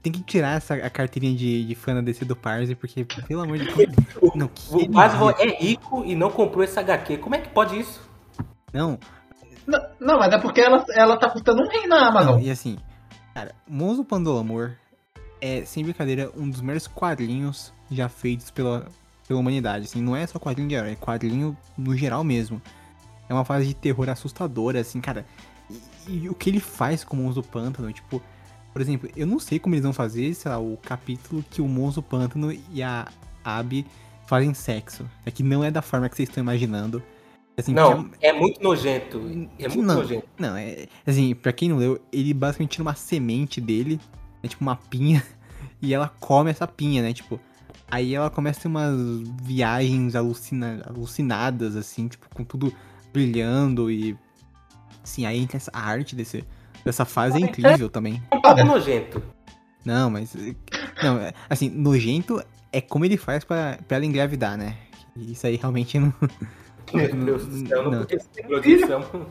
[0.00, 3.42] tem que tirar essa a carteirinha de, de fã da DC do Parse, porque, pelo
[3.42, 3.92] amor de Deus.
[4.36, 5.34] Não, O heresia.
[5.40, 7.18] é rico e não comprou essa HQ.
[7.18, 8.00] Como é que pode isso?
[8.72, 8.98] Não,
[9.66, 12.34] Não, não, mas é porque ela, ela tá custando um rei na Amazon.
[12.36, 12.78] Não, e assim,
[13.34, 14.76] cara, Monzo Pandolo Amor
[15.40, 18.86] é, sem brincadeira, um dos melhores quadrinhos já feitos pela,
[19.26, 19.86] pela humanidade.
[19.86, 22.60] Assim, não é só quadrinho de herói, é quadrinho no geral mesmo.
[23.28, 25.26] É uma fase de terror assustadora, assim, cara.
[26.08, 28.22] E, e o que ele faz com o Monstro do Pântano, tipo,
[28.72, 31.68] por exemplo, eu não sei como eles vão fazer, sei lá, o capítulo que o
[31.68, 33.08] Monstro do Pântano e a
[33.44, 33.86] Abby
[34.26, 35.08] fazem sexo.
[35.24, 37.02] É que não é da forma que vocês estão imaginando.
[37.56, 39.18] Assim, que é Não, é muito nojento.
[39.58, 40.28] É muito não, nojento.
[40.38, 40.86] Não, é.
[41.06, 43.98] Assim, pra quem não leu, ele basicamente tira uma semente dele,
[44.42, 45.24] é tipo uma pinha,
[45.82, 47.12] e ela come essa pinha, né?
[47.12, 47.40] Tipo.
[47.90, 48.94] Aí ela começa a ter umas
[49.42, 52.70] viagens alucina, alucinadas, assim, tipo, com tudo
[53.12, 54.16] brilhando e.
[55.04, 56.44] Sim, aí entra essa a arte desse,
[56.84, 58.22] dessa fase é incrível também.
[58.30, 59.22] É um nojento.
[59.84, 60.34] Não, mas.
[61.02, 64.76] Não, é- assim, nojento é como ele faz pra, pra ela engravidar, né?
[65.16, 66.12] Isso aí realmente não.
[66.94, 67.98] Meu Deus do céu, não, Não.
[68.00, 69.26] podia ser produção.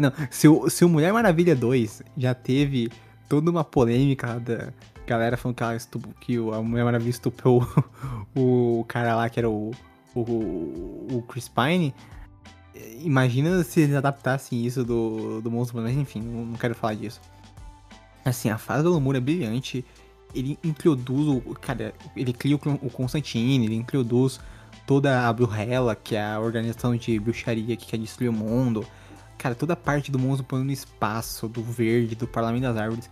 [0.00, 2.90] Não, se o, se o Mulher Maravilha 2 já teve
[3.28, 4.72] toda uma polêmica da
[5.06, 7.66] galera falando que, ela estup- que a Mulher Maravilha estuprou
[8.36, 9.72] o, cara lá que era o,
[10.14, 11.94] o, o Chris Pine,
[13.00, 17.20] imagina se eles adaptassem isso do, do Monstro mas enfim, não, quero falar disso.
[18.24, 19.84] Assim, a fase do Moore é brilhante,
[20.34, 21.54] ele introduz o.
[21.54, 24.38] Cara, ele cria o, o Constantine, ele introduz
[24.86, 28.86] toda a Bruhella, que é a organização de bruxaria que quer destruir o mundo.
[29.36, 33.10] Cara, toda a parte do monstro plano no espaço, do verde, do Parlamento das Árvores.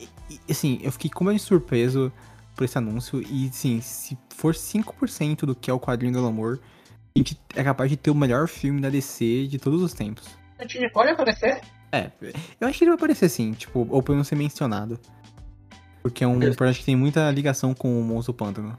[0.00, 2.12] E, e, assim, eu fiquei completamente surpreso
[2.56, 3.22] por esse anúncio.
[3.22, 6.58] E, assim, se for 5% do que é o quadrinho do Moore,
[7.14, 10.26] a gente é capaz de ter o melhor filme da DC de todos os tempos.
[10.58, 11.60] A gente pode aparecer?
[11.90, 12.10] É,
[12.60, 14.98] eu acho que ele vai aparecer sim, tipo, ou pelo menos ser mencionado.
[16.02, 18.76] Porque é um personagem que tem muita ligação com o Monstro Pântano.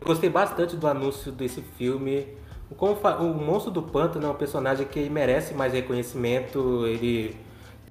[0.00, 2.26] Eu Gostei bastante do anúncio desse filme.
[2.70, 6.86] O, Monstro do Pântano é um personagem que merece mais reconhecimento.
[6.86, 7.36] Ele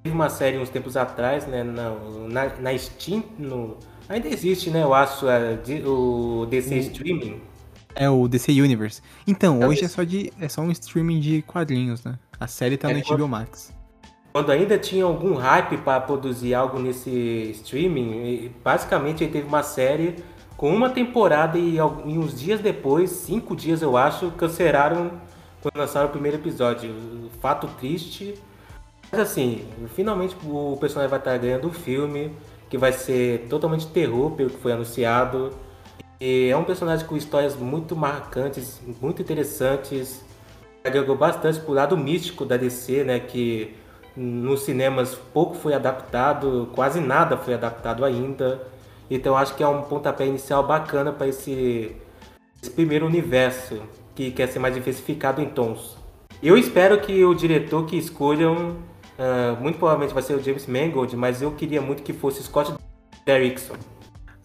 [0.01, 1.63] teve uma série uns tempos atrás, né?
[1.63, 1.91] Na,
[2.29, 3.23] na, na Steam.
[3.37, 3.77] No,
[4.09, 4.83] ainda existe, né?
[4.83, 5.25] Eu acho
[5.63, 7.39] de- o DC Streaming.
[7.95, 9.01] É o DC Universe.
[9.27, 12.17] Então, É hoje é só, de, é só um streaming de quadrinhos, né?
[12.39, 13.73] A série tá É, no quando- HBO Max.
[14.33, 20.15] Quando ainda tinha algum hype para produzir algo nesse streaming, basicamente ele teve uma série
[20.57, 21.81] com uma temporada e, e
[22.17, 25.11] uns dias depois, cinco dias eu acho, cancelaram
[25.61, 26.91] quando lançaram o primeiro episódio.
[27.41, 28.33] Fato triste.
[29.11, 32.31] Mas assim, finalmente o personagem vai estar ganhando um filme
[32.71, 35.51] que vai ser totalmente terror, pelo que foi anunciado.
[36.25, 40.23] E é um personagem com histórias muito marcantes, muito interessantes.
[40.81, 43.19] Agregou bastante pro lado místico da DC, né?
[43.19, 43.75] Que
[44.15, 48.65] nos cinemas pouco foi adaptado, quase nada foi adaptado ainda.
[49.11, 51.93] Então acho que é um pontapé inicial bacana para esse,
[52.61, 53.81] esse primeiro universo
[54.15, 55.97] que quer ser mais diversificado em tons.
[56.41, 58.77] Eu espero que o diretor que escolham,
[59.19, 62.75] ah, muito provavelmente vai ser o James Mangold, mas eu queria muito que fosse Scott
[63.25, 63.75] Derrickson.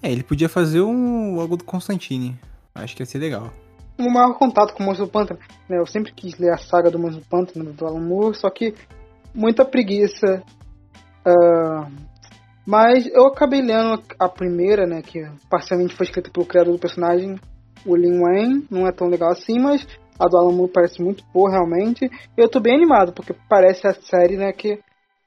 [0.03, 2.39] É, ele podia fazer um algo do Constantine.
[2.75, 3.53] Acho que ia ser legal.
[3.99, 5.41] o maior contato com o Monstro do Pântano.
[5.69, 5.79] Né?
[5.79, 8.75] Eu sempre quis ler a saga do Monstro do Pântano, do Alan Moore, só que
[9.35, 10.43] muita preguiça.
[11.27, 11.89] ah,
[12.65, 15.20] Mas eu acabei lendo a primeira, né, que
[15.51, 17.37] parcialmente foi escrita pelo criador do personagem,
[17.87, 19.87] o Lin Wayne, não é tão legal assim, mas
[20.19, 22.11] a do Alan Moore parece muito boa realmente.
[22.37, 24.79] Eu tô bem animado, porque parece a série, né, que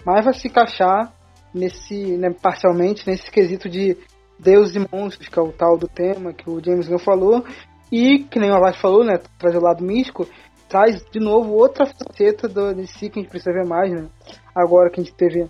[0.06, 1.14] mais vai se encaixar
[1.53, 3.98] nesse, né, parcialmente, nesse quesito de
[4.41, 7.45] Deus e monstros, que é o tal do tema que o James Gunn falou,
[7.91, 10.27] e que nem o Alas falou, né, traz o lado místico,
[10.68, 14.07] traz de novo outra faceta do DC que a gente precisa ver mais, né?
[14.55, 15.49] Agora que a gente teve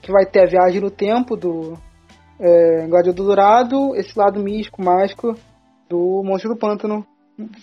[0.00, 1.74] que vai ter a viagem no tempo do
[2.38, 5.34] é, Guardião do Dourado, esse lado místico, mágico
[5.88, 7.06] do Monstro do Pântano.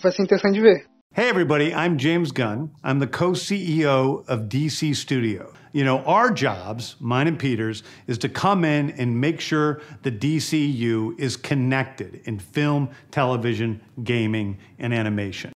[0.00, 0.97] Vai ser interessante de ver.
[1.14, 2.70] Hey, everybody, I'm James Gunn.
[2.84, 5.52] I'm the co CEO of DC Studio.
[5.72, 10.12] You know, our jobs, mine and Peter's, is to come in and make sure the
[10.12, 15.50] DCU is connected in film, television, gaming, and animation.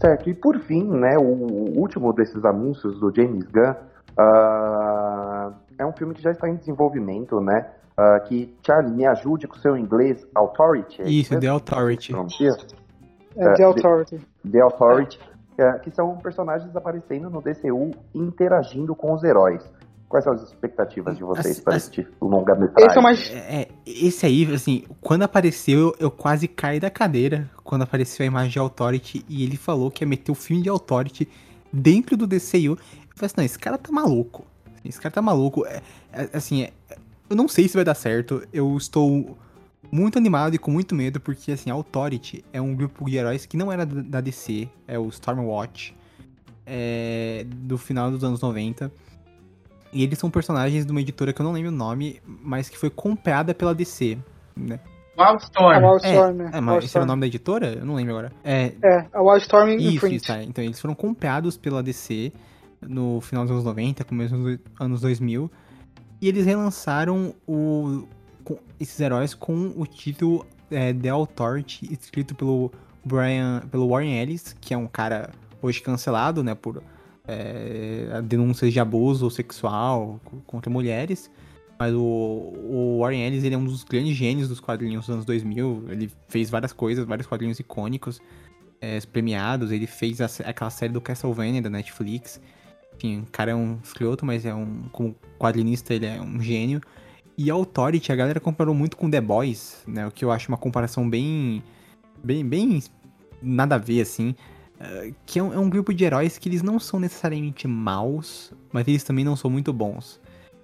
[0.00, 3.74] Certo, e por fim, né, o último desses anúncios do James Gunn
[4.18, 7.66] uh, é um filme que já está em desenvolvimento, né?
[7.96, 11.02] Uh, que, Charlie, me ajude com o seu inglês, Authority.
[11.02, 12.12] É isso, The Authority.
[13.36, 14.18] É, The Authority.
[14.18, 15.20] The, The Authority,
[15.58, 19.62] é, que são personagens aparecendo no DCU interagindo com os heróis.
[20.08, 22.88] Quais são as expectativas de vocês para este longa-metragem?
[22.88, 23.30] Esse é mais...
[23.30, 28.50] É, esse aí, assim, quando apareceu, eu quase caí da cadeira quando apareceu a imagem
[28.50, 31.28] de Authority e ele falou que ia meter o filme de Authority
[31.72, 32.78] dentro do DCU.
[33.14, 34.44] Eu falei assim, não, esse cara tá maluco.
[34.84, 35.64] Esse cara tá maluco.
[35.66, 35.80] É,
[36.12, 36.72] é, assim, é,
[37.30, 38.46] eu não sei se vai dar certo.
[38.52, 39.38] Eu estou
[39.90, 43.46] muito animado e com muito medo, porque, assim, a Authority é um grupo de heróis
[43.46, 45.94] que não era da DC, é o Stormwatch,
[46.66, 48.90] é, do final dos anos 90
[49.94, 52.76] e eles são personagens de uma editora que eu não lembro o nome, mas que
[52.76, 54.18] foi comprada pela DC,
[54.56, 54.80] né?
[55.16, 55.84] Wildstorm.
[55.84, 57.74] A Wildstorm, é, é, mas esse era o nome da editora?
[57.78, 58.32] Eu não lembro agora.
[58.42, 60.42] É, é a Wildstorm Isso, isso, tá.
[60.42, 62.32] Então eles foram comprados pela DC
[62.88, 65.50] no final dos anos 90, começo dos anos 2000.
[66.20, 68.06] E eles relançaram o,
[68.78, 72.72] esses heróis com o título é, The Authority, escrito pelo
[73.04, 75.30] Brian, pelo Warren Ellis, que é um cara
[75.60, 76.82] hoje cancelado, né, por
[77.26, 81.30] é, denúncias de abuso sexual contra mulheres.
[81.78, 85.24] Mas o, o Warren Ellis ele é um dos grandes gênios dos quadrinhos dos anos
[85.24, 85.84] 2000.
[85.88, 88.20] Ele fez várias coisas, vários quadrinhos icônicos,
[88.80, 89.72] é, premiados.
[89.72, 92.40] Ele fez a, aquela série do Castlevania da Netflix.
[92.96, 96.80] Enfim, o cara é um escroto, mas é um como quadrinista ele é um gênio.
[97.36, 100.06] E Authority, a galera comparou muito com The Boys, né?
[100.06, 101.62] O que eu acho uma comparação bem.
[102.22, 102.82] bem, bem
[103.42, 104.34] nada a ver, assim.
[104.80, 108.52] Eh, que é um, é um, grupo de heróis que eles não são necessariamente maus,
[108.72, 110.20] mas eles também não são muito bons.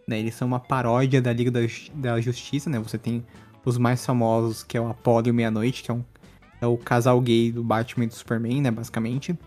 [0.06, 0.18] Né?
[0.18, 1.60] Eles são uma paródia da Liga da,
[1.94, 2.78] da Justiça, né?
[2.78, 3.24] Você tem
[3.64, 6.04] os mais famosos, que é o Apollo e Meia-Noite, que é, um,
[6.60, 8.70] é o casal gay do Batman e do Superman, né?
[8.70, 9.38] Basicamente.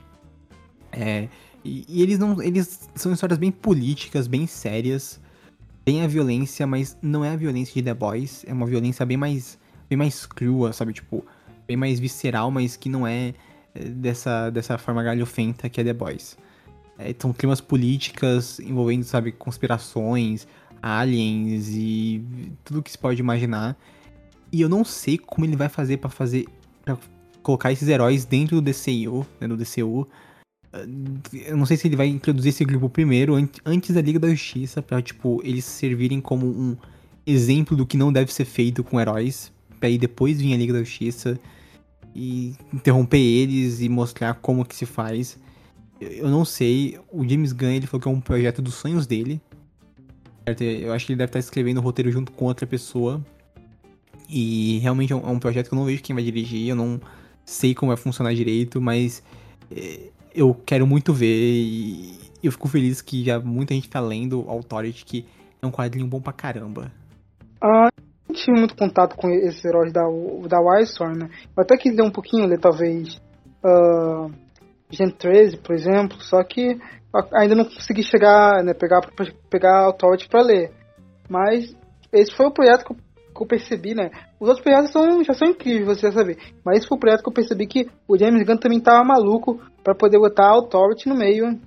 [0.91, 1.27] É,
[1.64, 2.41] e, e, eles não.
[2.41, 5.19] Eles são histórias bem políticas, bem sérias.
[5.85, 8.44] Tem a violência, mas não é a violência de The Boys.
[8.48, 9.57] É uma violência bem mais.
[9.90, 10.94] bem mais crua, sabe?
[10.94, 11.26] Tipo,
[11.68, 13.34] bem mais visceral, mas que não é
[13.73, 16.38] dessa, dessa forma galhofenta que é The Boys.
[16.98, 20.48] É, são climas políticas envolvendo, sabe, conspirações,
[20.81, 22.23] aliens e
[22.64, 23.76] tudo que se pode imaginar.
[24.52, 26.45] E eu não sei como ele vai fazer para fazer
[26.85, 26.98] para
[27.41, 30.07] colocar esses heróis dentro do DCU, né, do DCU.
[31.32, 34.82] Eu não sei se ele vai introduzir esse grupo primeiro, antes da Liga da Justiça,
[34.82, 36.76] pra, tipo, eles servirem como um
[37.26, 40.74] exemplo do que não deve ser feito com heróis, pra aí depois vir a Liga
[40.74, 41.40] da Justiça
[42.16, 45.38] e interromper eles e mostrar como que se faz.
[46.02, 49.40] Eu não sei, o James Gunn ele falou que é um projeto dos sonhos dele.
[50.60, 53.24] Eu acho que ele deve estar escrevendo o roteiro junto com outra pessoa.
[54.30, 57.00] E realmente é um, é projeto que eu não vejo quem vai dirigir, eu não
[57.45, 59.22] sei como vai funcionar direito, mas
[59.72, 64.45] é, eu quero muito ver e eu fico feliz que já muita gente tá lendo
[64.47, 65.26] Authority, que
[65.61, 66.91] é um quadrinho bom pra caramba.
[67.61, 67.89] Ah,
[68.34, 70.01] tive muito contato com esses heróis da,
[70.47, 71.30] da Wildstorm, né?
[71.55, 73.22] Eu até quis ler um pouquinho, ler talvez
[73.64, 74.30] uh,
[74.89, 76.77] Gen 13, por exemplo, só que
[77.34, 79.01] ainda não consegui chegar, né, pegar,
[79.49, 80.72] pegar Authority pra ler.
[81.30, 81.76] Mas
[82.11, 82.97] esse foi o projeto que eu,
[83.34, 84.11] que eu percebi, né?
[84.39, 86.38] Os outros projetos são, já são incríveis, você já saber.
[86.64, 89.60] Mas esse foi o projeto que eu percebi que o James Gunn também tava maluco
[89.84, 91.60] para poder botar a Authority no meio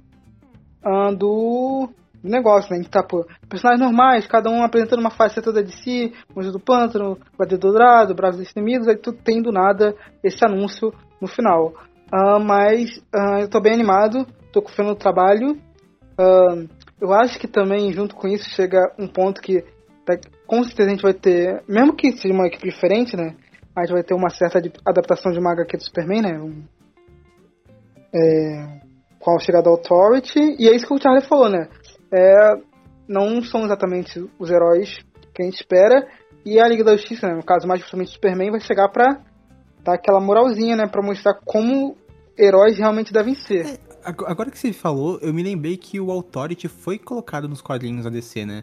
[0.85, 1.89] uh, do
[2.23, 2.83] negócio, né?
[2.91, 7.59] Tá por personagens normais, cada um apresentando uma faceta da DC, Monstro do Pântano, Guardião
[7.59, 11.75] Dourado, Bravos Destemidos, aí tudo tem do nada esse anúncio no final.
[12.13, 15.59] Uh, mas uh, eu tô bem animado, tô confiando no trabalho.
[16.99, 19.63] Eu acho que também, junto com isso, chega um ponto que
[20.47, 23.35] com certeza a gente vai ter, mesmo que seja uma equipe diferente, né?
[23.75, 26.39] A gente vai ter uma certa adaptação de uma HQ do Superman, né?
[26.41, 26.65] Um,
[28.15, 28.81] é,
[29.27, 31.69] a chegada da Authority, e é isso que o Charlie falou, né?
[32.13, 32.55] É,
[33.09, 34.99] não são exatamente os heróis
[35.35, 36.07] que a gente espera,
[36.45, 39.21] e a Liga da Justiça, né, no caso mais justamente Superman, vai chegar pra
[39.83, 40.87] dar aquela moralzinha, né?
[40.87, 41.97] Pra mostrar como
[42.39, 43.67] heróis realmente devem ser.
[43.67, 48.05] É, agora que você falou, eu me lembrei que o Authority foi colocado nos quadrinhos
[48.05, 48.63] da DC, né?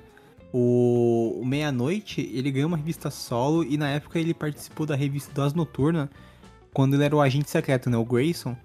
[0.54, 5.34] O, o Meia-Noite, ele ganhou uma revista solo e na época ele participou da revista
[5.34, 6.12] Das Noturna,
[6.72, 7.98] quando ele era o agente secreto, né?
[7.98, 8.56] O Grayson.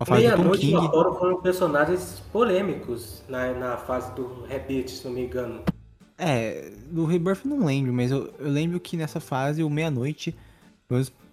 [0.00, 5.04] A fase Meia-Noite e o Apollo foram personagens polêmicos na, na fase do Rebirth, se
[5.04, 5.60] não me engano.
[6.16, 10.34] É, do Rebirth não lembro, mas eu, eu lembro que nessa fase o Meia-Noite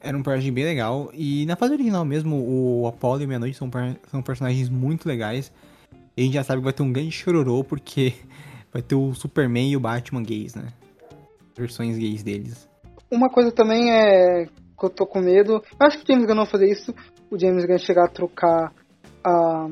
[0.02, 1.10] era um personagem bem legal.
[1.14, 3.70] E na fase original mesmo, o Apollo e o Meia-Noite são,
[4.10, 5.52] são personagens muito legais.
[6.18, 8.14] E a gente já sabe que vai ter um grande chororô, porque
[8.72, 10.70] vai ter o Superman e o Batman gays, né?
[11.58, 12.70] Versões gays deles.
[13.10, 15.62] Uma coisa também é que eu tô com medo.
[15.80, 16.94] Eu acho que o James Gunn não vai fazer isso.
[17.30, 18.74] O James Gunn chegar a trocar
[19.24, 19.68] a,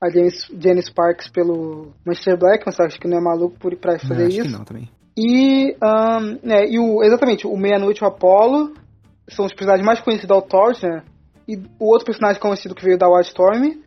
[0.00, 3.76] a James, Janice Sparks pelo Manchester Black, mas acho que não é maluco por ir
[3.76, 4.48] pra fazer não, acho isso.
[4.48, 4.88] Que não, também.
[5.16, 8.74] E, um, é, e o, exatamente, o Meia-Noite e o Apollo
[9.28, 11.02] são os personagens mais conhecidos da Authority, né?
[11.48, 13.80] E o outro personagem conhecido que veio da Wildstorm,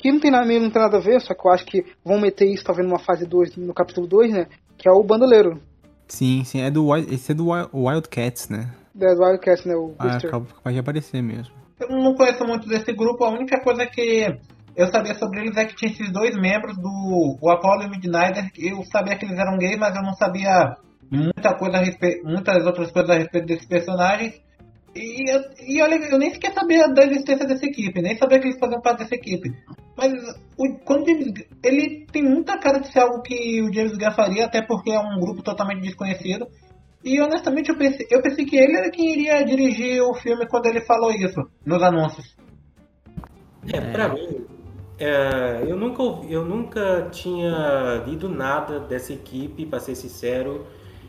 [0.00, 2.20] que não tem, nada, não tem nada a ver, só que eu acho que vão
[2.20, 4.46] meter isso talvez numa fase 2, no capítulo 2, né?
[4.76, 5.60] Que é o Bandoleiro.
[6.06, 8.72] Sim, sim, é do esse é do Wildcats, né?
[9.00, 9.74] É do Wildcats, né?
[9.74, 11.54] O ah, capaz de aparecer mesmo.
[11.80, 14.26] Eu não conheço muito desse grupo, a única coisa que
[14.76, 17.90] eu sabia sobre eles é que tinha esses dois membros do o Apollo e o
[17.90, 20.76] Midnighter, eu sabia que eles eram gays, mas eu não sabia
[21.10, 24.34] muita coisa a respeito, muitas outras coisas a respeito desses personagens.
[24.94, 25.30] E,
[25.68, 28.80] e olha, eu nem sequer sabia da existência dessa equipe, nem sabia que eles faziam
[28.80, 29.50] parte dessa equipe.
[29.96, 30.12] Mas
[30.58, 31.32] o, quando James,
[31.64, 34.98] ele tem muita cara de ser algo que o James Gunn faria, até porque é
[34.98, 36.46] um grupo totalmente desconhecido.
[37.04, 40.66] E honestamente eu pensei, eu pensei que ele era quem iria dirigir o filme quando
[40.66, 42.36] ele falou isso nos anúncios.
[43.72, 44.44] É, pra mim,
[44.98, 50.66] é, eu, nunca, eu nunca tinha lido nada dessa equipe, para ser sincero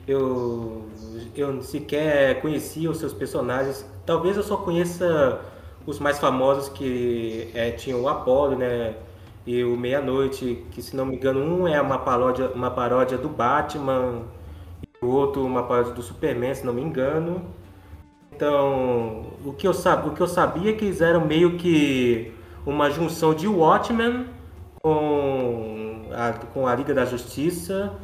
[0.07, 0.87] eu,
[1.35, 3.85] eu sequer conhecia os seus personagens.
[4.05, 5.41] Talvez eu só conheça
[5.87, 8.95] os mais famosos que é, tinham o Apollo, né?
[9.45, 13.29] E o Meia-Noite, que se não me engano, um é uma paródia, uma paródia do
[13.29, 14.23] Batman,
[14.83, 17.41] e o outro uma paródia do Superman, se não me engano.
[18.31, 22.31] Então, o que eu, sab, o que eu sabia é que eles eram meio que
[22.65, 24.27] uma junção de Watchmen
[24.83, 27.97] com a, com a Liga da Justiça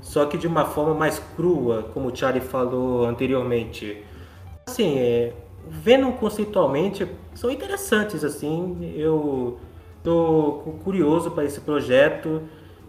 [0.00, 4.02] só que de uma forma mais crua, como o Charlie falou anteriormente.
[4.66, 5.32] Assim, é,
[5.68, 7.06] vendo conceitualmente,
[7.38, 9.60] são interessantes, assim, eu
[10.02, 12.42] tô curioso para esse projeto,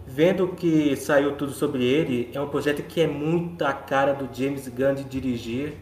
[0.04, 4.28] vendo que saiu tudo sobre ele, é um projeto que é muito a cara do
[4.36, 5.74] James Gunn de dirigir,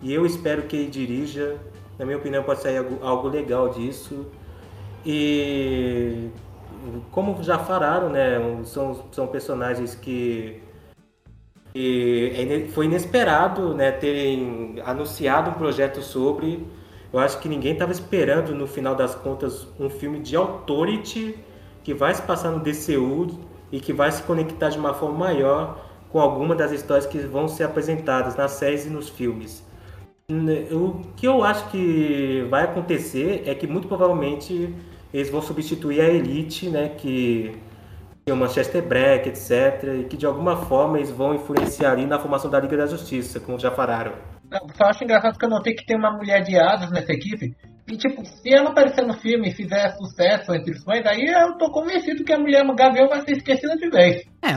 [0.00, 1.58] e eu espero que ele dirija,
[1.98, 4.24] na minha opinião pode sair algo, algo legal disso,
[5.04, 6.30] e
[7.10, 10.62] como já falaram, né, são, são personagens que
[11.74, 16.64] e é foi inesperado né, terem anunciado um projeto sobre.
[17.14, 21.38] Eu acho que ninguém estava esperando, no final das contas, um filme de Authority
[21.84, 23.38] que vai se passar no DCU
[23.70, 25.78] e que vai se conectar de uma forma maior
[26.10, 29.64] com alguma das histórias que vão ser apresentadas nas séries e nos filmes.
[30.72, 34.74] O que eu acho que vai acontecer é que muito provavelmente
[35.12, 37.56] eles vão substituir a Elite, né, que
[38.28, 42.50] o Manchester Black, etc., e que de alguma forma eles vão influenciar ali na formação
[42.50, 44.33] da Liga da Justiça, como já falaram.
[44.76, 47.54] Só acho engraçado que eu notei que tem uma mulher de asas nessa equipe.
[47.86, 51.58] E, tipo, se ela aparecer no filme e fizer sucesso entre os fãs, aí eu
[51.58, 54.22] tô convencido que a mulher Gavião vai ser esquecida de vez.
[54.40, 54.52] É,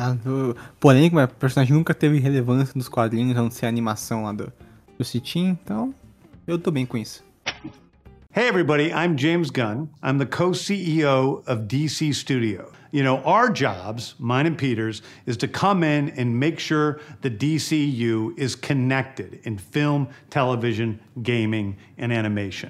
[0.79, 4.51] porém, o personagem nunca teve relevância nos quadrinhos, a não ser a animação lá do,
[4.97, 5.93] do Citim, então
[6.47, 7.21] eu tô bem com isso.
[8.33, 9.89] Hey, everybody, I'm James Gunn.
[10.01, 12.76] I'm the co CEO of DC Studio.
[12.91, 17.29] You know, our jobs, mine and Peter's, is to come in and make sure the
[17.29, 22.69] DCU is connected in film, television, gaming, and animation.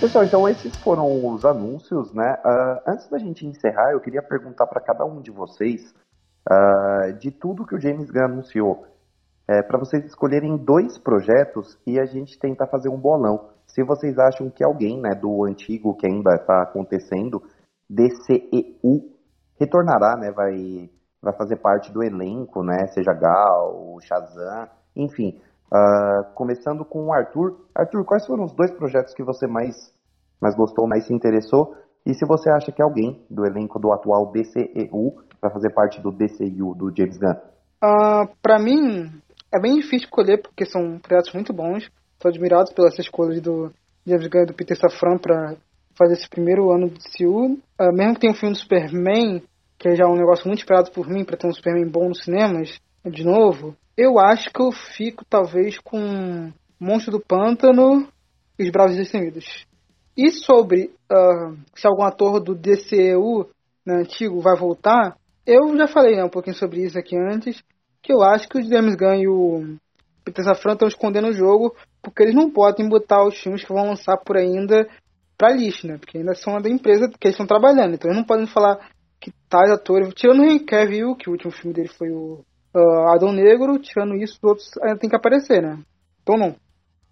[0.00, 2.36] Pessoal, então esses foram os anúncios, né?
[2.44, 5.94] Uh, antes da gente encerrar, eu queria perguntar para cada um de vocês
[6.48, 8.86] uh, de tudo que o James Gunn anunciou
[9.48, 13.50] é, para vocês escolherem dois projetos e a gente tentar fazer um bolão.
[13.72, 17.42] Se vocês acham que alguém né, do antigo que ainda está acontecendo,
[17.88, 19.10] DCEU,
[19.58, 20.90] retornará, né, vai,
[21.22, 25.40] vai fazer parte do elenco, né, seja Gal, Shazam, enfim.
[25.72, 27.66] Uh, começando com o Arthur.
[27.74, 29.74] Arthur, quais foram os dois projetos que você mais,
[30.38, 31.74] mais gostou, mais se interessou?
[32.04, 36.12] E se você acha que alguém do elenco do atual DCEU vai fazer parte do
[36.12, 37.36] DCU, do James Gunn?
[37.82, 39.10] Uh, para mim,
[39.50, 41.90] é bem difícil escolher porque são projetos muito bons.
[42.22, 43.72] Tô admirado pela essa escolha do
[44.06, 45.56] James Gunn e do Peter Safran para
[45.98, 47.54] fazer esse primeiro ano de CU.
[47.54, 49.42] Uh, ah, mesmo que tenha um filme do Superman,
[49.76, 52.22] que é já um negócio muito esperado por mim para ter um Superman bom nos
[52.22, 58.06] cinemas, de novo, eu acho que eu fico talvez com Monstro do Pântano
[58.56, 59.66] e Os Bravos Destemidos.
[60.16, 63.48] E sobre uh, se algum ator do DCEU
[63.84, 67.60] né, antigo vai voltar, eu já falei né, um pouquinho sobre isso aqui antes,
[68.00, 69.76] que eu acho que o James Gunn e o
[70.24, 73.86] Peter Safran estão escondendo o jogo porque eles não podem botar os filmes que vão
[73.86, 74.88] lançar por ainda
[75.36, 75.98] pra lixo, né?
[75.98, 77.94] Porque ainda são da empresa que eles estão trabalhando.
[77.94, 78.78] Então eles não podem falar
[79.20, 80.12] que tais atores.
[80.14, 82.44] Tirando o Henry Cavill, que o último filme dele foi o
[82.74, 85.78] uh, Adão Negro, tirando isso, os outros ainda tem que aparecer, né?
[86.22, 86.54] Então não.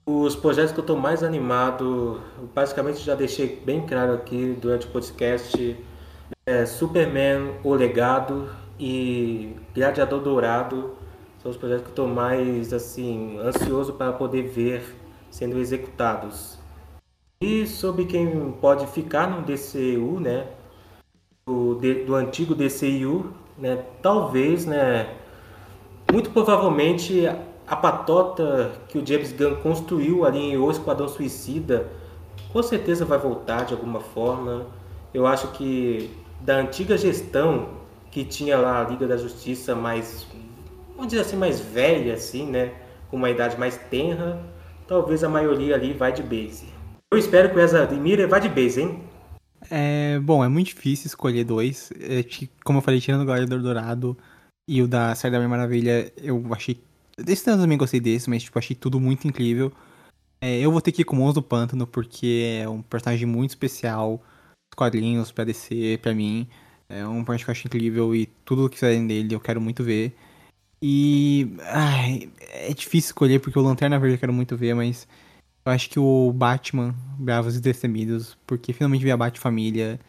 [0.06, 2.20] Os projetos que eu estou mais animado,
[2.54, 5.76] basicamente já deixei bem claro aqui durante o podcast,
[6.46, 10.96] é Superman, O Legado e Gladiador Dourado
[11.42, 14.96] são os projetos que estou mais assim ansioso para poder ver
[15.30, 16.58] sendo executados.
[17.40, 20.46] E sobre quem pode ficar no DCU, né,
[21.46, 21.74] do,
[22.06, 25.16] do antigo DCU, né, talvez, né,
[26.12, 27.26] muito provavelmente
[27.66, 31.88] a patota que o James Gunn construiu ali em O Esquadrão Suicida,
[32.52, 34.66] com certeza vai voltar de alguma forma.
[35.14, 36.10] Eu acho que
[36.40, 37.68] da antiga gestão
[38.10, 40.26] que tinha lá a Liga da Justiça mais,
[41.00, 42.74] vamos dizer assim, mais velha, assim, né?
[43.08, 44.38] Com uma idade mais tenra,
[44.86, 46.66] talvez a maioria ali vai de base.
[47.10, 49.02] Eu espero que o Ezra Miller vá de base, hein?
[49.70, 51.90] É, bom, é muito difícil escolher dois.
[51.98, 52.22] É,
[52.62, 54.16] como eu falei, tirando o Gladiador Dourado
[54.68, 56.78] e o da Série da Minha Maravilha, eu achei.
[57.16, 59.72] Desse eu também gostei desse, mas tipo, achei tudo muito incrível.
[60.38, 63.26] É, eu vou ter que ir com o Monstro do Pântano, porque é um personagem
[63.26, 64.22] muito especial.
[64.70, 66.46] Os quadrinhos pra descer pra mim.
[66.90, 69.82] É um personagem que eu acho incrível e tudo que fizerem dele eu quero muito
[69.82, 70.14] ver.
[70.82, 71.54] E.
[71.62, 75.06] Ai, é difícil escolher porque o Lanterna Verde eu quero muito ver, mas.
[75.64, 80.00] Eu acho que o Batman, Bravos e Destemidos, porque finalmente ver a Bat-Família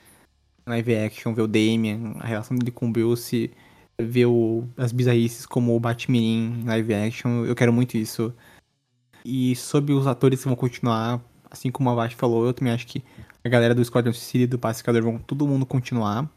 [0.66, 3.52] live action, ver o Damian, a relação dele com o Bruce,
[4.00, 8.34] ver o, as bizarrices como o Batman live action, eu quero muito isso.
[9.24, 12.88] E sobre os atores que vão continuar, assim como a Vati falou, eu também acho
[12.88, 13.04] que
[13.44, 16.30] a galera do Squadron Suicide e do Pacificador vão todo mundo continuar.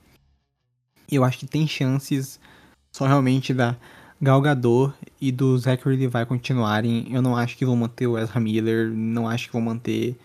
[1.10, 2.40] E eu acho que tem chances
[2.92, 3.76] só realmente da
[4.20, 7.06] Gal Gadot e do Zachary Levi continuarem.
[7.12, 10.16] Eu não acho que vão manter o Ezra Miller, não acho que vão manter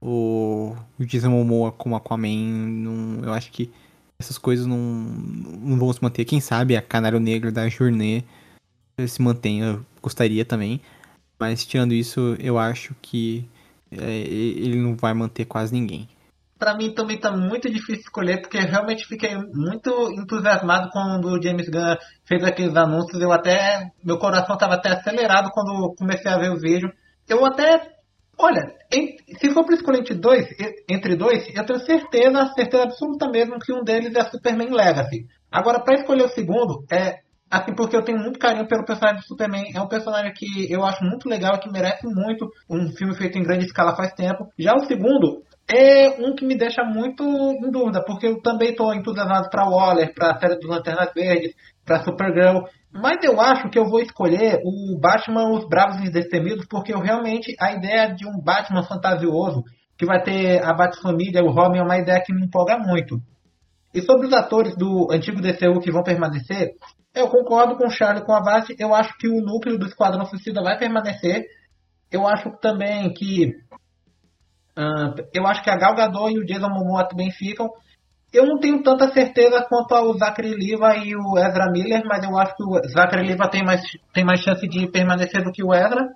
[0.00, 2.28] o, o Jason Momoa como Aquaman.
[2.28, 3.70] Não, eu acho que
[4.18, 6.24] essas coisas não, não vão se manter.
[6.24, 8.24] Quem sabe a Canário Negro da Journée
[9.06, 10.80] se mantém, eu gostaria também.
[11.38, 13.44] Mas tirando isso, eu acho que
[13.90, 16.08] é, ele não vai manter quase ninguém
[16.58, 21.68] para mim também tá muito difícil escolher, porque realmente fiquei muito entusiasmado quando o James
[21.68, 23.20] Gunn fez aqueles anúncios.
[23.20, 23.90] Eu até.
[24.04, 26.90] Meu coração tava até acelerado quando comecei a ver o vídeo.
[27.28, 27.92] Eu até.
[28.36, 28.62] Olha,
[28.92, 30.46] em, se for para escolher entre dois,
[30.90, 35.26] entre dois, eu tenho certeza, certeza absoluta mesmo que um deles é Superman Legacy.
[35.52, 39.26] Agora, para escolher o segundo, é assim, porque eu tenho muito carinho pelo personagem do
[39.26, 39.70] Superman.
[39.74, 43.42] É um personagem que eu acho muito legal, que merece muito um filme feito em
[43.42, 44.48] grande escala faz tempo.
[44.58, 48.94] Já o segundo, é um que me deixa muito em dúvida, porque eu também estou
[48.94, 51.54] entusiasmado para Waller, para a série dos Lanternas Verdes,
[51.84, 56.66] para Supergirl, mas eu acho que eu vou escolher o Batman Os Bravos e Destemidos,
[56.68, 59.62] porque eu realmente a ideia de um Batman fantasioso
[59.96, 63.18] que vai ter a Bat-família, o Robin, é uma ideia que me empolga muito.
[63.94, 66.72] E sobre os atores do antigo DCU que vão permanecer,
[67.14, 70.24] eu concordo com o Charlie com a Vast, eu acho que o núcleo do Esquadrão
[70.24, 71.44] Suicida vai permanecer.
[72.10, 73.52] Eu acho também que
[74.76, 77.70] Uh, eu acho que a Gal Gadot e o Jason Momoa também ficam.
[78.32, 82.36] Eu não tenho tanta certeza quanto ao Zachary Liva e o Ezra Miller, mas eu
[82.36, 83.80] acho que o Zachary Liva tem mais,
[84.12, 86.08] tem mais chance de permanecer do que o Ezra.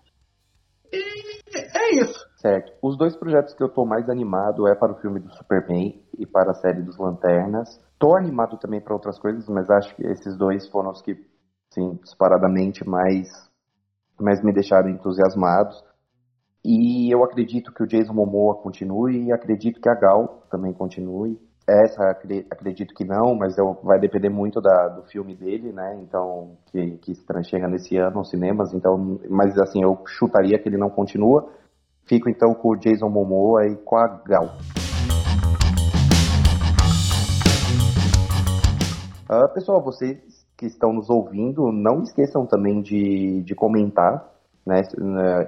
[0.92, 2.26] E é isso.
[2.36, 2.72] Certo.
[2.82, 6.26] Os dois projetos que eu tô mais animado é para o filme do Superman e
[6.26, 7.68] para a série dos Lanternas.
[7.98, 11.14] Tô animado também para outras coisas, mas acho que esses dois foram os que,
[11.70, 13.28] sim, disparadamente mais,
[14.20, 15.82] mais me deixaram entusiasmados.
[16.64, 21.38] E eu acredito que o Jason Momoa continue e acredito que a Gal também continue.
[21.66, 25.98] Essa acredito que não, mas eu, vai depender muito da, do filme dele, né?
[26.02, 27.14] Então, que, que
[27.44, 28.74] chega nesse ano aos cinemas.
[28.74, 31.48] Então, mas assim, eu chutaria que ele não continua.
[32.06, 34.56] Fico então com o Jason Momoa e com a Gal.
[39.30, 40.18] Uh, pessoal, vocês
[40.56, 44.37] que estão nos ouvindo, não esqueçam também de, de comentar
[44.68, 44.82] né?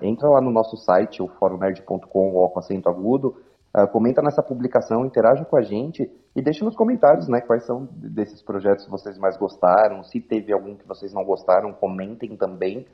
[0.03, 3.37] Entra lá no nosso site, o forumnerd.com, ou com acento agudo,
[3.77, 7.87] uh, comenta nessa publicação, interaja com a gente e deixa nos comentários né, quais são
[7.93, 12.87] desses projetos que vocês mais gostaram, se teve algum que vocês não gostaram, comentem também.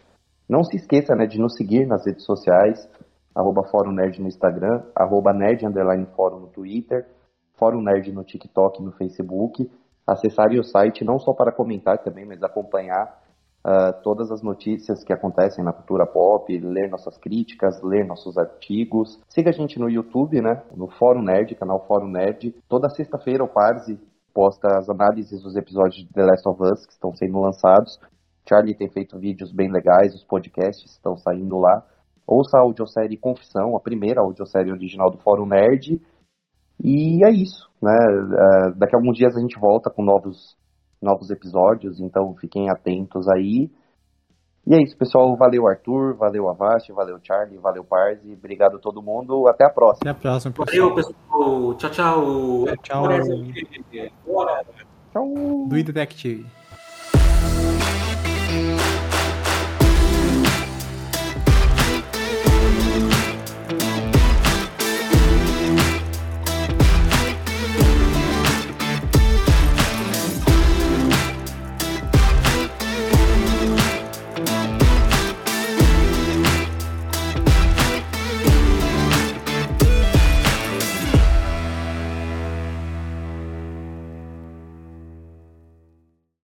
[0.48, 2.88] Não se esqueça né, de nos seguir nas redes sociais,
[3.32, 7.06] arroba Fórum Nerd no Instagram, arroba Nerd Underline Fórum no Twitter,
[7.54, 9.70] Fórum Nerd no TikTok e no Facebook.
[10.06, 13.25] Acessarem o site não só para comentar também, mas acompanhar
[13.66, 19.20] uh, todas as notícias que acontecem na cultura pop, ler nossas críticas, ler nossos artigos.
[19.28, 20.62] Siga a gente no YouTube, né?
[20.76, 22.54] No Fórum Nerd, canal Fórum Nerd.
[22.68, 23.98] Toda sexta-feira o Parse
[24.32, 27.98] posta as análises dos episódios de The Last of Us que estão sendo lançados.
[28.48, 31.84] Charlie tem feito vídeos bem legais, os podcasts estão saindo lá.
[32.24, 36.00] Ouça a audiosérie Confissão, a primeira audiosérie original do Fórum Nerd.
[36.82, 37.96] E é isso, né?
[37.96, 40.56] Uh, daqui a alguns dias a gente volta com novos
[41.00, 43.70] novos episódios, então fiquem atentos aí.
[44.66, 45.36] E é isso, pessoal.
[45.36, 46.16] Valeu, Arthur.
[46.16, 46.92] Valeu, Avast.
[46.92, 47.56] Valeu, Charlie.
[47.56, 48.32] Valeu, Parzi.
[48.32, 49.46] Obrigado a todo mundo.
[49.46, 50.10] Até a próxima.
[50.10, 50.88] Até a próxima, pessoal.
[50.88, 51.74] Valeu, pessoal.
[51.74, 52.64] Tchau, tchau.
[52.82, 53.04] Tchau.
[55.12, 55.68] Tchau.
[55.68, 56.44] Do Detective.